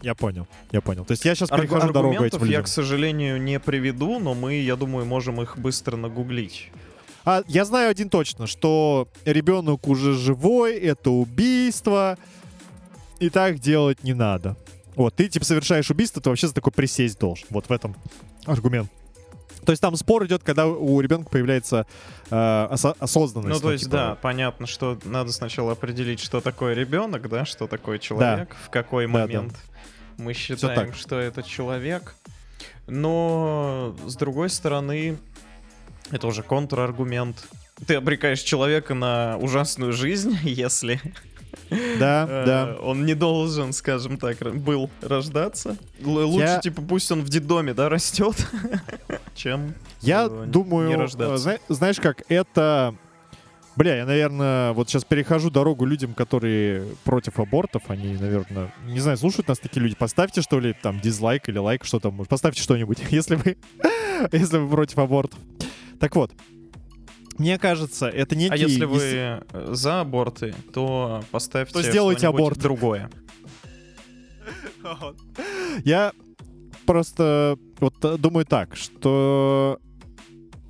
Я 0.02 0.16
понял, 0.16 0.48
я 0.72 0.80
понял. 0.82 1.04
То 1.04 1.12
есть 1.12 1.26
я 1.26 1.36
сейчас 1.36 1.50
перехожу 1.50 1.92
дорогу 1.92 2.14
этим 2.14 2.24
Аргументов 2.24 2.42
я, 2.42 2.48
людям. 2.48 2.64
к 2.64 2.68
сожалению, 2.68 3.42
не 3.42 3.60
приведу, 3.60 4.20
но 4.20 4.34
мы, 4.34 4.56
я 4.56 4.76
думаю, 4.78 5.06
можем 5.06 5.42
их 5.42 5.58
быстро 5.58 5.98
нагуглить. 5.98 6.72
А, 7.26 7.44
я 7.48 7.66
знаю 7.66 7.90
один 7.90 8.10
точно, 8.10 8.48
что 8.48 9.10
ребенок 9.26 9.88
уже 9.88 10.14
живой, 10.14 10.78
это 10.78 11.10
убийство, 11.12 12.18
и 13.20 13.30
так 13.30 13.60
делать 13.60 14.04
не 14.04 14.14
надо. 14.14 14.56
Вот, 14.96 15.16
ты 15.16 15.28
типа 15.28 15.46
совершаешь 15.46 15.92
убийство, 15.92 16.22
ты 16.22 16.30
вообще 16.30 16.48
за 16.48 16.54
такой 16.54 16.72
присесть 16.72 17.20
должен. 17.20 17.46
Вот 17.50 17.68
в 17.68 17.72
этом 17.72 17.96
аргумент. 18.46 18.90
То 19.70 19.72
есть 19.72 19.84
там 19.84 19.96
спор 19.98 20.26
идет, 20.26 20.42
когда 20.44 20.66
у 20.66 21.00
ребенка 21.00 21.30
появляется 21.30 21.86
э, 22.32 22.36
осо- 22.36 22.96
осознанность. 22.98 23.54
Ну, 23.54 23.60
то 23.60 23.72
есть, 23.72 23.84
типа, 23.84 23.96
да, 23.96 24.16
понятно, 24.16 24.66
что 24.66 24.98
надо 25.06 25.32
сначала 25.32 25.74
определить, 25.74 26.20
что 26.22 26.42
такое 26.42 26.74
ребенок, 26.74 27.30
да, 27.30 27.46
что 27.46 27.68
такое 27.68 28.00
человек, 28.00 28.56
в 28.66 28.72
какой 28.72 29.06
Да, 29.06 29.14
да. 29.14 29.20
момент 29.20 29.56
мы 30.18 30.34
считаем, 30.34 30.96
что 30.96 31.20
это 31.20 31.44
человек. 31.44 32.16
Но, 32.88 33.96
с 34.08 34.16
другой 34.16 34.50
стороны, 34.50 35.20
это 36.10 36.26
уже 36.26 36.42
контраргумент. 36.42 37.38
Ты 37.86 37.94
обрекаешь 37.94 38.42
человека 38.42 38.96
на 38.96 39.38
ужасную 39.38 39.94
жизнь, 39.94 40.36
если 40.42 41.00
Да, 42.00 42.28
э, 42.30 42.46
да. 42.46 42.78
он 42.82 43.06
не 43.06 43.14
должен, 43.14 43.74
скажем 43.74 44.18
так, 44.18 44.38
был 44.56 44.90
рождаться. 45.02 45.78
Лучше, 46.02 46.60
типа, 46.64 46.82
пусть 46.82 47.12
он 47.12 47.22
в 47.22 47.30
детдоме, 47.30 47.74
да, 47.74 47.90
растет, 47.90 48.36
чем... 49.36 49.74
Я 50.02 50.28
э, 50.30 50.46
думаю, 50.48 51.08
э, 51.08 51.58
знаешь 51.68 52.00
как, 52.00 52.24
это... 52.30 52.96
Бля, 53.76 53.96
я, 53.96 54.06
наверное, 54.06 54.74
вот 54.74 54.90
сейчас 54.90 55.06
перехожу 55.06 55.50
дорогу 55.50 55.86
людям, 55.86 56.14
которые 56.14 56.84
против 57.06 57.40
абортов. 57.40 57.84
Они, 57.88 58.18
наверное, 58.18 58.74
не 58.86 59.00
знаю, 59.00 59.18
слушают 59.18 59.48
нас 59.48 59.58
такие 59.58 59.82
люди. 59.82 59.96
Поставьте, 59.96 60.42
что 60.42 60.60
ли, 60.60 60.76
там, 60.82 61.00
дизлайк 61.00 61.48
или 61.48 61.60
лайк, 61.60 61.86
что 61.86 62.02
там. 62.02 62.26
Поставьте 62.26 62.62
что-нибудь, 62.62 62.98
если 63.10 63.36
вы, 63.36 63.58
если 64.34 64.58
вы 64.58 64.70
против 64.70 64.98
абортов. 64.98 65.40
Так 65.98 66.16
вот, 66.18 66.32
мне 67.40 67.58
кажется, 67.58 68.08
это 68.08 68.36
некий... 68.36 68.54
А 68.54 68.58
если 68.58 68.86
вы 68.86 69.44
за 69.74 70.02
аборты, 70.02 70.54
то 70.74 71.24
поставьте 71.32 71.74
То 71.74 71.82
сделайте 71.82 72.28
аборт. 72.28 72.60
другое. 72.60 73.10
Я 75.84 76.12
просто 76.86 77.58
вот 77.80 77.94
э, 78.04 78.18
думаю 78.18 78.46
так, 78.46 78.76
что 78.76 79.80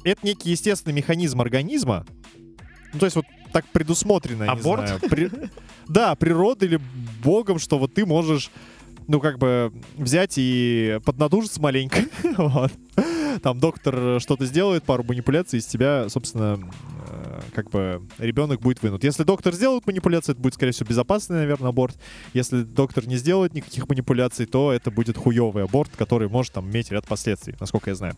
это 0.04 0.26
некий 0.26 0.52
естественный 0.52 0.94
механизм 0.96 1.42
организма. 1.42 2.06
Ну, 2.94 3.00
то 3.00 3.06
есть 3.06 3.16
вот 3.16 3.26
так 3.54 3.66
предусмотрено, 3.68 4.52
Аборт? 4.52 4.88
знаю. 4.88 5.00
При- 5.10 5.32
Да, 5.88 6.14
природой 6.16 6.68
или 6.68 6.80
богом, 7.24 7.58
что 7.58 7.80
вот 7.80 7.94
ты 7.94 8.06
можешь, 8.06 8.52
ну, 9.08 9.20
как 9.20 9.40
бы 9.40 9.72
взять 9.98 10.34
и 10.38 11.00
поднадужиться 11.06 11.62
маленько. 11.62 12.00
Вот. 12.38 12.72
Там 13.40 13.60
доктор 13.60 14.20
что-то 14.22 14.46
сделает, 14.46 14.84
пару 14.84 15.04
манипуляций, 15.04 15.60
из 15.60 15.66
тебя, 15.66 16.10
собственно, 16.10 16.60
э, 17.10 17.42
как 17.54 17.70
бы 17.70 18.02
ребенок 18.18 18.62
будет 18.62 18.82
вынут. 18.82 19.04
Если 19.04 19.24
доктор 19.24 19.54
сделает 19.54 19.86
манипуляции, 19.88 20.34
это 20.34 20.42
будет, 20.42 20.56
скорее 20.56 20.72
всего, 20.72 20.90
безопасный, 20.90 21.38
наверное, 21.38 21.70
аборт. 21.70 21.98
Если 22.34 22.64
доктор 22.64 23.08
не 23.08 23.18
сделает 23.18 23.54
никаких 23.54 23.88
манипуляций, 23.90 24.46
то 24.46 24.72
это 24.72 24.92
будет 24.92 25.18
хуёвый 25.18 25.64
аборт, 25.64 25.92
который 25.98 26.30
может 26.30 26.54
там 26.54 26.70
иметь 26.70 26.92
ряд 26.92 27.08
последствий, 27.08 27.56
насколько 27.60 27.90
я 27.90 27.96
знаю. 27.96 28.16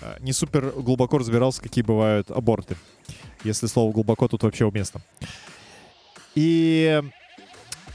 Э, 0.00 0.16
Не 0.20 0.32
супер 0.32 0.70
глубоко 0.70 1.18
разбирался, 1.18 1.62
какие 1.62 1.82
бывают 1.82 2.30
аборты. 2.30 2.76
Если 3.44 3.66
слово 3.66 3.92
глубоко 3.92 4.28
тут 4.28 4.42
вообще 4.42 4.64
уместно. 4.66 5.00
И 6.34 7.02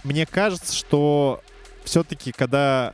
мне 0.04 0.26
кажется, 0.26 0.74
что 0.76 1.42
все-таки, 1.84 2.32
когда 2.32 2.94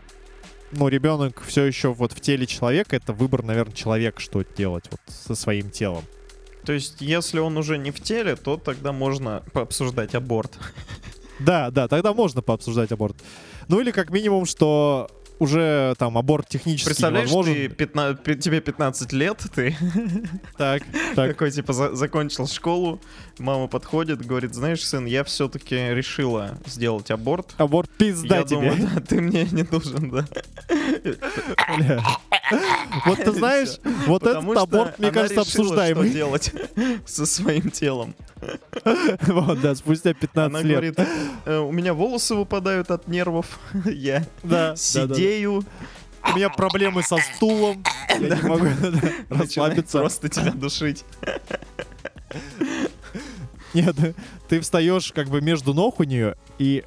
ну, 0.72 0.88
ребенок 0.88 1.42
все 1.46 1.66
еще 1.66 1.94
вот 1.94 2.14
в 2.14 2.20
теле 2.22 2.46
человека, 2.46 2.96
это 2.96 3.14
выбор, 3.14 3.44
наверное, 3.44 3.74
человека, 3.74 4.20
что 4.20 4.44
делать 4.44 4.86
вот 4.90 5.00
со 5.08 5.36
своим 5.36 5.70
телом. 5.70 6.04
То 6.66 6.74
есть, 6.74 7.02
если 7.02 7.40
он 7.40 7.58
уже 7.58 7.78
не 7.78 7.92
в 7.92 8.02
теле, 8.02 8.36
то 8.36 8.58
тогда 8.58 8.92
можно 8.92 9.44
пообсуждать 9.54 10.16
аборт. 10.16 10.58
Да, 11.40 11.72
да, 11.72 11.88
тогда 11.88 12.14
можно 12.14 12.44
пообсуждать 12.44 12.92
аборт. 12.92 13.16
Ну 13.68 13.80
или 13.80 13.90
как 13.90 14.12
минимум, 14.12 14.46
что 14.46 15.10
уже 15.42 15.96
там 15.98 16.18
аборт 16.20 16.48
технически 16.48 16.86
Представляешь, 16.86 17.30
невозможен. 17.32 17.54
ты 17.56 17.68
15 17.70 18.24
пи- 18.24 18.36
тебе 18.36 18.62
15 18.62 19.12
лет, 19.14 19.44
ты 19.56 19.76
Так, 20.58 20.84
так. 21.16 21.32
такой, 21.32 21.50
типа, 21.52 21.74
за- 21.74 21.96
закончил 21.96 22.48
школу, 22.48 23.02
мама 23.40 23.68
подходит, 23.68 24.24
говорит, 24.26 24.54
знаешь, 24.54 24.86
сын, 24.86 25.06
я 25.06 25.24
все-таки 25.24 25.76
решила 25.76 26.58
сделать 26.68 27.10
аборт. 27.10 27.56
Аборт 27.58 27.90
пизда 27.90 28.38
я 28.38 28.44
тебе. 28.44 28.72
думаю, 28.72 28.90
да, 28.94 29.02
ты 29.02 29.20
мне 29.20 29.46
не 29.46 29.64
нужен, 29.64 30.12
да. 30.12 30.28
Вот 33.06 33.18
ты 33.24 33.32
знаешь, 33.32 33.80
вот 34.08 34.24
этот 34.24 34.58
аборт, 34.58 35.00
мне 35.00 35.12
кажется, 35.12 35.42
обсуждаемый. 35.42 36.08
что 36.08 36.14
делать 36.14 36.54
со 37.06 37.26
своим 37.26 37.72
телом. 37.72 38.16
Вот, 39.28 39.62
да, 39.62 39.76
спустя 39.76 40.14
15 40.14 40.50
Она 40.50 40.62
лет. 40.62 40.72
говорит, 40.96 41.00
«Э, 41.46 41.60
у 41.60 41.72
меня 41.72 41.94
волосы 41.94 42.34
выпадают 42.36 42.90
от 42.90 43.08
нервов, 43.08 43.60
я 43.86 44.26
сидею, 44.76 45.64
У 46.24 46.36
меня 46.36 46.50
проблемы 46.50 47.04
со 47.04 47.18
стулом. 47.18 47.84
Я 48.10 48.18
не 48.36 48.42
могу 48.48 48.68
расслабиться. 49.30 50.00
просто 50.00 50.30
тебя 50.30 50.52
душить. 50.52 51.04
Нет, 53.74 53.96
ты 54.50 54.60
встаешь 54.60 55.12
как 55.14 55.30
бы 55.30 55.42
между 55.42 55.74
ног 55.74 56.00
у 56.00 56.04
нее 56.04 56.36
и 56.60 56.84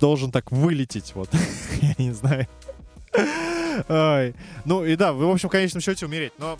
должен 0.00 0.30
так 0.30 0.50
вылететь, 0.52 1.12
вот. 1.14 1.28
Я 1.80 1.94
не 1.98 2.12
знаю. 2.12 2.46
Ну 4.64 4.84
и 4.84 4.96
да, 4.96 5.12
вы, 5.12 5.26
в 5.26 5.30
общем, 5.30 5.48
в 5.48 5.52
конечном 5.52 5.80
счете 5.80 6.06
умереть. 6.06 6.32
Но 6.38 6.58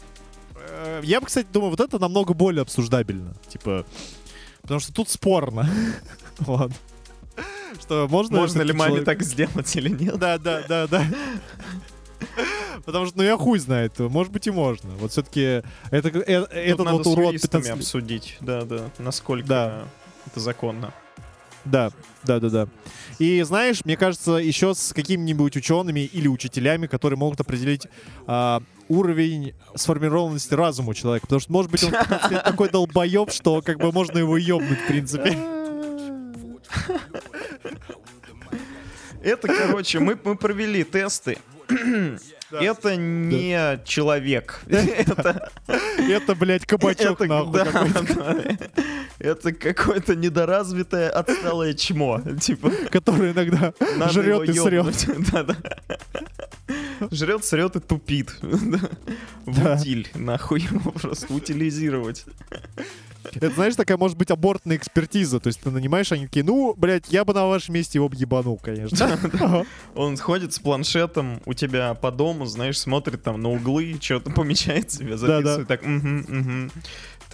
э, 0.56 1.00
я 1.04 1.20
бы, 1.20 1.26
кстати, 1.26 1.46
думаю, 1.52 1.70
вот 1.70 1.80
это 1.80 1.98
намного 1.98 2.34
более 2.34 2.62
обсуждабельно. 2.62 3.34
Типа, 3.48 3.84
потому 4.62 4.80
что 4.80 4.92
тут 4.92 5.08
спорно. 5.08 5.68
Вот. 6.38 6.72
Что 7.80 8.08
можно... 8.08 8.38
Можно 8.38 8.62
ли 8.62 8.72
маме 8.72 9.02
так 9.02 9.22
сделать 9.22 9.74
или 9.76 9.88
нет? 9.88 10.18
Да, 10.18 10.36
да, 10.38 10.62
да, 10.68 10.88
да. 10.88 11.04
Потому 12.84 13.06
что, 13.06 13.18
ну 13.18 13.22
я 13.22 13.36
хуй 13.36 13.58
знает, 13.58 13.98
может 13.98 14.32
быть 14.32 14.46
и 14.46 14.50
можно. 14.50 14.90
Вот 14.96 15.12
все-таки 15.12 15.62
это, 15.90 16.08
э, 16.08 16.40
Тут 16.40 16.50
этот 16.52 16.90
вот 16.90 17.06
урод 17.06 17.26
юристами 17.26 17.62
15 17.62 17.70
обсудить, 17.70 18.36
да, 18.40 18.62
да, 18.62 18.90
насколько 18.98 19.46
Да. 19.46 19.84
это 20.26 20.40
законно. 20.40 20.92
Да, 21.64 21.90
да, 22.24 22.40
да, 22.40 22.50
да. 22.50 22.68
И 23.18 23.42
знаешь, 23.42 23.84
мне 23.84 23.96
кажется, 23.96 24.32
еще 24.32 24.74
с 24.74 24.92
какими-нибудь 24.92 25.56
учеными 25.56 26.00
или 26.00 26.28
учителями, 26.28 26.86
которые 26.86 27.18
могут 27.18 27.40
определить 27.40 27.86
а, 28.26 28.62
уровень 28.88 29.54
сформированности 29.74 30.54
разума 30.54 30.94
человека. 30.94 31.26
Потому 31.26 31.40
что, 31.40 31.52
может 31.52 31.70
быть, 31.70 31.84
он 31.84 31.90
в 31.90 31.98
15 31.98 32.30
лет 32.30 32.44
такой 32.44 32.68
долбоеб, 32.68 33.30
что 33.30 33.62
как 33.62 33.78
бы 33.78 33.92
можно 33.92 34.18
его 34.18 34.36
ебнуть, 34.36 34.78
в 34.78 34.86
принципе. 34.86 35.38
Это, 39.22 39.48
короче, 39.48 40.00
мы, 40.00 40.18
мы 40.22 40.36
провели 40.36 40.84
тесты. 40.84 41.38
Это 42.50 42.96
не 42.96 43.80
человек. 43.84 44.60
Это, 44.66 45.50
Это, 45.66 46.34
блядь, 46.34 46.66
кабачок 46.66 47.20
это, 47.20 47.26
нахуй. 47.26 47.52
да, 47.52 47.64
какой-то, 47.64 48.58
это 49.18 49.52
какое-то 49.52 50.14
недоразвитое 50.16 51.10
отсталое 51.10 51.74
чмо. 51.74 52.20
Типа, 52.40 52.70
Который 52.90 53.32
иногда 53.32 53.72
жрет 54.10 54.48
и 54.48 54.52
срет. 54.52 55.06
Да, 55.32 55.42
да. 55.42 55.56
Жрет, 57.10 57.44
срет 57.44 57.76
и 57.76 57.80
тупит. 57.80 58.36
Да. 59.46 59.74
Утиль. 59.74 60.08
Нахуй 60.14 60.60
его 60.60 60.90
просто 60.90 61.32
утилизировать. 61.32 62.24
Это, 63.32 63.50
знаешь, 63.50 63.74
такая 63.74 63.96
может 63.96 64.16
быть 64.16 64.30
абортная 64.30 64.76
экспертиза. 64.76 65.40
То 65.40 65.48
есть 65.48 65.60
ты 65.60 65.70
нанимаешь, 65.70 66.12
они 66.12 66.26
такие, 66.26 66.44
ну, 66.44 66.74
блядь, 66.76 67.10
я 67.10 67.24
бы 67.24 67.32
на 67.32 67.46
вашем 67.46 67.74
месте 67.74 67.98
его 67.98 68.10
ебанул, 68.12 68.58
конечно. 68.58 69.18
Он 69.94 70.16
ходит 70.16 70.52
с 70.52 70.58
планшетом 70.58 71.40
у 71.46 71.54
тебя 71.54 71.94
по 71.94 72.10
дому, 72.10 72.46
знаешь, 72.46 72.78
смотрит 72.78 73.22
там 73.22 73.40
на 73.40 73.50
углы, 73.50 73.96
что-то 74.00 74.30
помечает 74.34 74.90
себе, 74.90 75.16
записывает 75.16 75.68
так. 75.68 75.82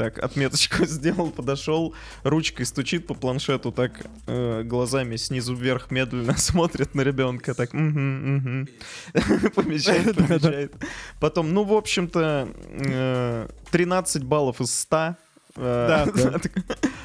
Так, 0.01 0.19
отметочку 0.19 0.85
сделал, 0.87 1.31
подошел, 1.31 1.95
ручкой 2.23 2.65
стучит 2.65 3.07
по 3.07 3.13
планшету, 3.13 3.71
так 3.71 3.93
э, 4.27 4.63
глазами 4.63 5.17
снизу 5.17 5.55
вверх 5.55 5.91
медленно 5.91 6.35
смотрит 6.39 6.95
на 6.95 7.03
ребенка, 7.03 7.53
так, 7.53 7.75
«Мгм, 7.75 8.37
мгм». 8.37 8.69
помечает. 9.55 10.73
Потом, 11.21 11.53
ну, 11.53 11.65
в 11.65 11.75
общем-то, 11.75 12.49
э, 12.57 13.49
13 13.71 14.25
баллов 14.25 14.63
из 14.63 14.73
100. 14.73 15.17
Э, 15.57 16.07
Да, 16.15 16.41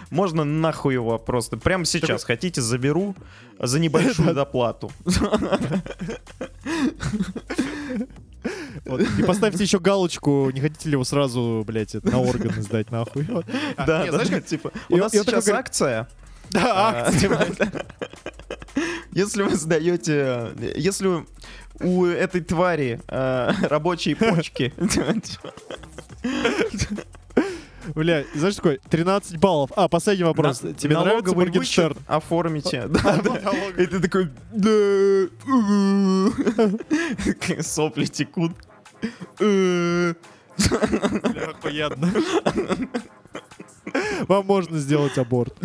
Можно 0.10 0.46
нахуй 0.46 0.94
его 0.94 1.20
просто. 1.20 1.58
Прямо 1.58 1.84
сейчас 1.84 2.24
хотите, 2.24 2.62
заберу 2.62 3.14
за 3.60 3.78
небольшую 3.82 4.34
доплату. 4.34 4.90
Вот. 8.86 9.02
И 9.02 9.24
поставьте 9.24 9.64
еще 9.64 9.80
галочку, 9.80 10.50
не 10.54 10.62
хотите 10.62 10.90
ли 10.90 10.94
его 10.94 11.04
сразу, 11.04 11.64
блядь, 11.66 11.94
на 12.04 12.20
органы 12.22 12.62
сдать 12.62 12.92
нахуй. 12.92 13.28
А, 13.78 13.86
Да, 13.86 14.06
знаешь, 14.12 14.30
как- 14.30 14.46
типа, 14.46 14.72
у 14.90 14.98
нас 14.98 15.12
сейчас 15.12 15.48
акция. 15.50 16.08
Да, 16.52 16.72
А, 16.74 17.08
акция. 17.08 17.52
Если 19.12 19.42
вы 19.44 19.56
сдаете, 19.56 20.52
если 20.76 21.26
у 21.80 22.06
этой 22.06 22.42
твари 22.42 23.00
э, 23.08 23.52
рабочие 23.70 24.16
почки, 24.18 24.74
Бля, 27.94 28.24
знаешь, 28.34 28.56
такой, 28.56 28.80
13 28.90 29.38
баллов. 29.38 29.72
А, 29.76 29.88
последний 29.88 30.24
вопрос. 30.24 30.62
на- 30.64 30.74
Тебе 30.74 30.98
нравится 30.98 31.36
Моргенштерн? 31.36 31.98
оформите. 32.08 32.88
Да, 32.88 33.18
да. 33.24 33.54
И 33.82 33.86
ты 33.86 34.00
такой, 34.00 34.30
сопли 37.62 38.06
текут. 38.06 38.54
Охуенно. 41.50 42.14
Вам 44.28 44.46
можно 44.46 44.78
сделать 44.80 45.18
аборт. 45.18 45.56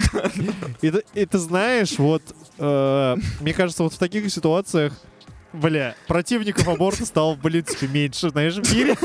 И, 0.82 0.92
и 1.14 1.26
ты 1.26 1.38
знаешь, 1.38 1.98
вот, 1.98 2.22
э, 2.58 3.16
мне 3.40 3.54
кажется, 3.54 3.82
вот 3.82 3.94
в 3.94 3.98
таких 3.98 4.30
ситуациях, 4.30 4.92
бля, 5.52 5.94
противников 6.06 6.68
аборта 6.68 7.06
стало, 7.06 7.34
в 7.34 7.40
принципе, 7.40 7.88
меньше, 7.88 8.30
знаешь, 8.30 8.54
в 8.54 8.74
мире. 8.74 8.96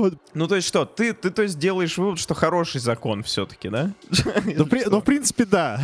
Вот. 0.00 0.14
Ну, 0.32 0.48
то 0.48 0.56
есть 0.56 0.66
что, 0.66 0.86
ты, 0.86 1.12
ты 1.12 1.30
то 1.30 1.42
есть 1.42 1.58
делаешь 1.58 1.98
вывод, 1.98 2.18
что 2.18 2.32
хороший 2.34 2.80
закон 2.80 3.22
все-таки, 3.22 3.68
да? 3.68 3.92
Ну, 4.44 4.66
ну, 4.86 5.00
в 5.00 5.04
принципе, 5.04 5.44
да. 5.44 5.80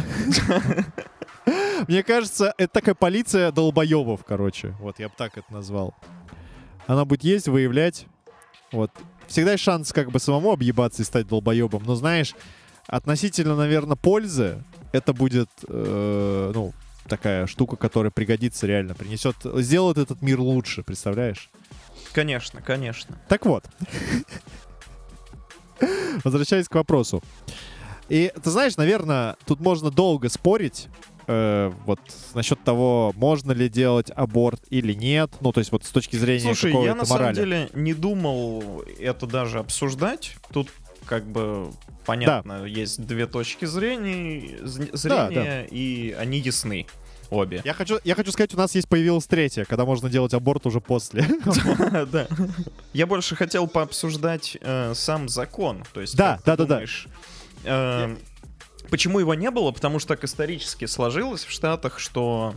Мне 1.89 2.03
кажется, 2.03 2.55
это 2.57 2.73
такая 2.73 2.95
полиция 2.95 3.53
долбоебов, 3.53 4.25
короче. 4.25 4.75
Вот, 4.81 4.99
я 4.99 5.09
бы 5.09 5.14
так 5.17 5.37
это 5.37 5.53
назвал. 5.53 5.95
Она 6.87 7.05
будет 7.05 7.25
есть, 7.25 7.47
выявлять. 7.47 8.07
Вот. 8.73 8.91
Всегда 9.27 9.53
есть 9.53 9.64
шанс 9.64 9.93
как 9.93 10.11
бы 10.11 10.19
самому 10.19 10.53
объебаться 10.53 11.03
и 11.03 11.05
стать 11.05 11.29
долбоебом. 11.29 11.83
Но 11.85 11.95
знаешь, 11.95 12.35
относительно, 12.87 13.55
наверное, 13.55 13.97
пользы, 13.97 14.64
это 14.93 15.12
будет, 15.12 15.51
э, 15.69 16.53
ну, 16.55 16.73
такая 17.07 17.47
штука, 17.47 17.77
которая 17.77 18.11
пригодится 18.11 18.67
реально, 18.67 18.95
принесет, 18.95 19.37
сделает 19.57 19.99
этот 19.99 20.23
мир 20.23 20.41
лучше, 20.41 20.83
представляешь? 20.83 21.51
Конечно, 22.17 22.62
конечно. 22.62 23.14
Так 23.29 23.45
вот. 23.45 23.67
Возвращаясь 26.25 26.67
к 26.67 26.75
вопросу. 26.75 27.23
И 28.09 28.33
ты 28.43 28.49
знаешь, 28.49 28.79
наверное, 28.79 29.37
тут 29.45 29.61
можно 29.61 29.91
долго 29.91 30.31
спорить, 30.31 30.89
э, 31.27 31.71
вот 31.85 32.01
насчет 32.33 32.64
того, 32.64 33.12
можно 33.17 33.53
ли 33.53 33.69
делать 33.69 34.11
аборт 34.17 34.62
или 34.71 34.95
нет, 34.95 35.31
ну, 35.43 35.53
то 35.53 35.61
есть 35.61 35.71
вот 35.73 35.85
с 35.85 35.91
точки 35.91 36.17
зрения 36.17 36.55
Слушай, 36.55 36.73
я 36.73 36.95
на 36.95 37.05
морали. 37.05 37.07
самом 37.07 37.35
деле 37.35 37.69
не 37.75 37.93
думал 37.93 38.83
это 38.99 39.27
даже 39.27 39.59
обсуждать. 39.59 40.39
Тут 40.51 40.71
как 41.05 41.27
бы 41.27 41.71
понятно, 42.07 42.64
есть 42.64 43.05
две 43.05 43.27
точки 43.27 43.67
зрения, 43.67 44.57
зрения 44.64 45.67
и 45.71 46.17
они 46.19 46.39
ясны 46.39 46.87
обе. 47.31 47.61
Я 47.64 47.74
хочу, 47.74 47.99
я 48.05 48.14
хочу 48.14 48.31
сказать, 48.33 48.55
у 48.55 48.57
нас 48.57 48.74
есть 48.74 48.89
появилась 48.89 49.27
третья, 49.27 49.64
когда 49.64 49.85
можно 49.85 50.09
делать 50.09 50.35
аборт 50.35 50.66
уже 50.66 50.81
после. 50.81 51.24
Да. 52.12 52.27
Я 52.93 53.07
больше 53.07 53.37
хотел 53.37 53.66
пообсуждать 53.66 54.57
э, 54.61 54.93
сам 54.95 55.29
закон. 55.29 55.85
То 55.93 56.01
есть, 56.01 56.16
Да, 56.16 56.39
да, 56.45 56.57
да, 56.57 56.64
да. 56.64 56.83
э, 57.64 58.16
Почему 58.91 59.18
его 59.18 59.35
не 59.35 59.51
было? 59.51 59.72
Потому 59.72 59.99
что 59.99 60.09
так 60.14 60.24
исторически 60.24 60.85
сложилось 60.85 61.45
в 61.45 61.51
Штатах, 61.51 61.99
что 61.99 62.55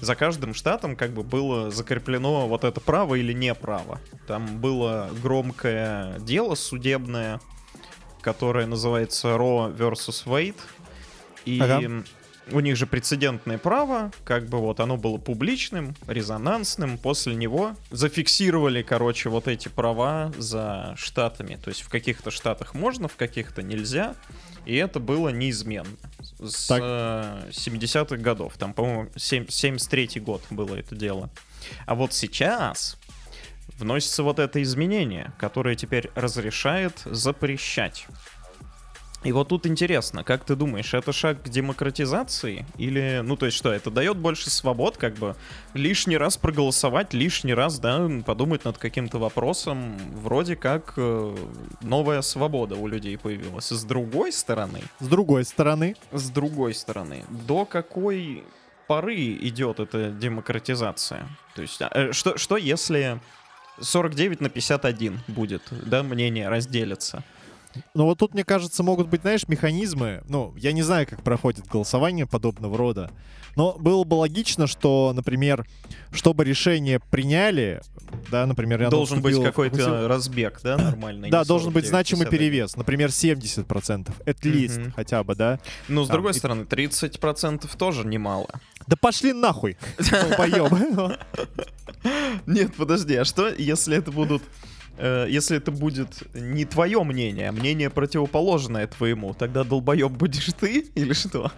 за 0.00 0.14
каждым 0.14 0.54
штатом 0.54 0.96
как 0.96 1.12
бы 1.12 1.22
было 1.22 1.70
закреплено 1.70 2.46
вот 2.48 2.64
это 2.64 2.80
право 2.80 3.14
или 3.14 3.32
не 3.32 3.54
право. 3.54 4.00
Там 4.26 4.58
было 4.58 5.10
громкое 5.22 6.18
дело 6.20 6.54
судебное, 6.54 7.40
которое 8.20 8.66
называется 8.66 9.28
Roe 9.28 9.74
versus 9.76 10.24
Wade. 10.26 10.56
И 11.44 11.60
Ага. 11.60 12.04
У 12.52 12.60
них 12.60 12.76
же 12.76 12.86
прецедентное 12.86 13.58
право, 13.58 14.12
как 14.24 14.46
бы 14.46 14.58
вот 14.58 14.80
оно 14.80 14.96
было 14.96 15.18
публичным, 15.18 15.94
резонансным. 16.06 16.98
После 16.98 17.34
него 17.34 17.74
зафиксировали, 17.90 18.82
короче, 18.82 19.28
вот 19.28 19.48
эти 19.48 19.68
права 19.68 20.32
за 20.38 20.94
штатами. 20.96 21.56
То 21.62 21.70
есть 21.70 21.82
в 21.82 21.88
каких-то 21.88 22.30
штатах 22.30 22.74
можно, 22.74 23.08
в 23.08 23.16
каких-то 23.16 23.62
нельзя. 23.62 24.14
И 24.64 24.74
это 24.76 24.98
было 25.00 25.28
неизменно. 25.28 25.88
С 26.40 26.66
Так. 26.66 26.80
э, 26.82 27.50
70-х 27.52 28.16
годов. 28.16 28.56
Там, 28.58 28.72
по-моему, 28.74 29.10
семь- 29.16 29.46
73-й 29.46 30.20
год 30.20 30.42
было 30.50 30.74
это 30.74 30.94
дело. 30.96 31.30
А 31.86 31.94
вот 31.94 32.12
сейчас 32.12 32.96
вносится 33.78 34.22
вот 34.22 34.38
это 34.38 34.62
изменение, 34.62 35.32
которое 35.38 35.74
теперь 35.76 36.10
разрешает 36.14 37.00
запрещать. 37.04 38.06
И 39.24 39.32
вот 39.32 39.48
тут 39.48 39.66
интересно, 39.66 40.22
как 40.22 40.44
ты 40.44 40.54
думаешь, 40.54 40.94
это 40.94 41.12
шаг 41.12 41.42
к 41.42 41.48
демократизации? 41.48 42.66
Или, 42.76 43.22
ну, 43.24 43.36
то 43.36 43.46
есть 43.46 43.58
что, 43.58 43.72
это 43.72 43.90
дает 43.90 44.16
больше 44.18 44.50
свобод, 44.50 44.98
как 44.98 45.14
бы 45.14 45.34
лишний 45.74 46.16
раз 46.16 46.36
проголосовать, 46.36 47.12
лишний 47.12 47.54
раз, 47.54 47.78
да, 47.78 48.08
подумать 48.24 48.64
над 48.64 48.78
каким-то 48.78 49.18
вопросом, 49.18 49.96
вроде 50.14 50.54
как 50.54 50.94
э, 50.96 51.36
новая 51.80 52.22
свобода 52.22 52.76
у 52.76 52.86
людей 52.86 53.18
появилась. 53.18 53.68
С 53.68 53.84
другой 53.84 54.32
стороны, 54.32 54.82
С 55.00 55.08
другой 55.08 55.44
стороны, 55.44 55.96
с 56.12 56.30
другой 56.30 56.74
стороны, 56.74 57.24
до 57.28 57.64
какой 57.64 58.44
поры 58.86 59.16
идет 59.16 59.80
эта 59.80 60.10
демократизация? 60.10 61.26
То 61.54 61.62
есть, 61.62 61.80
а, 61.82 61.90
э, 61.92 62.12
что, 62.12 62.38
что 62.38 62.56
если 62.56 63.20
49 63.80 64.40
на 64.40 64.50
51 64.50 65.20
будет, 65.26 65.62
да, 65.70 66.02
мнение 66.02 66.48
разделится? 66.48 67.24
Ну 67.94 68.04
вот 68.04 68.18
тут, 68.18 68.34
мне 68.34 68.44
кажется, 68.44 68.82
могут 68.82 69.08
быть, 69.08 69.22
знаешь, 69.22 69.48
механизмы. 69.48 70.22
Ну, 70.28 70.54
я 70.56 70.72
не 70.72 70.82
знаю, 70.82 71.06
как 71.06 71.22
проходит 71.22 71.66
голосование 71.66 72.26
подобного 72.26 72.76
рода. 72.76 73.10
Но 73.56 73.74
было 73.78 74.04
бы 74.04 74.14
логично, 74.14 74.66
что, 74.66 75.12
например, 75.14 75.66
чтобы 76.12 76.44
решение 76.44 77.00
приняли, 77.00 77.80
да, 78.30 78.46
например, 78.46 78.82
оно 78.82 78.90
Должен 78.90 79.22
быть 79.22 79.34
в 79.34 79.42
какой-то 79.42 80.06
разбег, 80.08 80.60
да, 80.62 80.76
нормальный? 80.76 81.30
Да, 81.30 81.44
должен 81.44 81.72
быть 81.72 81.86
49, 81.86 81.88
значимый 81.88 82.26
51. 82.26 82.38
перевес. 82.38 82.76
Например, 82.76 83.08
70%. 83.08 84.10
At 84.26 84.40
least, 84.42 84.92
хотя 84.94 85.24
бы, 85.24 85.34
да. 85.34 85.58
Ну, 85.88 86.04
с 86.04 86.08
Там, 86.08 86.16
другой 86.16 86.32
и- 86.32 86.34
стороны, 86.34 86.64
30% 86.64 87.74
тоже 87.76 88.06
немало. 88.06 88.48
Да 88.86 88.96
пошли 89.00 89.32
нахуй. 89.32 89.78
Нет, 92.46 92.74
подожди, 92.76 93.16
а 93.16 93.24
что, 93.24 93.48
если 93.48 93.96
это 93.96 94.12
будут... 94.12 94.42
э, 94.98 95.26
если 95.28 95.56
это 95.56 95.70
будет 95.70 96.22
не 96.34 96.64
твое 96.64 97.02
мнение, 97.04 97.48
а 97.48 97.52
мнение 97.52 97.90
противоположное 97.90 98.86
твоему, 98.86 99.34
тогда 99.34 99.64
долбоеб 99.64 100.12
будешь 100.12 100.50
ты 100.58 100.80
или 100.94 101.12
что? 101.12 101.50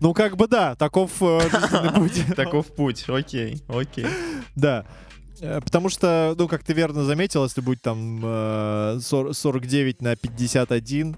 Ну, 0.00 0.14
как 0.14 0.36
бы 0.36 0.48
да, 0.48 0.74
таков 0.74 1.10
э, 1.20 1.40
путь. 1.94 2.24
Таков 2.34 2.66
путь, 2.74 3.04
окей, 3.08 3.62
окей. 3.68 4.06
Да. 4.54 4.86
Э, 5.40 5.60
Потому 5.60 5.88
что, 5.88 6.34
ну, 6.38 6.48
как 6.48 6.64
ты 6.64 6.72
верно 6.72 7.04
заметил, 7.04 7.44
если 7.44 7.60
будет 7.60 7.82
там 7.82 8.20
э, 8.22 8.98
40 9.00 9.34
49 9.34 10.02
на 10.02 10.16
51, 10.16 11.16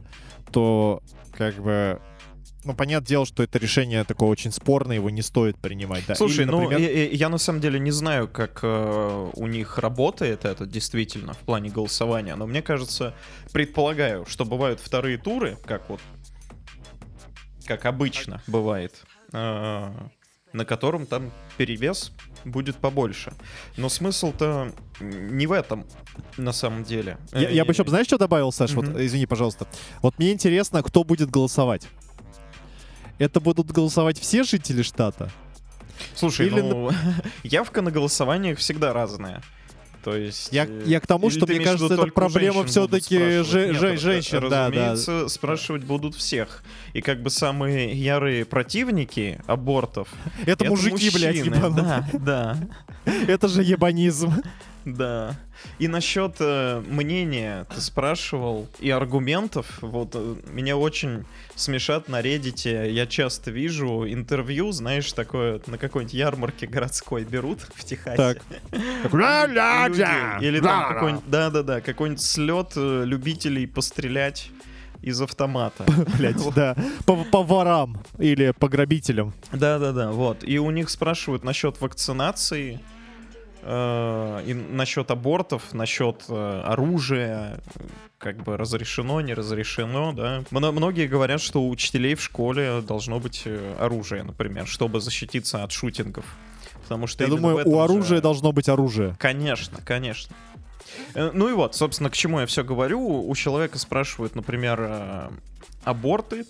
то 0.51 1.03
как 1.33 1.55
бы... 1.57 2.01
Ну, 2.69 2.75
понятное 2.75 3.09
дело, 3.09 3.25
что 3.25 3.43
это 3.43 3.59
решение 3.59 4.05
такое 4.05 4.29
очень 4.29 4.53
спорное, 4.53 4.97
его 4.97 5.09
не 5.09 5.23
стоит 5.23 5.57
принимать. 5.57 6.05
Да. 6.07 6.15
Слушай, 6.15 6.41
Или, 6.43 6.51
ну 6.51 6.61
например, 6.61 6.81
я, 6.81 7.05
я- 7.05 7.11
я 7.13 7.29
на 7.31 7.39
самом 7.39 7.63
деле 7.63 7.81
не 7.81 7.91
знаю, 7.91 8.29
как 8.29 8.61
э, 8.63 9.31
у 9.35 9.47
них 9.47 9.79
работает 9.79 10.45
это 10.45 10.67
действительно 10.67 11.33
в 11.33 11.39
плане 11.39 11.71
голосования, 11.71 12.37
но 12.37 12.47
мне 12.47 12.61
кажется, 12.61 13.15
предполагаю, 13.53 14.27
что 14.27 14.45
бывают 14.45 14.81
вторые 14.81 15.17
туры, 15.17 15.57
как 15.65 15.89
вот, 15.89 16.01
как 17.67 17.87
обычно 17.87 18.43
бывает, 18.47 18.93
э, 19.33 19.91
на 20.53 20.65
котором 20.67 21.07
там 21.07 21.31
перевес 21.57 22.13
будет 22.45 22.77
побольше. 22.77 23.33
Но 23.79 23.89
смысл-то 23.89 24.73
не 25.01 25.47
в 25.47 25.53
этом 25.53 25.87
на 26.37 26.53
самом 26.53 26.85
деле. 26.85 27.17
Я, 27.33 27.49
я 27.49 27.65
бы 27.65 27.73
еще, 27.73 27.85
знаешь, 27.87 28.07
что 28.07 28.19
добавил, 28.19 28.53
Саш? 28.53 28.73
Вот, 28.75 28.87
Мгм. 28.89 29.05
извини, 29.07 29.27
пожалуйста. 29.27 29.67
Вот 30.03 30.19
мне 30.19 30.33
интересно, 30.33 30.83
кто 30.83 31.05
будет 31.05 31.31
голосовать. 31.31 31.87
Это 33.19 33.41
будут 33.41 33.71
голосовать 33.71 34.19
все 34.19 34.45
жители 34.45 34.83
штата? 34.83 35.31
Слушай, 36.15 36.47
или 36.47 36.61
ну 36.61 36.91
явка 37.43 37.83
на 37.83 37.91
голосованиях 37.91 38.59
всегда 38.59 38.93
разная. 38.93 39.43
То 40.05 40.17
есть... 40.17 40.53
Я, 40.53 40.65
э, 40.65 40.83
я 40.87 41.01
к 41.01 41.07
тому, 41.07 41.29
что, 41.29 41.47
мне 41.47 41.61
кажется, 41.61 41.93
это 41.93 42.07
проблема 42.07 42.65
все-таки? 42.65 43.19
Нет, 43.19 43.81
раз- 43.83 44.01
женщин, 44.01 44.41
да, 44.43 44.49
да. 44.49 44.67
разумеется, 44.69 45.29
спрашивать 45.29 45.83
будут 45.85 46.15
всех. 46.15 46.63
И 46.93 47.01
как 47.01 47.23
бы 47.23 47.31
самые 47.31 47.93
ярые 47.93 48.45
противники 48.45 49.41
абортов... 49.47 50.09
Это, 50.47 50.65
мужики, 50.67 51.11
блядь, 51.11 51.37
мужчины. 51.37 51.55
ебанутые. 51.57 52.09
Да, 52.13 52.57
да, 53.05 53.13
Это 53.27 53.49
же 53.49 53.63
ебанизм. 53.63 54.33
Да. 54.85 55.37
И 55.79 55.89
насчет 55.89 56.37
э, 56.41 56.83
мнения 56.87 57.67
ты 57.75 57.81
спрашивал 57.81 58.69
и 58.79 58.91
аргументов. 58.91 59.79
Вот 59.81 60.11
э, 60.15 60.37
меня 60.51 60.77
очень 60.77 61.25
смешат 61.55 62.09
на 62.09 62.21
Reddit. 62.21 62.91
Я 62.91 63.07
часто 63.07 63.51
вижу 63.51 64.09
интервью, 64.09 64.73
знаешь, 64.73 65.13
такое 65.13 65.61
на 65.67 65.79
какой-нибудь 65.79 66.15
ярмарке 66.15 66.67
городской 66.67 67.25
берут 67.25 67.61
в 67.75 67.85
Техасе. 67.85 68.41
Или 70.41 70.61
там 70.61 70.95
какой-нибудь, 70.95 71.25
да-да-да, 71.29 71.81
какой-нибудь 71.81 72.23
слет 72.23 72.73
э, 72.77 73.05
любителей 73.05 73.67
пострелять 73.67 74.51
из 75.03 75.21
автомата. 75.21 75.85
Блять, 76.19 76.37
да. 76.55 76.77
По, 77.07 77.17
по 77.25 77.43
ворам 77.43 78.03
или 78.19 78.53
по 78.59 78.69
грабителям. 78.69 79.33
Да-да-да, 79.53 80.11
вот. 80.13 80.45
И 80.45 80.59
у 80.59 80.71
них 80.71 80.91
спрашивают 80.91 81.45
насчет 81.45 81.81
вакцинации, 81.81 82.81
и 83.63 84.55
насчет 84.55 85.11
абортов, 85.11 85.73
насчет 85.75 86.25
э, 86.29 86.63
оружия, 86.65 87.61
э, 87.75 87.83
как 88.19 88.43
бы 88.43 88.57
разрешено, 88.57 89.21
не 89.21 89.35
разрешено, 89.35 90.13
да. 90.13 90.45
Мно- 90.51 90.73
многие 90.73 91.07
говорят, 91.07 91.41
что 91.41 91.63
у 91.63 91.71
учителей 91.71 92.15
в 92.15 92.23
школе 92.23 92.81
должно 92.81 93.19
быть 93.21 93.43
э, 93.45 93.75
оружие, 93.79 94.23
например, 94.23 94.67
чтобы 94.67 95.01
защититься 95.01 95.63
от 95.65 95.73
шутингов. 95.73 96.25
Потому 96.85 97.07
что 97.07 97.25
Я 97.25 97.31
думаю, 97.31 97.67
у 97.69 97.75
же- 97.77 97.83
оружия 97.83 98.21
должно 98.21 98.53
быть 98.53 98.69
оружие. 98.69 99.15
Конечно, 99.19 99.79
конечно. 99.85 100.35
Э, 101.15 101.31
Ну 101.35 101.49
и 101.49 101.53
вот, 101.53 101.75
собственно, 101.75 102.11
к 102.11 102.15
чему 102.15 102.41
я 102.41 102.47
все 102.47 102.65
говорю. 102.65 103.01
У 103.29 103.35
человека 103.35 103.79
спрашивают, 103.79 104.35
например, 104.35 104.79
э, 104.81 105.29
аборты. 105.85 106.45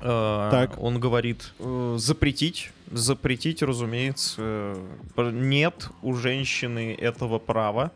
Э, 0.00 0.48
Так. 0.50 0.78
Он 0.82 0.98
говорит 0.98 1.52
э, 1.58 1.96
запретить. 1.98 2.70
Запретить, 2.90 3.62
разумеется, 3.62 4.34
э, 5.16 5.30
нет 5.32 5.88
у 6.02 6.14
женщины 6.14 6.94
этого 6.94 7.38
права. 7.38 7.92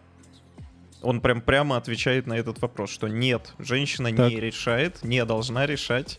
Он 1.02 1.20
прям 1.20 1.40
прямо 1.40 1.76
отвечает 1.76 2.26
на 2.26 2.34
этот 2.34 2.60
вопрос, 2.62 2.90
что 2.90 3.08
нет, 3.08 3.52
женщина 3.58 4.10
Так. 4.14 4.30
не 4.30 4.40
решает, 4.40 5.02
не 5.02 5.24
должна 5.24 5.66
решать, 5.66 6.18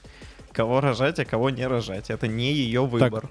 кого 0.52 0.80
рожать, 0.82 1.20
а 1.20 1.26
кого 1.26 1.50
не 1.50 1.66
рожать. 1.66 2.10
Это 2.10 2.28
не 2.28 2.54
ее 2.54 2.82
Так. 2.82 2.92
выбор. 2.92 3.30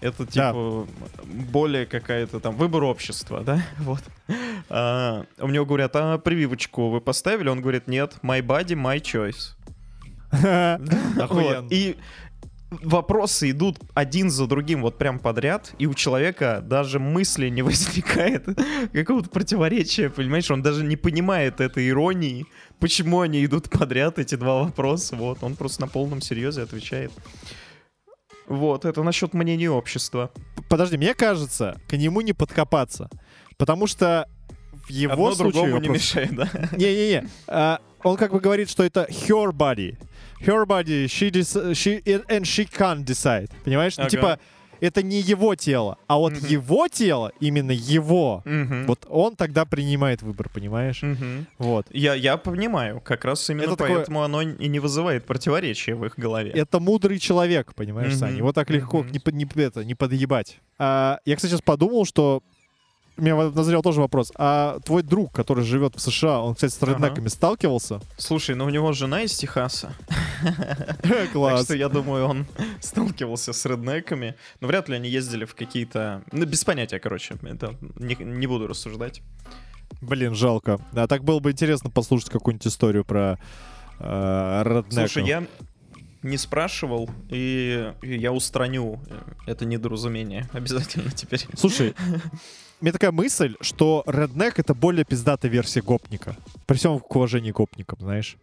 Это 0.00 0.24
Да. 0.26 0.30
типа 0.50 0.86
более 1.24 1.86
какая-то 1.86 2.38
там 2.38 2.54
выбор 2.56 2.84
общества, 2.84 3.40
да? 3.40 3.64
Вот. 3.78 4.02
А, 4.68 5.24
у 5.38 5.48
него 5.48 5.64
говорят, 5.64 5.92
а 5.96 6.18
прививочку 6.18 6.90
вы 6.90 7.00
поставили? 7.00 7.48
Он 7.48 7.60
говорит, 7.60 7.88
нет, 7.88 8.16
my 8.22 8.40
body, 8.42 8.74
my 8.76 9.00
choice. 9.00 9.54
Охуенно. 11.20 11.68
И 11.70 11.96
вопросы 12.70 13.50
идут 13.50 13.78
один 13.94 14.30
за 14.30 14.46
другим 14.46 14.82
вот 14.82 14.98
прям 14.98 15.18
подряд, 15.18 15.72
и 15.78 15.86
у 15.86 15.94
человека 15.94 16.62
даже 16.62 16.98
мысли 16.98 17.48
не 17.48 17.62
возникает 17.62 18.46
какого-то 18.92 19.30
противоречия, 19.30 20.10
понимаешь? 20.10 20.50
Он 20.50 20.62
даже 20.62 20.84
не 20.84 20.96
понимает 20.96 21.60
этой 21.60 21.88
иронии, 21.88 22.46
почему 22.80 23.20
они 23.20 23.44
идут 23.44 23.70
подряд, 23.70 24.18
эти 24.18 24.34
два 24.34 24.64
вопроса. 24.64 25.16
Вот, 25.16 25.42
он 25.42 25.56
просто 25.56 25.82
на 25.82 25.88
полном 25.88 26.20
серьезе 26.20 26.62
отвечает. 26.62 27.12
Вот, 28.46 28.84
это 28.84 29.02
насчет 29.02 29.34
мнения 29.34 29.70
общества. 29.70 30.30
Подожди, 30.68 30.96
мне 30.96 31.14
кажется, 31.14 31.80
к 31.88 31.96
нему 31.96 32.20
не 32.20 32.32
подкопаться. 32.32 33.10
Потому 33.56 33.86
что 33.86 34.28
в 34.86 34.90
его 34.90 35.12
Одно 35.12 35.34
случае... 35.34 35.52
другому 35.52 35.78
не 35.78 35.88
вопрос- 35.88 35.94
мешает, 35.94 36.34
да? 36.36 36.50
Не-не-не. 36.76 37.28
А, 37.48 37.80
он 38.04 38.16
как 38.16 38.32
бы 38.32 38.40
говорит, 38.40 38.70
что 38.70 38.84
это 38.84 39.08
her 39.10 39.50
body. 39.50 39.98
Her 40.40 40.66
body, 40.66 41.06
she, 41.06 41.30
she 41.74 42.02
and 42.28 42.42
she 42.44 42.64
can't 42.66 43.04
decide. 43.04 43.48
Понимаешь? 43.64 43.96
Ну, 43.96 44.02
Ага. 44.04 44.10
типа, 44.10 44.38
это 44.78 45.02
не 45.02 45.20
его 45.20 45.54
тело, 45.54 45.96
а 46.06 46.18
вот 46.18 46.34
Мгм. 46.34 46.46
его 46.46 46.86
тело, 46.88 47.32
именно 47.40 47.70
его, 47.70 48.42
Мгм. 48.44 48.84
вот 48.86 49.06
он 49.08 49.34
тогда 49.34 49.64
принимает 49.64 50.20
выбор, 50.20 50.50
понимаешь? 50.50 51.02
Мгм. 51.02 51.46
Вот. 51.58 51.86
Я, 51.90 52.12
я 52.14 52.36
понимаю, 52.36 53.00
как 53.00 53.24
раз 53.24 53.48
именно 53.48 53.62
Это 53.72 53.76
такое- 53.76 53.96
поэтому 53.96 54.22
оно 54.22 54.42
и 54.42 54.68
не 54.68 54.78
вызывает 54.78 55.24
противоречия 55.24 55.94
в 55.94 56.04
их 56.04 56.18
голове. 56.18 56.50
Это 56.50 56.78
мудрый 56.78 57.18
человек, 57.18 57.74
понимаешь, 57.74 58.10
Мгм. 58.12 58.18
Саня? 58.18 58.36
Его 58.36 58.52
так 58.52 58.68
легко 58.68 58.98
Мгм. 58.98 59.12
не, 59.12 59.20
не, 59.32 59.62
это, 59.62 59.82
не 59.82 59.94
подъебать. 59.94 60.58
А, 60.78 61.20
я, 61.24 61.36
кстати, 61.36 61.52
сейчас 61.52 61.62
подумал, 61.62 62.04
что 62.04 62.42
у 63.16 63.22
меня 63.22 63.34
назрел 63.50 63.82
тоже 63.82 64.00
вопрос. 64.00 64.32
А 64.36 64.78
твой 64.84 65.02
друг, 65.02 65.32
который 65.32 65.64
живет 65.64 65.94
в 65.96 66.00
США, 66.00 66.40
он, 66.40 66.54
кстати, 66.54 66.72
с 66.72 66.82
Ага. 66.82 66.92
реднеками 66.92 67.28
сталкивался? 67.28 68.00
Слушай, 68.16 68.54
ну 68.56 68.64
у 68.66 68.68
него 68.70 68.92
жена 68.92 69.22
из 69.22 69.36
Техаса, 69.36 69.94
так 71.02 71.32
Класс. 71.32 71.64
что 71.64 71.74
я 71.74 71.88
думаю, 71.88 72.26
он 72.26 72.46
сталкивался 72.80 73.52
с 73.52 73.64
реднеками. 73.66 74.34
Но 74.60 74.68
вряд 74.68 74.88
ли 74.88 74.96
они 74.96 75.08
ездили 75.08 75.44
в 75.44 75.54
какие-то... 75.54 76.22
Ну, 76.32 76.44
без 76.46 76.64
понятия, 76.64 76.98
короче. 76.98 77.36
Это 77.42 77.74
не, 77.98 78.14
не 78.16 78.46
буду 78.46 78.66
рассуждать. 78.66 79.22
Блин, 80.00 80.34
жалко. 80.34 80.78
А 80.94 81.06
так 81.06 81.24
было 81.24 81.38
бы 81.40 81.52
интересно 81.52 81.90
послушать 81.90 82.30
какую-нибудь 82.30 82.66
историю 82.66 83.04
про 83.04 83.38
э, 83.98 84.62
реднеков. 84.64 84.92
Слушай, 85.10 85.26
я 85.26 85.46
не 86.22 86.36
спрашивал, 86.38 87.08
и 87.30 87.92
и 88.02 88.16
я 88.18 88.32
устраню 88.32 89.00
это 89.46 89.64
недоразумение 89.64 90.48
обязательно 90.52 91.12
теперь. 91.12 91.46
Слушай, 91.56 91.94
у 92.80 92.84
меня 92.84 92.92
такая 92.92 93.12
мысль, 93.12 93.56
что 93.60 94.04
реднек— 94.06 94.58
это 94.60 94.74
более 94.74 95.04
пиздатая 95.04 95.50
версия 95.50 95.80
гопника. 95.80 96.36
При 96.66 96.76
всем 96.76 97.00
к 97.00 97.16
уважению 97.16 97.54
к 97.54 97.56
гопникам, 97.56 97.98
знаешь? 98.00 98.36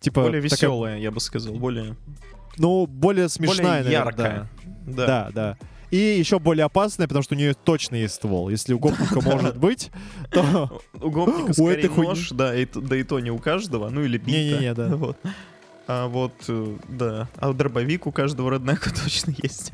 Типа, 0.00 0.22
Более 0.22 0.42
такая, 0.42 0.56
веселая, 0.56 0.98
я 0.98 1.10
бы 1.10 1.20
сказал, 1.20 1.54
более, 1.54 1.96
ну, 2.58 2.86
более 2.86 3.28
смешная, 3.28 3.82
более 3.82 4.00
наверное, 4.00 4.04
яркая. 4.04 4.50
Да. 4.86 5.06
да, 5.06 5.30
да. 5.32 5.58
И 5.90 5.96
еще 5.96 6.38
более 6.38 6.64
опасная, 6.64 7.06
потому 7.06 7.22
что 7.22 7.34
у 7.34 7.38
нее 7.38 7.54
точно 7.54 7.96
есть 7.96 8.14
ствол. 8.16 8.48
Если 8.48 8.74
у 8.74 8.78
гопника 8.78 9.20
может 9.20 9.56
быть, 9.56 9.90
то... 10.30 10.82
У 11.00 11.10
гопника 11.10 11.52
скорее 11.52 11.88
нож, 11.90 12.30
да, 12.30 12.52
да 12.74 12.96
и 12.96 13.02
то 13.04 13.20
не 13.20 13.30
у 13.30 13.38
каждого, 13.38 13.88
ну 13.88 14.02
или 14.02 14.18
бита. 14.18 14.30
Не-не-не, 14.30 14.74
да. 14.74 15.14
А 15.88 16.08
вот, 16.08 16.32
э, 16.48 16.76
да, 16.88 17.28
а 17.36 17.52
дробовик 17.52 18.06
у 18.06 18.12
каждого 18.12 18.50
роднека 18.50 18.90
точно 19.04 19.34
есть. 19.42 19.70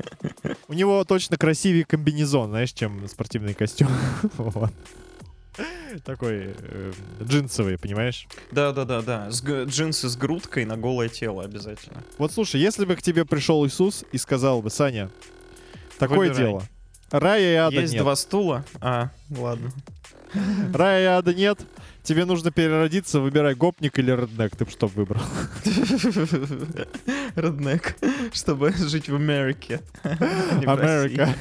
У 0.67 0.73
него 0.73 1.03
точно 1.05 1.37
красивее 1.37 1.85
комбинезон, 1.85 2.49
знаешь, 2.51 2.71
чем 2.73 3.07
спортивный 3.07 3.53
костюм. 3.53 3.89
Вот. 4.37 4.71
Такой 6.03 6.55
э, 6.57 6.91
джинсовый, 7.21 7.77
понимаешь? 7.77 8.27
Да-да-да-да, 8.51 9.29
с 9.29 9.41
г- 9.43 9.65
джинсы 9.65 10.09
с 10.09 10.15
грудкой 10.15 10.65
на 10.65 10.77
голое 10.77 11.09
тело 11.09 11.43
обязательно. 11.43 12.03
Вот 12.17 12.31
слушай, 12.31 12.59
если 12.59 12.85
бы 12.85 12.95
к 12.95 13.03
тебе 13.03 13.23
пришел 13.23 13.63
Иисус 13.67 14.03
и 14.11 14.17
сказал 14.17 14.63
бы, 14.63 14.71
Саня, 14.71 15.11
такое 15.99 16.29
Выбирай. 16.29 16.37
дело. 16.37 16.63
Рая 17.11 17.53
и 17.53 17.55
ада 17.55 17.81
есть 17.81 17.93
нет. 17.93 18.01
два 18.01 18.15
стула? 18.15 18.65
А, 18.81 19.11
ладно. 19.29 19.71
Рая 20.73 21.03
и 21.03 21.05
ада 21.05 21.31
нет. 21.35 21.59
Тебе 22.03 22.25
нужно 22.25 22.51
переродиться, 22.51 23.19
выбирай 23.21 23.55
гопник 23.55 23.97
или 23.97 24.11
реднек. 24.11 24.55
Ты 24.55 24.65
бы 24.65 24.71
что 24.71 24.87
выбрал? 24.87 25.21
Роднек, 27.35 27.95
чтобы 28.33 28.71
жить 28.73 29.07
в 29.09 29.15
Америке. 29.15 29.79
а. 30.03 30.73
Америка. 30.73 31.33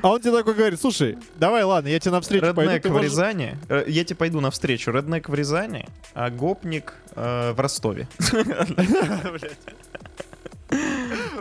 А 0.00 0.08
он 0.10 0.20
тебе 0.20 0.32
такой 0.32 0.54
говорит, 0.54 0.80
слушай, 0.80 1.18
давай, 1.36 1.62
ладно, 1.64 1.88
я 1.88 2.00
тебе 2.00 2.12
навстречу 2.12 2.46
пойду. 2.54 2.62
Реднек 2.62 2.82
ты 2.82 2.88
в 2.88 2.92
можешь- 2.92 3.10
Рязани. 3.12 3.58
Э, 3.68 3.84
Я 3.86 4.04
тебе 4.04 4.16
пойду 4.16 4.40
навстречу. 4.40 4.90
Реднек 4.90 5.28
в 5.28 5.34
Рязани, 5.34 5.86
а 6.14 6.30
гопник 6.30 6.94
э, 7.14 7.52
в 7.52 7.60
Ростове. 7.60 8.08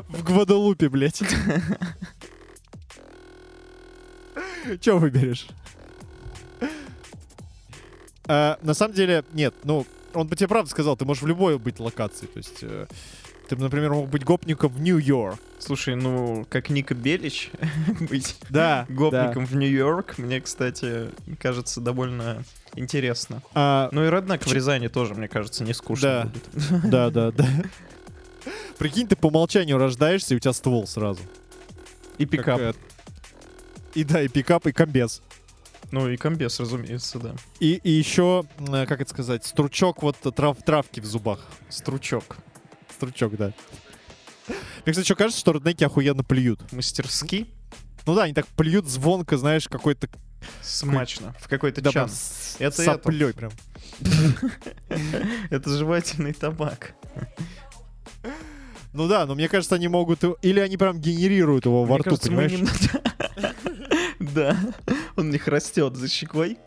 В 0.10 0.24
Гваделупе, 0.26 0.90
блядь. 0.90 1.24
Че 4.82 4.98
выберешь? 5.00 5.48
А, 8.34 8.58
на 8.62 8.74
самом 8.74 8.94
деле, 8.94 9.26
нет, 9.34 9.54
ну, 9.66 9.86
он 10.14 10.26
бы 10.26 10.38
тебе 10.38 10.48
правда 10.48 10.70
сказал, 10.72 10.96
ты 10.96 11.04
можешь 11.04 11.22
в 11.22 11.28
любой 11.28 11.60
быть 11.60 11.82
локации. 11.82 12.28
То 12.28 12.38
есть, 12.38 12.60
э, 12.62 12.86
ты, 13.50 13.58
например, 13.58 13.92
мог 13.92 14.08
быть 14.08 14.24
гопником 14.24 14.72
в 14.72 14.80
Нью-Йорк. 14.80 15.38
Слушай, 15.60 15.96
ну, 15.98 16.46
как 16.50 16.70
Ника 16.70 16.96
Белич 16.96 17.52
быть 18.10 18.38
Да, 18.50 18.86
гопником 18.88 19.46
в 19.46 19.54
Нью-Йорк, 19.54 20.18
мне, 20.18 20.40
кстати, 20.40 21.10
кажется 21.40 21.82
довольно 21.82 22.46
интересно. 22.76 23.42
А, 23.54 23.90
Ну 23.92 24.06
и 24.06 24.10
Реднек 24.10 24.46
в 24.48 24.54
Рязани 24.54 24.88
тоже, 24.88 25.14
мне 25.14 25.28
кажется, 25.28 25.66
не 25.66 25.74
скучно 25.74 26.32
Да. 26.54 26.70
будет. 26.70 26.90
да, 26.90 27.10
да, 27.10 27.32
да. 27.32 27.46
Прикинь, 28.78 29.08
ты 29.10 29.18
по 29.18 29.28
умолчанию 29.28 29.78
рождаешься, 29.78 30.34
и 30.34 30.38
у 30.38 30.40
тебя 30.40 30.54
ствол 30.54 30.88
сразу. 30.88 31.20
И 32.18 32.26
Как, 32.26 32.32
пикап. 32.32 32.60
э, 32.62 32.74
И 33.96 34.06
да, 34.06 34.22
и 34.22 34.30
пикап, 34.30 34.66
и 34.68 34.72
комбез. 34.72 35.22
Ну 35.92 36.10
и 36.10 36.18
комбез, 36.18 36.60
разумеется, 36.60 37.20
да. 37.20 37.36
И, 37.60 37.74
и 37.84 37.92
еще, 37.92 38.46
э, 38.60 38.86
как 38.86 39.02
это 39.02 39.10
сказать, 39.10 39.46
стручок 39.46 40.04
вот 40.04 40.18
трав, 40.36 40.58
травки 40.64 41.00
в 41.00 41.06
зубах. 41.06 41.40
Стручок. 41.70 42.38
Стручок, 42.96 43.36
да. 43.36 43.54
Мне, 44.48 44.92
кстати, 44.94 45.06
еще 45.06 45.16
кажется, 45.16 45.40
что 45.40 45.52
реднеки 45.52 45.84
охуенно 45.84 46.24
плюют. 46.24 46.72
Мастерски. 46.72 47.48
Ну 48.06 48.16
да, 48.16 48.24
они 48.24 48.34
так 48.34 48.48
плюют 48.48 48.88
звонко, 48.88 49.38
знаешь, 49.38 49.68
какой-то... 49.68 50.08
Смачно. 50.62 51.36
В 51.40 51.48
какой-то 51.48 51.82
Да, 51.82 51.92
чан. 51.92 52.10
прям 52.10 52.68
Это 52.68 52.84
соплей 52.84 53.34
прям. 53.34 53.52
Это 55.50 55.70
жевательный 55.70 56.34
табак. 56.34 56.96
Ну 58.94 59.08
да, 59.08 59.26
но 59.26 59.36
мне 59.36 59.48
кажется, 59.48 59.76
они 59.76 59.88
могут... 59.88 60.24
Или 60.42 60.60
они 60.60 60.78
прям 60.78 61.00
генерируют 61.00 61.66
его 61.66 61.86
во 61.86 62.00
рту, 62.00 62.18
понимаешь? 62.18 62.60
Да, 64.34 64.56
он 65.16 65.28
у 65.28 65.32
них 65.32 65.48
растет 65.48 65.96
за 65.96 66.08
щекой. 66.08 66.58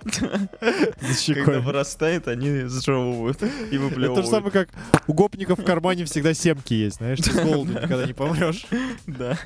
За 1.00 1.14
щекой. 1.18 1.44
Когда 1.44 1.60
вырастает, 1.60 2.28
они 2.28 2.64
сжевывают 2.68 3.42
и 3.42 3.46
Это 3.46 3.52
то 3.68 3.70
же 3.72 3.78
выплевывают. 3.80 4.26
самое, 4.28 4.50
как 4.52 4.68
у 5.06 5.12
гопников 5.14 5.58
в 5.58 5.64
кармане 5.64 6.04
всегда 6.04 6.34
семки 6.34 6.74
есть, 6.74 6.96
знаешь, 6.96 7.18
ты 7.20 7.30
с 7.30 7.34
голоду 7.34 7.72
никогда 7.72 8.06
не 8.06 8.12
помрешь. 8.12 8.66
Да. 9.06 9.38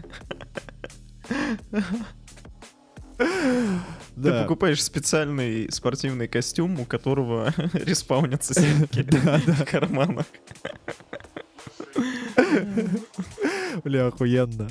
Ты 3.19 3.25
Да. 4.17 4.43
покупаешь 4.43 4.83
специальный 4.83 5.71
спортивный 5.71 6.29
костюм, 6.29 6.81
у 6.81 6.85
которого 6.85 7.53
респаунятся 7.73 8.55
семки 8.55 9.03
в 9.03 9.65
карманах. 9.65 10.27
Бля, 13.85 14.07
охуенно. 14.07 14.69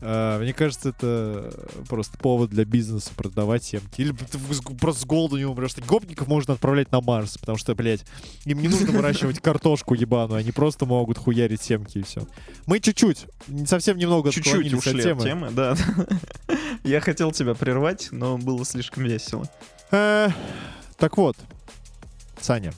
А, 0.00 0.38
мне 0.40 0.52
кажется, 0.52 0.90
это 0.90 1.52
просто 1.88 2.18
повод 2.18 2.50
для 2.50 2.64
бизнеса 2.64 3.10
продавать 3.16 3.64
семки. 3.64 4.00
Или 4.00 4.12
ты 4.12 4.38
просто 4.78 5.02
с 5.02 5.04
голоду 5.06 5.38
не 5.38 5.44
умрешь. 5.46 5.74
Гопников 5.76 6.28
можно 6.28 6.54
отправлять 6.54 6.92
на 6.92 7.00
Марс, 7.00 7.38
потому 7.38 7.56
что, 7.56 7.74
блядь, 7.74 8.04
им 8.44 8.60
не 8.60 8.68
нужно 8.68 8.92
выращивать 8.92 9.40
картошку 9.40 9.94
ебаную, 9.94 10.38
они 10.38 10.52
просто 10.52 10.84
могут 10.86 11.18
хуярить 11.18 11.62
семки 11.62 11.98
и 11.98 12.02
все. 12.02 12.26
Мы 12.66 12.80
чуть-чуть, 12.80 13.26
совсем 13.66 13.96
немного 13.96 14.30
Чуть-чуть 14.30 14.66
от 14.72 14.78
ушли 14.78 14.98
от 15.00 15.02
темы. 15.02 15.22
темы, 15.22 15.50
да. 15.50 15.76
Я 16.84 17.00
хотел 17.00 17.32
тебя 17.32 17.54
прервать, 17.54 18.08
но 18.12 18.36
было 18.38 18.64
слишком 18.64 19.04
весело. 19.04 19.48
Э, 19.90 20.28
Так 20.98 21.16
вот, 21.16 21.36
Саня, 22.40 22.72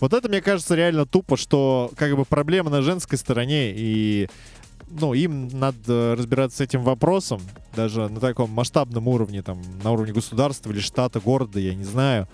вот 0.00 0.12
это, 0.12 0.28
мне 0.28 0.40
кажется, 0.40 0.74
реально 0.74 1.06
тупо, 1.06 1.36
что 1.36 1.90
как 1.96 2.14
бы 2.16 2.24
проблема 2.24 2.70
на 2.70 2.82
женской 2.82 3.18
стороне, 3.18 3.72
и 3.74 4.28
ну, 4.88 5.14
им 5.14 5.48
надо 5.48 6.14
разбираться 6.16 6.58
с 6.58 6.60
этим 6.60 6.82
вопросом, 6.82 7.40
даже 7.74 8.08
на 8.08 8.20
таком 8.20 8.50
масштабном 8.50 9.08
уровне, 9.08 9.42
там, 9.42 9.60
на 9.82 9.90
уровне 9.90 10.12
государства 10.12 10.70
или 10.70 10.80
штата, 10.80 11.20
города, 11.20 11.58
я 11.58 11.74
не 11.74 11.84
знаю. 11.84 12.28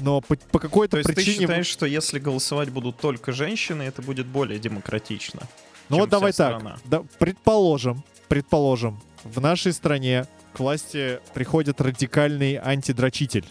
Но 0.00 0.20
по, 0.20 0.36
по 0.36 0.58
какой-то 0.58 0.92
То 0.92 0.96
есть 0.98 1.08
ты 1.08 1.14
причине... 1.14 1.40
считаешь, 1.40 1.66
что 1.66 1.86
если 1.86 2.18
голосовать 2.18 2.70
будут 2.70 2.96
только 2.98 3.32
женщины, 3.32 3.82
это 3.82 4.02
будет 4.02 4.26
более 4.26 4.58
демократично? 4.58 5.42
ну 5.88 5.98
вот 5.98 6.08
давай 6.08 6.32
вся 6.32 6.50
так, 6.50 6.60
страна? 6.60 6.78
да, 6.86 7.02
предположим, 7.18 8.02
предположим, 8.28 9.00
в 9.22 9.40
нашей 9.40 9.72
стране 9.72 10.26
к 10.52 10.60
власти 10.60 11.20
приходит 11.34 11.80
радикальный 11.80 12.56
антидрочитель 12.56 13.44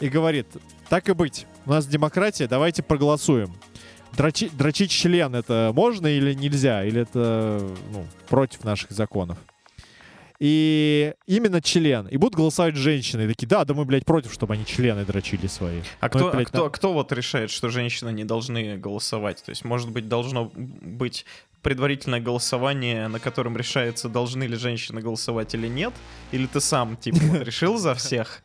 и 0.00 0.08
говорит, 0.08 0.46
так 0.88 1.08
и 1.08 1.12
быть, 1.12 1.46
у 1.66 1.70
нас 1.70 1.86
демократия, 1.86 2.46
давайте 2.46 2.82
проголосуем. 2.82 3.52
Дрочи- 4.16 4.50
дрочить 4.56 4.90
член 4.90 5.34
это 5.34 5.70
можно 5.74 6.06
или 6.06 6.32
нельзя? 6.34 6.84
Или 6.84 7.02
это 7.02 7.60
ну, 7.92 8.06
против 8.28 8.64
наших 8.64 8.90
законов? 8.90 9.38
И 10.40 11.14
именно 11.26 11.60
член. 11.60 12.06
И 12.06 12.16
будут 12.16 12.36
голосовать 12.36 12.76
женщины. 12.76 13.22
И 13.22 13.28
такие, 13.28 13.46
да, 13.48 13.64
да 13.64 13.74
мы, 13.74 13.84
блядь, 13.84 14.04
против, 14.04 14.32
чтобы 14.32 14.54
они 14.54 14.64
члены 14.64 15.04
дрочили 15.04 15.46
свои. 15.48 15.80
А 16.00 16.06
Ну, 16.06 16.08
кто, 16.10 16.18
это, 16.20 16.28
а 16.28 16.36
блядь, 16.36 16.48
кто, 16.48 16.64
на- 16.64 16.70
кто 16.70 16.92
вот 16.92 17.12
решает, 17.12 17.50
что 17.50 17.68
женщины 17.70 18.10
не 18.10 18.24
должны 18.24 18.76
голосовать? 18.76 19.42
То 19.42 19.50
есть, 19.50 19.64
может 19.64 19.90
быть, 19.90 20.08
должно 20.08 20.50
быть 20.54 21.26
предварительное 21.62 22.20
голосование, 22.20 23.08
на 23.08 23.18
котором 23.18 23.56
решается, 23.56 24.08
должны 24.08 24.44
ли 24.44 24.56
женщины 24.56 25.00
голосовать 25.00 25.54
или 25.54 25.66
нет? 25.66 25.92
Или 26.30 26.46
ты 26.46 26.60
сам, 26.60 26.96
типа, 26.96 27.18
вот 27.20 27.42
решил 27.42 27.76
за 27.78 27.94
всех? 27.94 28.42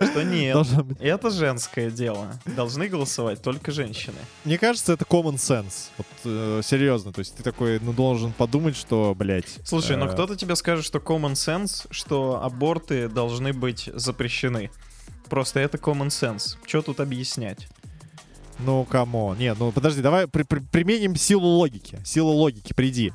Что 0.00 0.22
нет, 0.24 0.56
это 0.98 1.30
женское 1.30 1.90
дело. 1.90 2.32
Должны 2.44 2.88
голосовать 2.88 3.40
только 3.42 3.70
женщины. 3.70 4.16
Мне 4.44 4.58
кажется, 4.58 4.92
это 4.94 5.04
common 5.04 5.34
sense. 5.34 5.90
Вот 5.96 6.06
э, 6.24 6.60
серьезно. 6.64 7.12
То 7.12 7.20
есть 7.20 7.36
ты 7.36 7.42
такой, 7.42 7.78
ну, 7.80 7.92
должен 7.92 8.32
подумать, 8.32 8.76
что, 8.76 9.14
блядь. 9.16 9.58
Слушай, 9.64 9.96
но 9.96 10.06
э, 10.06 10.12
кто-то 10.12 10.34
тебе 10.36 10.56
скажет, 10.56 10.84
что 10.84 10.98
common 10.98 11.32
sense, 11.34 11.86
что 11.90 12.42
аборты 12.42 13.08
должны 13.08 13.52
быть 13.52 13.90
запрещены. 13.94 14.70
Просто 15.28 15.60
это 15.60 15.78
common 15.78 16.08
sense. 16.08 16.56
Что 16.66 16.82
тут 16.82 16.98
объяснять? 17.00 17.68
Ну, 18.58 18.84
кому? 18.84 19.34
Не, 19.34 19.54
ну 19.54 19.72
подожди, 19.72 20.02
давай 20.02 20.26
при- 20.28 20.42
при- 20.42 20.60
применим 20.60 21.16
силу 21.16 21.46
логики. 21.46 21.98
Силу 22.04 22.32
логики, 22.32 22.72
приди. 22.74 23.12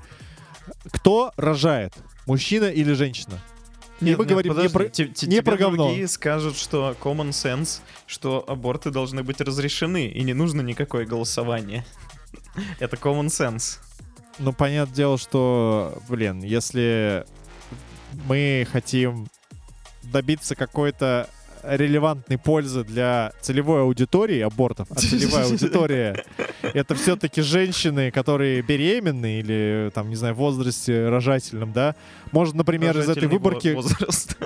Кто 0.91 1.31
рожает? 1.37 1.93
Мужчина 2.25 2.65
или 2.65 2.93
женщина? 2.93 3.39
И 3.99 4.15
мы 4.15 4.25
говорим 4.25 4.51
не 4.53 4.55
подожди, 4.55 4.73
про- 4.73 4.89
те- 4.89 5.07
те- 5.07 5.27
не 5.27 5.41
про 5.41 5.57
говно. 5.57 5.85
другие 5.87 6.07
скажут, 6.07 6.55
что 6.57 6.95
common 7.01 7.29
sense, 7.29 7.81
что 8.05 8.43
аборты 8.47 8.91
должны 8.91 9.23
быть 9.23 9.41
разрешены, 9.41 10.07
и 10.07 10.23
не 10.23 10.33
нужно 10.33 10.61
никакое 10.61 11.05
голосование. 11.05 11.83
Это 12.79 12.95
common 12.95 13.27
sense. 13.27 13.79
Ну, 14.39 14.53
понятное 14.53 14.95
дело, 14.95 15.17
что, 15.17 15.97
блин, 16.07 16.41
если 16.43 17.25
мы 18.27 18.67
хотим 18.71 19.27
добиться 20.03 20.55
какой-то 20.55 21.27
релевантной 21.75 22.37
пользы 22.37 22.83
для 22.83 23.31
целевой 23.41 23.81
аудитории 23.81 24.39
абортов, 24.41 24.87
а 24.91 24.95
целевая 24.95 25.45
аудитория 25.45 26.23
это 26.61 26.95
все-таки 26.95 27.41
женщины, 27.41 28.11
которые 28.11 28.61
беременны 28.61 29.39
или, 29.39 29.91
там, 29.93 30.09
не 30.09 30.15
знаю, 30.15 30.33
в 30.33 30.37
возрасте 30.37 31.09
рожательном, 31.09 31.73
да, 31.73 31.95
может, 32.31 32.55
например, 32.55 32.97
из 32.97 33.09
этой 33.09 33.27
выборки... 33.27 33.69
во- 33.69 33.81
возраст. 33.81 34.37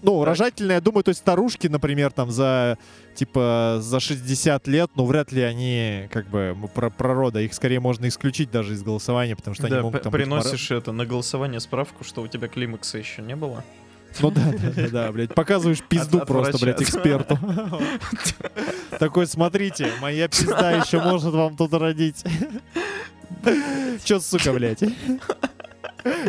Ну, 0.00 0.20
Так. 0.20 0.28
рожательные, 0.28 0.76
я 0.76 0.80
думаю, 0.80 1.02
то 1.02 1.08
есть 1.08 1.20
старушки, 1.20 1.66
например, 1.66 2.12
там 2.12 2.30
за 2.30 2.78
типа 3.16 3.78
за 3.80 3.98
60 3.98 4.68
лет, 4.68 4.90
ну 4.94 5.04
вряд 5.06 5.32
ли 5.32 5.42
они 5.42 6.08
как 6.12 6.28
бы 6.28 6.56
про, 6.72 6.88
про 6.88 7.14
рода, 7.14 7.40
их 7.40 7.52
скорее 7.52 7.80
можно 7.80 8.06
исключить 8.06 8.48
даже 8.52 8.74
из 8.74 8.84
голосования, 8.84 9.34
потому 9.34 9.56
что 9.56 9.66
они 9.66 9.74
Да, 9.74 9.82
могут 9.82 9.98
п- 9.98 10.04
там 10.04 10.12
быть 10.12 10.20
приносишь 10.22 10.70
это 10.70 10.92
на 10.92 11.04
голосование 11.04 11.58
справку, 11.58 12.04
что 12.04 12.22
у 12.22 12.28
тебя 12.28 12.46
климакса 12.46 12.96
еще 12.98 13.22
не 13.22 13.34
было. 13.34 13.64
Ну 14.20 14.30
да, 14.30 14.52
да, 14.52 14.88
да, 14.88 15.12
блядь, 15.12 15.34
показываешь 15.34 15.82
пизду 15.82 16.20
просто, 16.20 16.58
блядь, 16.58 16.82
эксперту. 16.82 17.38
Такой, 18.98 19.26
смотрите, 19.26 19.92
моя 20.00 20.28
пизда 20.28 20.72
еще 20.72 21.00
может 21.00 21.32
вам 21.32 21.56
тут 21.56 21.72
родить. 21.74 22.24
Че, 24.04 24.20
сука, 24.20 24.52
блядь? 24.52 24.82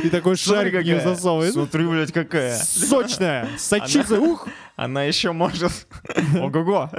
И 0.03 0.09
такой 0.09 0.36
шарик 0.36 0.73
в 0.82 0.84
нее 0.84 0.99
засовывает. 0.99 1.53
Смотри, 1.53 1.86
блядь, 1.86 2.11
какая. 2.11 2.57
Сочная, 2.57 3.47
сочится, 3.57 4.19
ух! 4.19 4.47
Она 4.75 5.03
еще 5.03 5.32
может. 5.32 5.88
Ого-го. 6.39 6.89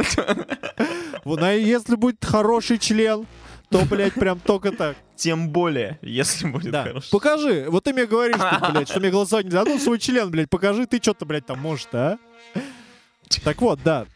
А 1.24 1.52
если 1.52 1.96
будет 1.96 2.24
хороший 2.24 2.78
член, 2.78 3.26
то, 3.70 3.84
блядь, 3.84 4.14
прям 4.14 4.40
только 4.40 4.72
так. 4.72 4.96
Тем 5.16 5.50
более, 5.50 5.98
если 6.02 6.46
будет 6.48 6.72
Да. 6.72 6.82
хорошо. 6.84 7.08
Покажи. 7.10 7.66
Вот 7.68 7.84
ты 7.84 7.92
мне 7.92 8.06
говоришь, 8.06 8.36
тут, 8.36 8.70
блядь, 8.72 8.88
что 8.88 9.00
мне 9.00 9.10
голосовать 9.10 9.46
нельзя. 9.46 9.64
Ну, 9.64 9.78
свой 9.78 9.98
член, 9.98 10.30
блядь, 10.30 10.50
покажи, 10.50 10.86
ты 10.86 10.98
что-то, 10.98 11.24
блядь, 11.24 11.46
там 11.46 11.58
можешь, 11.60 11.86
а? 11.92 12.18
Так 13.44 13.60
вот, 13.62 13.80
да. 13.84 14.06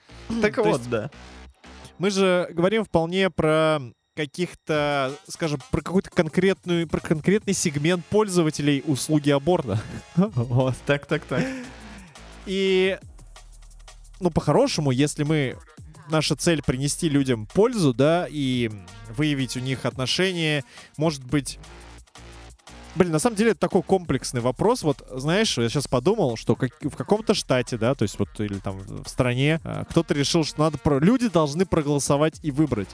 Так 0.42 0.56
вот, 0.58 0.82
да. 0.88 1.10
Мы 1.98 2.10
же 2.10 2.48
говорим 2.50 2.84
вполне 2.84 3.30
про 3.30 3.80
каких-то, 4.16 5.12
скажем, 5.28 5.60
про 5.70 5.80
какую-то 5.80 6.10
конкретную, 6.10 6.88
про 6.88 7.00
конкретный 7.00 7.52
сегмент 7.52 8.04
пользователей 8.06 8.82
услуги 8.86 9.30
аборта. 9.30 9.80
Вот. 10.16 10.74
Так, 10.86 11.06
так, 11.06 11.24
так. 11.24 11.44
И, 12.46 12.98
ну, 14.20 14.30
по-хорошему, 14.30 14.90
если 14.90 15.22
мы 15.24 15.56
наша 16.08 16.36
цель 16.36 16.62
принести 16.62 17.08
людям 17.08 17.46
пользу, 17.46 17.94
да, 17.94 18.26
и 18.28 18.70
выявить 19.10 19.56
у 19.56 19.60
них 19.60 19.84
отношения, 19.84 20.64
может 20.96 21.24
быть... 21.24 21.58
Блин, 22.94 23.10
на 23.10 23.18
самом 23.18 23.34
деле 23.34 23.50
это 23.50 23.60
такой 23.60 23.82
комплексный 23.82 24.40
вопрос. 24.40 24.84
Вот, 24.84 25.04
знаешь, 25.10 25.58
я 25.58 25.68
сейчас 25.68 25.88
подумал, 25.88 26.36
что 26.36 26.54
как- 26.54 26.80
в 26.80 26.94
каком-то 26.94 27.34
штате, 27.34 27.76
да, 27.76 27.96
то 27.96 28.04
есть 28.04 28.18
вот 28.20 28.28
или 28.38 28.60
там 28.60 28.78
в 28.78 29.08
стране, 29.08 29.60
а, 29.64 29.84
кто-то 29.84 30.14
решил, 30.14 30.44
что 30.44 30.60
надо 30.60 30.78
про... 30.78 31.00
люди 31.00 31.28
должны 31.28 31.66
проголосовать 31.66 32.38
и 32.42 32.52
выбрать. 32.52 32.88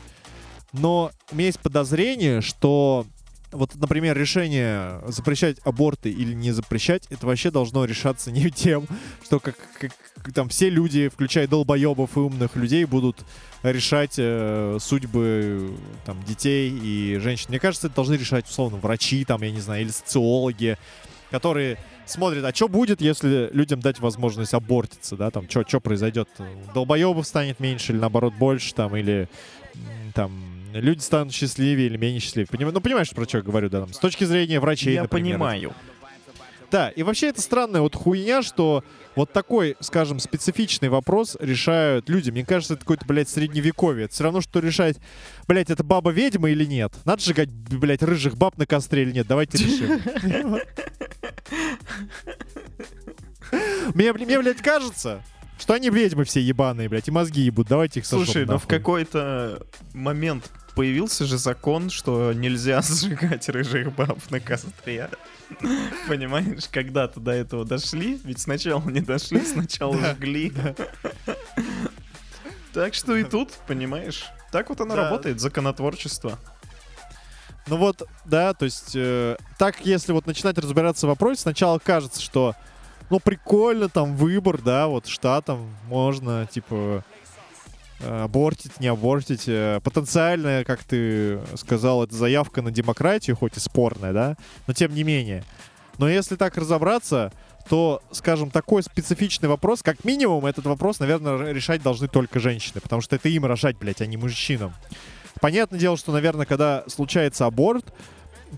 Но 0.72 1.10
у 1.30 1.34
меня 1.34 1.46
есть 1.46 1.60
подозрение, 1.60 2.40
что 2.40 3.04
вот, 3.52 3.74
например, 3.74 4.16
решение 4.16 5.00
запрещать 5.08 5.58
аборты 5.64 6.10
или 6.10 6.32
не 6.32 6.52
запрещать, 6.52 7.04
это 7.10 7.26
вообще 7.26 7.50
должно 7.50 7.84
решаться 7.84 8.30
не 8.30 8.50
тем, 8.50 8.86
что 9.24 9.40
как, 9.40 9.56
как- 9.78 9.92
там 10.34 10.48
все 10.48 10.68
люди, 10.68 11.08
включая 11.08 11.46
долбоебов 11.48 12.16
и 12.16 12.20
умных 12.20 12.54
людей, 12.56 12.84
будут 12.84 13.24
решать 13.62 14.14
э, 14.18 14.76
судьбы 14.80 15.74
там 16.04 16.22
детей 16.24 16.70
и 16.70 17.18
женщин. 17.18 17.46
Мне 17.48 17.58
кажется, 17.58 17.86
это 17.86 17.96
должны 17.96 18.14
решать 18.14 18.48
условно 18.48 18.78
врачи, 18.78 19.24
там, 19.24 19.42
я 19.42 19.50
не 19.50 19.60
знаю, 19.60 19.82
или 19.82 19.90
социологи, 19.90 20.76
которые 21.30 21.78
смотрят, 22.06 22.44
а 22.44 22.54
что 22.54 22.68
будет, 22.68 23.00
если 23.00 23.48
людям 23.52 23.80
дать 23.80 24.00
возможность 24.00 24.52
абортиться, 24.52 25.16
да, 25.16 25.30
там, 25.30 25.48
что 25.48 25.80
произойдет? 25.80 26.28
Долбоебов 26.74 27.26
станет 27.26 27.60
меньше 27.60 27.92
или 27.92 27.98
наоборот 28.00 28.34
больше, 28.34 28.74
там, 28.74 28.96
или 28.96 29.28
там 30.14 30.49
люди 30.74 31.00
станут 31.00 31.32
счастливее 31.34 31.86
или 31.86 31.96
менее 31.96 32.20
счастливее. 32.20 32.48
Поним- 32.50 32.70
Ну, 32.72 32.80
понимаешь, 32.80 33.10
про 33.10 33.24
что 33.24 33.38
я 33.38 33.42
говорю, 33.44 33.68
да, 33.68 33.80
там, 33.80 33.92
с 33.92 33.98
точки 33.98 34.24
зрения 34.24 34.60
врачей, 34.60 34.94
Я 34.94 35.02
например. 35.02 35.34
понимаю. 35.34 35.74
Да, 36.70 36.88
и 36.90 37.02
вообще 37.02 37.30
это 37.30 37.40
странная 37.42 37.80
вот 37.80 37.96
хуйня, 37.96 38.42
что 38.42 38.84
вот 39.16 39.32
такой, 39.32 39.76
скажем, 39.80 40.20
специфичный 40.20 40.88
вопрос 40.88 41.36
решают 41.40 42.08
люди. 42.08 42.30
Мне 42.30 42.44
кажется, 42.46 42.74
это 42.74 42.82
какое-то, 42.82 43.04
блядь, 43.06 43.28
средневековье. 43.28 44.04
Это 44.04 44.14
все 44.14 44.22
равно, 44.22 44.40
что 44.40 44.60
решать, 44.60 44.96
блядь, 45.48 45.68
это 45.70 45.82
баба 45.82 46.12
ведьма 46.12 46.48
или 46.50 46.64
нет. 46.64 46.92
Надо 47.04 47.20
сжигать, 47.22 47.48
блядь, 47.50 48.04
рыжих 48.04 48.36
баб 48.36 48.56
на 48.56 48.66
костре 48.66 49.02
или 49.02 49.10
нет. 49.10 49.26
Давайте 49.26 49.58
решим. 49.58 50.00
Мне, 53.94 54.12
мне, 54.12 54.38
блядь, 54.38 54.62
кажется, 54.62 55.22
что 55.60 55.74
они 55.74 55.90
ведьмы 55.90 56.24
все 56.24 56.40
ебаные, 56.40 56.88
блядь, 56.88 57.06
и 57.08 57.10
мозги 57.10 57.42
ебут. 57.42 57.68
Давайте 57.68 58.00
их 58.00 58.06
сожжем 58.06 58.26
Слушай, 58.26 58.46
ну 58.46 58.58
в 58.58 58.66
какой-то 58.66 59.62
момент 59.92 60.50
появился 60.74 61.26
же 61.26 61.36
закон, 61.36 61.90
что 61.90 62.32
нельзя 62.32 62.80
сжигать 62.82 63.48
рыжих 63.48 63.94
баб 63.94 64.18
на 64.30 64.40
костре. 64.40 65.10
Понимаешь, 66.08 66.66
когда-то 66.70 67.20
до 67.20 67.32
этого 67.32 67.64
дошли, 67.64 68.18
ведь 68.24 68.40
сначала 68.40 68.82
не 68.88 69.00
дошли, 69.00 69.40
сначала 69.44 69.96
жгли. 70.14 70.52
Так 72.72 72.94
что 72.94 73.16
и 73.16 73.24
тут, 73.24 73.50
понимаешь, 73.66 74.26
так 74.52 74.68
вот 74.68 74.80
оно 74.80 74.94
работает, 74.94 75.40
законотворчество. 75.40 76.38
Ну 77.66 77.76
вот, 77.76 78.02
да, 78.24 78.54
то 78.54 78.64
есть 78.64 78.92
э, 78.94 79.36
так, 79.58 79.84
если 79.84 80.12
вот 80.12 80.26
начинать 80.26 80.56
разбираться 80.56 81.06
в 81.06 81.10
вопросе, 81.10 81.42
сначала 81.42 81.78
кажется, 81.78 82.22
что 82.22 82.54
ну 83.10 83.20
прикольно, 83.20 83.88
там 83.88 84.16
выбор, 84.16 84.62
да, 84.62 84.86
вот 84.86 85.06
штатам 85.06 85.68
можно, 85.88 86.46
типа, 86.50 87.04
э, 88.00 88.22
абортить, 88.22 88.80
не 88.80 88.86
абортить. 88.86 89.44
Э, 89.46 89.80
Потенциально, 89.82 90.64
как 90.64 90.84
ты 90.84 91.40
сказал, 91.56 92.04
это 92.04 92.14
заявка 92.14 92.62
на 92.62 92.70
демократию, 92.70 93.36
хоть 93.36 93.56
и 93.56 93.60
спорная, 93.60 94.12
да, 94.12 94.36
но 94.66 94.74
тем 94.74 94.94
не 94.94 95.02
менее. 95.02 95.44
Но 95.98 96.08
если 96.08 96.36
так 96.36 96.56
разобраться, 96.56 97.32
то, 97.68 98.02
скажем, 98.10 98.50
такой 98.50 98.82
специфичный 98.82 99.48
вопрос, 99.48 99.82
как 99.82 100.04
минимум, 100.04 100.46
этот 100.46 100.64
вопрос, 100.64 100.98
наверное, 100.98 101.52
решать 101.52 101.82
должны 101.82 102.08
только 102.08 102.40
женщины, 102.40 102.80
потому 102.80 103.02
что 103.02 103.16
это 103.16 103.28
им 103.28 103.44
рожать, 103.44 103.76
блядь, 103.76 104.00
а 104.00 104.06
не 104.06 104.16
мужчинам. 104.16 104.74
Понятное 105.40 105.78
дело, 105.78 105.96
что, 105.96 106.12
наверное, 106.12 106.46
когда 106.46 106.84
случается 106.86 107.46
аборт, 107.46 107.92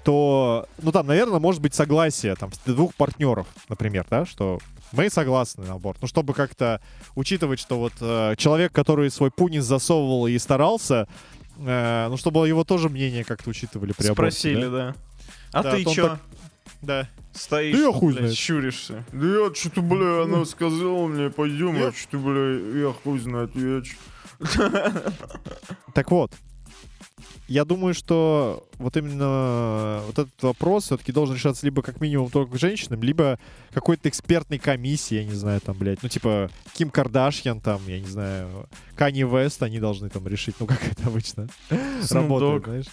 то, 0.04 0.66
ну 0.80 0.92
там, 0.92 1.06
наверное, 1.06 1.38
может 1.40 1.60
быть 1.62 1.74
согласие 1.74 2.34
там 2.36 2.50
двух 2.66 2.94
партнеров, 2.94 3.46
например, 3.68 4.06
да, 4.10 4.24
что 4.26 4.58
мы 4.92 5.08
согласны 5.10 5.64
на 5.64 5.74
аборт. 5.74 5.98
Ну, 6.02 6.08
чтобы 6.08 6.34
как-то 6.34 6.80
учитывать, 7.14 7.58
что 7.60 7.78
вот 7.78 7.92
э, 8.00 8.34
человек, 8.36 8.72
который 8.72 9.10
свой 9.10 9.30
пунис 9.30 9.64
засовывал 9.64 10.26
и 10.26 10.38
старался, 10.38 11.08
э, 11.58 12.06
ну, 12.08 12.16
чтобы 12.16 12.46
его 12.48 12.64
тоже 12.64 12.88
мнение 12.88 13.24
как-то 13.24 13.50
учитывали 13.50 13.92
при 13.92 14.06
аборте, 14.06 14.14
Спросили, 14.38 14.64
да? 14.64 14.70
да. 14.70 14.94
А 15.52 15.62
Да, 15.62 15.70
ты 15.72 15.84
чё? 15.84 16.08
так- 16.08 16.20
Да. 16.82 17.08
Стоишь, 17.32 17.74
Да 17.76 17.80
я 17.80 17.86
тут, 17.86 17.96
хуй 17.96 18.12
блядь, 18.12 18.22
знает. 18.24 18.36
щуришься. 18.36 19.04
Да 19.12 19.26
я 19.26 19.54
что-то, 19.54 19.80
бля, 19.80 20.22
она 20.24 20.44
сказала 20.44 21.06
мне, 21.06 21.30
пойдем, 21.30 21.74
Я- 21.74 21.84
я 21.86 21.92
что-то, 21.92 22.18
бля, 22.18 22.80
я 22.88 22.92
хуй 22.92 23.18
знает, 23.18 23.50
я 23.54 23.80
чё- 23.82 25.02
Так 25.94 26.10
вот, 26.10 26.32
я 27.48 27.64
думаю, 27.64 27.94
что 27.94 28.66
вот 28.78 28.96
именно 28.96 30.02
вот 30.06 30.18
этот 30.18 30.42
вопрос 30.42 30.84
все-таки 30.84 31.12
должен 31.12 31.36
решаться 31.36 31.64
либо 31.66 31.82
как 31.82 32.00
минимум 32.00 32.30
только 32.30 32.58
женщинам, 32.58 33.02
либо 33.02 33.38
какой-то 33.72 34.08
экспертной 34.08 34.58
комиссии, 34.58 35.16
я 35.16 35.24
не 35.24 35.34
знаю, 35.34 35.60
там, 35.60 35.76
блядь, 35.76 36.02
ну, 36.02 36.08
типа, 36.08 36.50
Ким 36.74 36.90
Кардашьян, 36.90 37.60
там, 37.60 37.80
я 37.86 38.00
не 38.00 38.06
знаю, 38.06 38.68
Канни 38.96 39.22
Вест, 39.22 39.62
они 39.62 39.78
должны 39.78 40.08
там 40.08 40.26
решить, 40.26 40.56
ну, 40.60 40.66
как 40.66 40.80
это 40.90 41.08
обычно 41.08 41.48
Snoop 41.70 42.14
работает, 42.14 42.64
знаешь. 42.64 42.86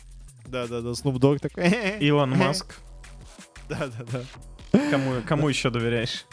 Да-да-да, 0.45 0.89
Snoop 0.89 1.19
Dogg 1.19 1.39
такой. 1.39 1.69
Илон 1.99 2.31
Маск. 2.31 2.79
Да-да-да. 3.69 4.21
Кому, 4.89 5.21
кому 5.25 5.49
еще 5.49 5.69
доверяешь? 5.69 6.25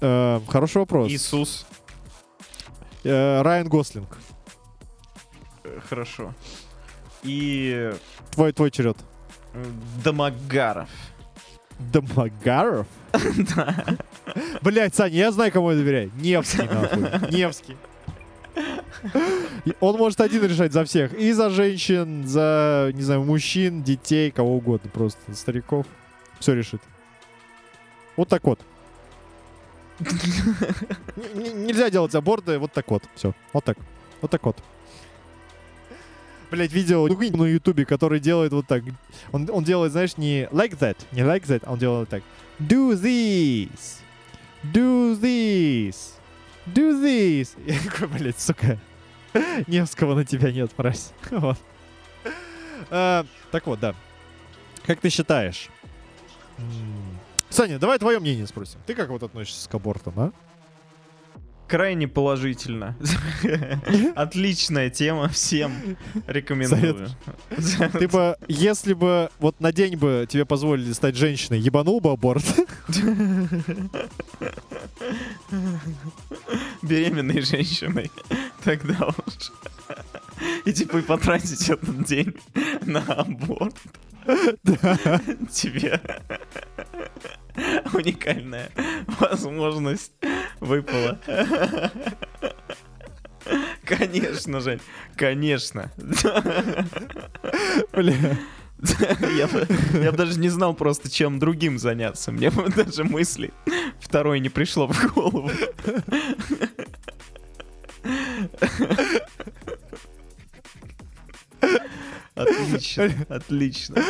Э, 0.00 0.40
Хороший 0.48 0.78
вопрос. 0.78 1.10
Иисус. 1.10 1.66
Э, 3.04 3.42
Райан 3.42 3.68
Гослинг. 3.68 4.18
Э, 5.64 5.80
Хорошо. 5.88 6.34
И 7.22 7.92
Твой, 8.32 8.52
твой 8.52 8.70
черед. 8.70 8.96
э, 9.54 9.64
Домогаров. 10.04 10.88
Домогаров? 11.78 12.86
Блять, 14.62 14.94
Саня, 14.94 15.14
я 15.16 15.32
знаю, 15.32 15.50
кому 15.52 15.70
я 15.70 15.76
доверяю. 15.76 16.10
Невский, 16.16 16.62
нахуй. 16.72 17.30
Невский. 17.30 17.76
Он 19.80 19.96
может 19.96 20.20
один 20.20 20.44
решать 20.44 20.72
за 20.72 20.84
всех. 20.84 21.14
И 21.14 21.32
за 21.32 21.50
женщин, 21.50 22.26
за, 22.26 22.90
не 22.94 23.02
знаю, 23.02 23.22
мужчин, 23.22 23.82
детей, 23.82 24.30
кого 24.30 24.56
угодно. 24.56 24.90
Просто 24.90 25.18
стариков. 25.34 25.86
Все 26.38 26.54
решит. 26.54 26.80
Вот 28.16 28.28
так 28.28 28.44
вот. 28.44 28.60
Нельзя 31.34 31.90
делать 31.90 32.14
аборты, 32.14 32.58
вот 32.58 32.72
так 32.72 32.90
вот. 32.90 33.02
Все. 33.14 33.34
Вот 33.52 33.64
так. 33.64 33.78
Вот 34.20 34.30
так 34.30 34.44
вот. 34.44 34.56
Блять, 36.50 36.72
видео 36.72 37.06
на 37.06 37.44
ютубе, 37.44 37.84
который 37.84 38.18
делает 38.18 38.52
вот 38.52 38.66
так. 38.66 38.82
Он, 39.32 39.48
он 39.50 39.62
делает, 39.62 39.92
знаешь, 39.92 40.16
не 40.16 40.48
like 40.50 40.76
that, 40.78 40.96
не 41.12 41.22
like 41.22 41.44
that, 41.44 41.62
а 41.64 41.72
он 41.72 41.78
делает 41.78 42.08
так. 42.08 42.22
Do 42.58 42.92
this. 42.92 44.00
Do 44.64 45.18
this. 45.18 46.14
Do 46.66 47.02
this. 47.02 47.50
Я 47.66 47.78
такой, 47.88 48.08
блядь, 48.08 48.40
сука. 48.40 48.78
Невского 49.66 50.14
на 50.14 50.24
тебя 50.24 50.50
нет, 50.50 50.70
мразь. 50.76 51.12
Вот. 51.30 51.58
А, 52.90 53.24
так 53.50 53.66
вот, 53.66 53.78
да. 53.78 53.94
Как 54.84 55.00
ты 55.00 55.08
считаешь? 55.08 55.68
Саня, 57.48 57.78
давай 57.78 57.98
твое 57.98 58.18
мнение 58.18 58.46
спросим. 58.46 58.80
Ты 58.86 58.94
как 58.94 59.10
вот 59.10 59.22
относишься 59.22 59.68
к 59.68 59.74
абортам, 59.74 60.14
а? 60.16 60.32
Крайне 61.70 62.08
положительно. 62.08 62.96
Отличная 64.16 64.90
тема, 64.90 65.28
всем 65.28 65.96
рекомендую. 66.26 67.08
Ты 67.92 68.08
бы, 68.08 68.36
если 68.48 68.92
бы 68.92 69.30
вот 69.38 69.60
на 69.60 69.72
день 69.72 69.96
бы 69.96 70.26
тебе 70.28 70.44
позволили 70.44 70.92
стать 70.92 71.14
женщиной, 71.14 71.60
ебанул 71.60 72.00
бы 72.00 72.10
аборт? 72.10 72.44
Беременной 76.82 77.40
женщиной. 77.40 78.10
Тогда 78.64 79.06
уж. 79.06 79.52
И 80.64 80.72
типа 80.72 80.96
и 80.96 81.02
потратить 81.02 81.70
этот 81.70 82.04
день 82.04 82.34
на 82.84 83.00
аборт. 83.00 83.76
Тебе 85.52 86.00
уникальная 87.92 88.70
возможность 89.20 90.12
выпала. 90.60 91.18
Конечно, 93.84 94.60
Жень, 94.60 94.80
конечно. 95.16 95.90
Бля. 97.92 98.38
Я 99.36 99.48
я 100.00 100.12
даже 100.12 100.38
не 100.38 100.48
знал 100.48 100.74
просто, 100.74 101.10
чем 101.10 101.38
другим 101.38 101.78
заняться. 101.78 102.32
Мне 102.32 102.50
даже 102.50 103.04
мысли 103.04 103.52
второй 104.00 104.40
не 104.40 104.48
пришло 104.48 104.86
в 104.86 105.12
голову. 105.14 105.50
Отлично, 112.34 113.10
отлично. 113.28 114.02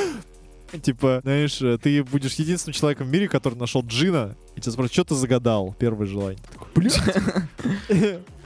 Типа, 0.82 1.20
знаешь, 1.22 1.60
э, 1.62 1.78
ты 1.78 2.02
будешь 2.04 2.34
единственным 2.34 2.74
человеком 2.74 3.06
в 3.06 3.10
мире, 3.10 3.28
который 3.28 3.56
нашел 3.56 3.82
джина, 3.82 4.36
и 4.56 4.60
тебя 4.60 4.72
спросят, 4.72 4.92
что 4.92 5.04
ты 5.04 5.14
загадал? 5.14 5.74
Первое 5.78 6.06
желание. 6.06 6.42
Блядь, 6.74 7.00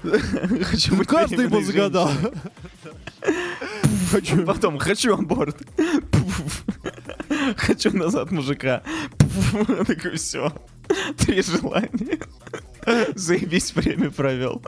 Хочу 0.65 0.97
быть 0.97 1.09
каждый 1.09 1.45
его 1.45 1.63
загадал. 1.63 2.11
Хочу. 4.11 4.45
Потом 4.45 4.79
хочу 4.79 5.15
аборт. 5.15 5.57
Хочу 7.57 7.97
назад 7.97 8.31
мужика. 8.31 8.83
Такой, 9.87 10.17
все. 10.17 10.53
Три 11.19 11.43
желания. 11.43 12.19
Заебись, 13.15 13.75
время 13.75 14.11
провел. 14.11 14.63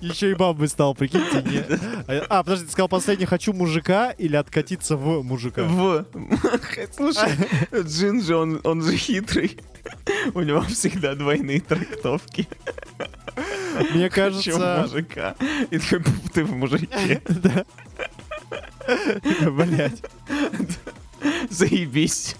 Еще, 0.00 0.30
и 0.30 0.34
бабой 0.34 0.68
стал, 0.68 0.94
прикиньте. 0.94 1.42
не- 1.42 1.64
А, 2.08 2.26
А, 2.28 2.42
подожди, 2.42 2.66
ты 2.66 2.72
сказал 2.72 2.88
последний 2.88 3.26
«хочу 3.26 3.52
мужика» 3.52 4.10
или 4.10 4.36
«откатиться 4.36 4.96
в 4.96 5.22
мужика»? 5.22 5.64
В. 5.64 6.04
Слушай, 6.96 7.32
Джин 7.72 8.22
же, 8.22 8.36
он, 8.36 8.60
он 8.64 8.82
же 8.82 8.96
хитрый. 8.96 9.58
У 10.34 10.40
него 10.42 10.60
всегда 10.62 11.14
двойные 11.14 11.60
трактовки. 11.60 12.48
Мне 13.94 14.08
Хочу 14.10 14.50
кажется... 14.50 14.78
мужика. 14.82 15.34
И 15.70 15.78
такой, 15.78 16.00
«Пф, 16.00 16.30
ты 16.32 16.44
в 16.44 16.52
мужике. 16.56 17.20
Да. 17.28 17.64
Блять. 19.50 20.02
Заебись. 21.50 22.36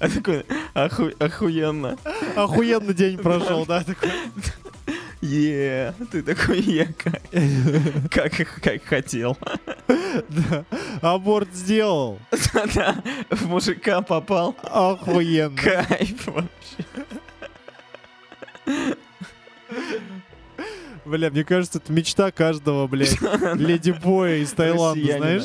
А 0.00 0.08
такой, 0.08 0.44
«Оху- 0.74 1.14
охуенно. 1.18 1.96
Охуенный 2.36 2.94
день 2.94 3.18
прошел, 3.22 3.64
да? 3.66 3.82
Такой. 3.84 4.10
Е, 5.22 5.94
ты 6.12 6.22
такой, 6.22 6.60
е, 6.60 6.94
как, 8.10 8.32
как, 8.62 8.84
хотел. 8.84 9.38
Да. 10.28 10.64
Аборт 11.00 11.48
сделал. 11.52 12.18
Да, 12.74 12.96
в 13.30 13.46
мужика 13.48 14.00
попал. 14.02 14.54
Охуенно. 14.62 15.56
Кайф 15.56 16.26
вообще. 16.26 16.84
Бля, 21.04 21.30
мне 21.30 21.44
кажется, 21.44 21.78
это 21.78 21.92
мечта 21.92 22.30
каждого, 22.30 22.86
блядь, 22.86 23.18
леди-боя 23.54 24.36
из 24.36 24.52
Таиланда, 24.52 25.16
знаешь? 25.18 25.42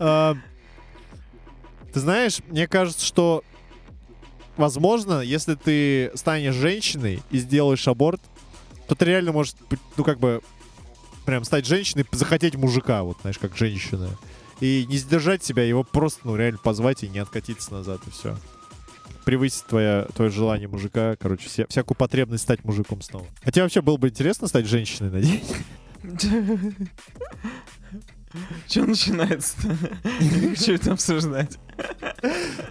А, 0.00 0.36
Ты 1.92 2.00
знаешь, 2.00 2.38
мне 2.48 2.66
кажется, 2.66 3.04
что 3.04 3.44
возможно, 4.56 5.20
если 5.20 5.54
ты 5.54 6.10
станешь 6.14 6.54
женщиной 6.54 7.22
и 7.30 7.38
сделаешь 7.38 7.86
аборт, 7.86 8.20
то 8.88 8.94
ты 8.94 9.04
реально 9.04 9.32
можешь, 9.32 9.54
ну 9.96 10.02
как 10.04 10.18
бы, 10.18 10.40
прям 11.26 11.44
стать 11.44 11.66
женщиной, 11.66 12.04
захотеть 12.12 12.56
мужика, 12.56 13.02
вот, 13.02 13.18
знаешь, 13.20 13.38
как 13.38 13.56
женщина. 13.56 14.10
И 14.60 14.84
не 14.88 14.96
сдержать 14.96 15.44
себя, 15.44 15.62
его 15.64 15.84
просто, 15.84 16.20
ну, 16.24 16.36
реально 16.36 16.58
позвать 16.58 17.02
и 17.04 17.08
не 17.08 17.18
откатиться 17.18 17.72
назад, 17.72 18.00
и 18.06 18.10
все. 18.10 18.36
Превысить 19.24 19.64
твое, 19.66 20.06
твое 20.14 20.30
желание 20.30 20.66
мужика, 20.68 21.16
короче, 21.16 21.46
вся- 21.48 21.66
всякую 21.68 21.96
потребность 21.96 22.42
стать 22.42 22.64
мужиком 22.64 23.00
снова. 23.02 23.26
Хотя 23.44 23.62
вообще 23.62 23.80
было 23.80 23.96
бы 23.96 24.08
интересно 24.08 24.48
стать 24.48 24.66
женщиной 24.66 25.10
на 25.10 25.20
день. 25.20 25.42
Че 28.68 28.82
начинается-то? 28.82 29.76
Я 30.20 30.40
не 30.40 30.48
хочу 30.54 30.74
это 30.74 30.92
обсуждать. 30.92 31.58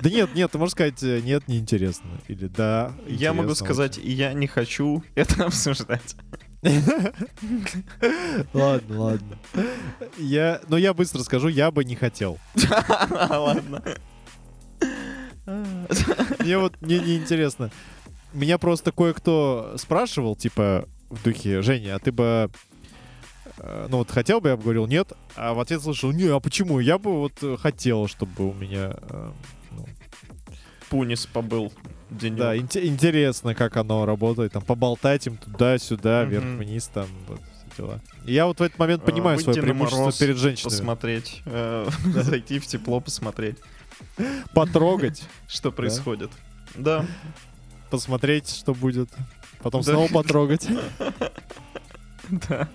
Да 0.01 0.09
нет, 0.09 0.33
нет, 0.35 0.51
ты 0.51 0.57
можешь 0.57 0.71
сказать, 0.73 1.01
э, 1.03 1.21
нет, 1.21 1.47
неинтересно. 1.47 2.09
Или 2.27 2.47
да, 2.47 2.93
Я 3.07 3.33
могу 3.33 3.55
сказать, 3.55 3.97
я 3.97 4.33
не 4.33 4.47
хочу 4.47 5.03
это 5.15 5.45
обсуждать. 5.45 6.15
Ладно, 8.53 9.01
ладно. 9.01 9.39
Я, 10.17 10.61
но 10.67 10.77
я 10.77 10.93
быстро 10.93 11.23
скажу, 11.23 11.47
я 11.47 11.71
бы 11.71 11.83
не 11.83 11.95
хотел. 11.95 12.37
Ладно. 13.29 13.83
Мне 16.39 16.57
вот 16.57 16.79
мне 16.81 16.99
не 16.99 17.17
интересно. 17.17 17.71
Меня 18.33 18.59
просто 18.59 18.91
кое-кто 18.91 19.73
спрашивал, 19.77 20.35
типа, 20.35 20.87
в 21.09 21.23
духе, 21.23 21.63
Женя, 21.63 21.95
а 21.95 21.99
ты 21.99 22.11
бы 22.11 22.51
ну 23.89 23.97
вот 23.97 24.11
хотел 24.11 24.41
бы, 24.41 24.49
я 24.49 24.57
бы 24.57 24.63
говорил 24.63 24.87
нет, 24.87 25.11
а 25.35 25.53
в 25.53 25.59
ответ 25.59 25.81
слышал, 25.81 26.11
не, 26.11 26.25
а 26.27 26.39
почему? 26.39 26.79
Я 26.79 26.97
бы 26.97 27.11
вот 27.19 27.33
э, 27.41 27.57
хотел, 27.57 28.07
чтобы 28.07 28.49
у 28.49 28.53
меня, 28.53 28.93
э, 29.01 29.31
ну, 29.71 29.85
Пунис 30.89 31.25
побыл 31.25 31.71
денек. 32.09 32.39
да, 32.39 32.55
инте- 32.57 32.85
интересно, 32.85 33.53
как 33.55 33.77
оно 33.77 34.05
работает, 34.05 34.53
там, 34.53 34.63
поболтать 34.63 35.27
им 35.27 35.37
туда-сюда, 35.37 36.21
Мгм. 36.23 36.29
вверх-вниз, 36.31 36.87
там, 36.93 37.07
вот, 37.27 37.39
все 37.41 37.77
дела. 37.83 37.99
И 38.25 38.33
я 38.33 38.45
вот 38.47 38.59
в 38.59 38.63
этот 38.63 38.79
момент 38.79 39.03
А, 39.03 39.05
понимаю 39.05 39.37
выйти 39.37 39.43
свое 39.51 39.61
преимущество 39.61 39.99
мороз, 39.99 40.17
перед 40.17 40.37
женщинами. 40.37 40.69
Посмотреть. 40.71 41.41
э, 41.45 41.87
Зайти 42.05 42.59
в 42.59 42.65
тепло, 42.67 42.99
посмотреть, 42.99 43.57
Потрогать, 44.53 45.23
что 45.47 45.71
происходит. 45.71 46.31
Да. 46.75 47.05
посмотреть, 47.89 48.49
что 48.49 48.73
будет. 48.73 49.09
Потом 49.61 49.83
снова 49.83 50.07
потрогать. 50.07 50.67
Да. 52.47 52.69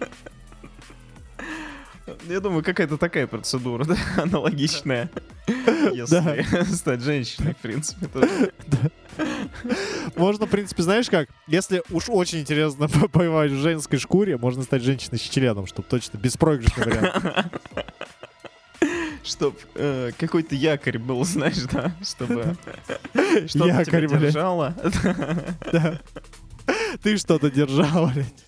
Я 2.29 2.41
думаю, 2.41 2.63
какая-то 2.63 2.99
такая 2.99 3.27
процедура, 3.27 3.85
да, 3.89 3.97
аналогичная. 4.17 5.11
Если 5.47 6.65
стать 6.75 7.01
женщиной, 7.01 7.55
в 7.55 7.59
принципе, 7.59 8.07
тоже. 8.07 8.53
Можно, 10.17 10.47
в 10.47 10.51
принципе, 10.51 10.83
знаешь 10.83 11.09
как, 11.09 11.29
если 11.47 11.83
уж 11.91 12.09
очень 12.09 12.41
интересно 12.41 12.89
побывать 13.13 13.53
в 13.53 13.57
женской 13.57 13.99
шкуре, 13.99 14.37
можно 14.37 14.63
стать 14.63 14.83
женщиной 14.83 15.19
с 15.19 15.23
членом, 15.23 15.67
чтобы 15.67 15.89
точно 15.89 16.19
беспроигрышный 16.19 16.85
вариант. 16.85 17.53
Чтоб 19.23 19.59
э, 19.75 20.11
какой-то 20.19 20.55
якорь 20.55 20.99
был, 20.99 21.25
знаешь, 21.25 21.63
да? 21.73 21.95
Чтобы 22.03 22.57
что-то 23.47 23.69
Якорь, 23.69 24.07
тебя 24.07 24.19
держало. 24.19 24.75
Да. 25.73 26.01
Ты 27.03 27.17
что-то 27.17 27.51
держал, 27.51 28.11
блядь. 28.11 28.45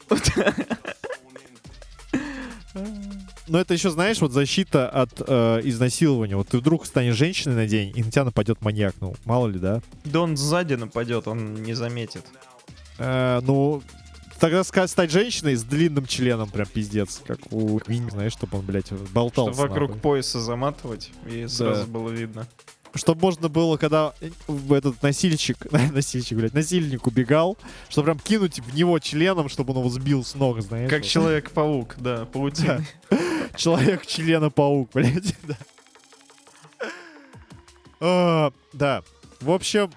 Но 3.49 3.61
это 3.61 3.75
еще, 3.75 3.91
знаешь, 3.91 4.21
вот 4.21 4.33
защита 4.33 4.89
от 4.89 5.11
э, 5.27 5.61
изнасилования. 5.65 6.37
Вот 6.37 6.49
ты 6.49 6.59
вдруг 6.59 6.85
станешь 6.85 7.15
женщиной 7.15 7.55
на 7.55 7.67
день, 7.67 7.93
и 7.95 8.03
на 8.03 8.11
тебя 8.11 8.25
нападет 8.25 8.61
маньяк. 8.61 8.95
Ну, 9.01 9.15
мало 9.25 9.47
ли, 9.47 9.59
да? 9.59 9.81
Да 10.05 10.21
он 10.21 10.37
сзади 10.37 10.75
нападет, 10.75 11.29
он 11.29 11.63
не 11.63 11.75
заметит. 11.75 12.25
Э, 12.99 13.41
ну, 13.43 13.83
тогда 14.41 14.61
ска- 14.61 14.89
стать 14.89 15.11
женщиной 15.11 15.55
с 15.55 15.63
длинным 15.63 16.07
членом, 16.07 16.49
прям 16.51 16.67
пиздец. 16.67 17.23
Как 17.25 17.39
у 17.53 17.81
Винни, 17.87 18.11
знаешь, 18.11 18.33
чтобы 18.33 18.59
он, 18.59 18.67
блядь, 18.67 18.91
болтался. 19.13 19.53
Чтобы 19.53 19.69
вокруг 19.69 19.89
нахуй. 19.91 20.03
пояса 20.03 20.41
заматывать, 20.41 21.11
и 21.31 21.47
сразу 21.47 21.87
было 21.87 22.11
видно. 22.11 22.49
Чтобы 22.97 23.21
можно 23.21 23.49
было, 23.49 23.77
когда 23.77 24.15
э, 24.21 24.31
этот 24.71 25.03
носильщик, 25.03 25.71
носильщик, 25.93 26.37
блядь, 26.39 26.55
насильник 26.55 27.07
убегал, 27.07 27.57
чтобы 27.89 28.07
прям 28.07 28.19
кинуть 28.19 28.61
в 28.61 28.75
него 28.75 28.99
членом, 28.99 29.49
чтобы 29.49 29.73
он 29.73 29.81
его 29.81 29.89
сбил 29.91 30.25
с 30.25 30.35
ног, 30.35 30.61
знаешь. 30.63 30.91
Как. 30.91 31.05
Человек-паук, 31.05 31.95
да, 31.99 32.25
паутина. 32.27 32.85
Человек-члена-паук, 33.57 34.91
блядь, 34.93 35.35
да. 35.45 35.57
А, 38.01 38.53
Да. 38.73 39.03
В 39.41 39.51
общем, 39.51 39.91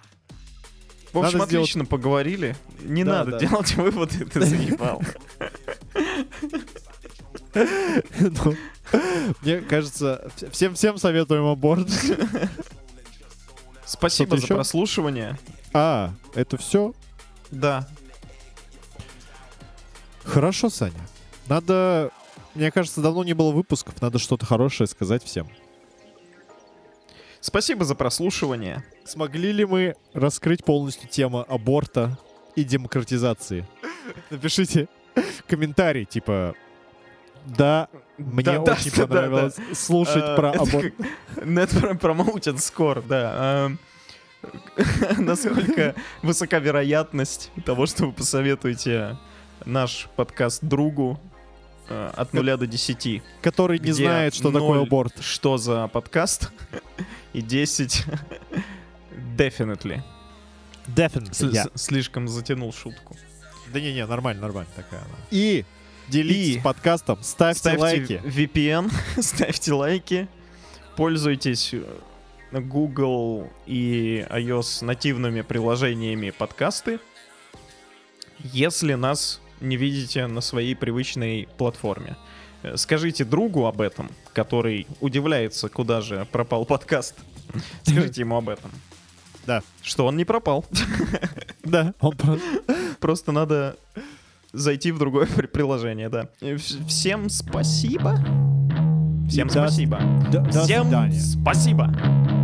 В 1.14 1.18
общем, 1.20 1.38
Надо 1.40 1.50
сделать- 1.50 1.70
отлично 1.70 1.86
поговорили. 1.86 2.56
Не 2.84 3.04
Да, 3.04 3.20
надо 3.20 3.32
да. 3.32 3.40
делать 3.40 3.74
выводы, 3.76 4.26
ты 4.26 4.42
заебал. 4.42 5.02
ну, 8.20 8.56
мне 9.42 9.62
кажется, 9.62 10.30
вс- 10.38 10.52
всем 10.52 10.74
всем 10.76 10.98
советуем 10.98 11.46
аборт. 11.46 11.88
Спасибо 13.90 14.38
за 14.38 14.44
еще? 14.44 14.54
прослушивание. 14.54 15.40
А, 15.74 16.14
это 16.36 16.58
все? 16.58 16.94
Да. 17.50 17.88
Хорошо, 20.24 20.70
Саня. 20.70 21.02
Надо, 21.48 22.12
мне 22.54 22.72
кажется, 22.72 23.02
давно 23.02 23.24
не 23.24 23.34
было 23.34 23.52
выпусков, 23.52 24.00
надо 24.00 24.20
что-то 24.20 24.46
хорошее 24.46 24.88
сказать 24.88 25.24
всем. 25.24 25.50
Спасибо 27.42 27.84
за 27.84 27.96
прослушивание. 27.96 28.84
Смогли 29.06 29.52
ли 29.52 29.66
мы 29.66 29.96
раскрыть 30.14 30.64
полностью 30.64 31.10
тему 31.10 31.44
аборта 31.48 32.20
и 32.56 32.64
демократизации? 32.64 33.66
Напишите 34.30 34.88
комментарий, 35.48 36.06
типа, 36.06 36.54
да, 37.46 37.88
мне 38.20 38.44
Да, 38.44 38.60
да, 38.60 38.74
очень 38.74 38.92
да, 38.92 38.98
да, 38.98 39.08
понравилось 39.08 39.56
слушать 39.74 40.24
А, 40.24 40.36
про 40.36 40.52
аборт. 40.52 40.94
Net 41.36 42.00
Promoted 42.00 42.56
Score, 42.56 43.04
да. 43.08 43.66
Эм, 43.66 43.80
Насколько 45.18 45.96
высока 46.22 46.60
вероятность 46.60 47.52
того, 47.66 47.86
что 47.86 48.08
вы 48.08 48.14
посоветуете 48.14 49.18
наш 49.66 50.08
подкаст 50.16 50.64
другу 50.64 51.20
э, 51.90 52.12
от 52.16 52.34
нуля 52.34 52.58
до 52.58 52.66
10. 52.66 53.22
который 53.42 53.80
не 53.80 53.92
знает, 53.92 54.34
что 54.34 54.52
такое 54.52 54.82
аборт. 54.82 55.14
Что 55.22 55.58
за 55.58 55.88
подкаст? 55.88 56.52
И 57.34 57.42
10 57.42 58.06
definitely. 59.38 60.02
Definitely. 60.88 61.72
Слишком 61.76 62.28
затянул 62.28 62.74
шутку. 62.74 63.16
Да 63.72 63.80
не-не, 63.80 64.06
нормально, 64.06 64.44
нормально 64.44 64.72
такая 64.76 65.02
она. 65.02 65.16
И 65.30 65.66
делитесь 66.10 66.58
И 66.58 66.60
подкастом, 66.60 67.20
ставьте, 67.22 67.60
Ставьте 67.60 67.82
лайки. 67.82 68.22
VPN, 68.26 68.92
ставьте 69.22 69.74
лайки, 69.74 70.28
пользуйтесь 70.96 71.74
э, 71.74 72.60
Google 72.60 73.50
и 73.66 74.26
iOS 74.30 74.84
нативными 74.84 75.42
приложениями 75.42 76.32
подкасты, 76.32 77.00
если 78.44 78.94
нас 78.96 79.42
не 79.62 79.78
видите 79.78 80.28
на 80.28 80.42
своей 80.42 80.76
привычной 80.76 81.48
платформе. 81.58 82.18
Э, 82.64 82.78
Скажите 82.78 83.24
другу 83.24 83.66
об 83.66 83.82
этом, 83.82 84.12
который 84.34 84.88
удивляется, 85.00 85.70
куда 85.70 86.02
же 86.02 86.28
пропал 86.32 86.66
подкаст. 86.66 87.16
Скажите 87.84 88.22
ему 88.22 88.38
об 88.38 88.50
этом. 88.50 88.72
Да. 89.46 89.64
Что 89.82 90.06
он 90.06 90.18
не 90.18 90.26
пропал. 90.26 90.66
Да, 91.64 91.94
он 92.00 92.16
просто... 92.16 92.64
Просто 93.00 93.32
надо 93.32 93.78
зайти 94.54 94.92
в 94.92 95.00
другое 95.00 95.28
при- 95.28 95.48
приложение, 95.54 96.10
да. 96.10 96.30
Вс- 96.42 96.86
Всем 96.88 97.30
спасибо. 97.30 98.18
Всем 99.30 99.50
спасибо. 99.50 100.00
Всем 100.52 100.90
спасибо. 101.44 102.39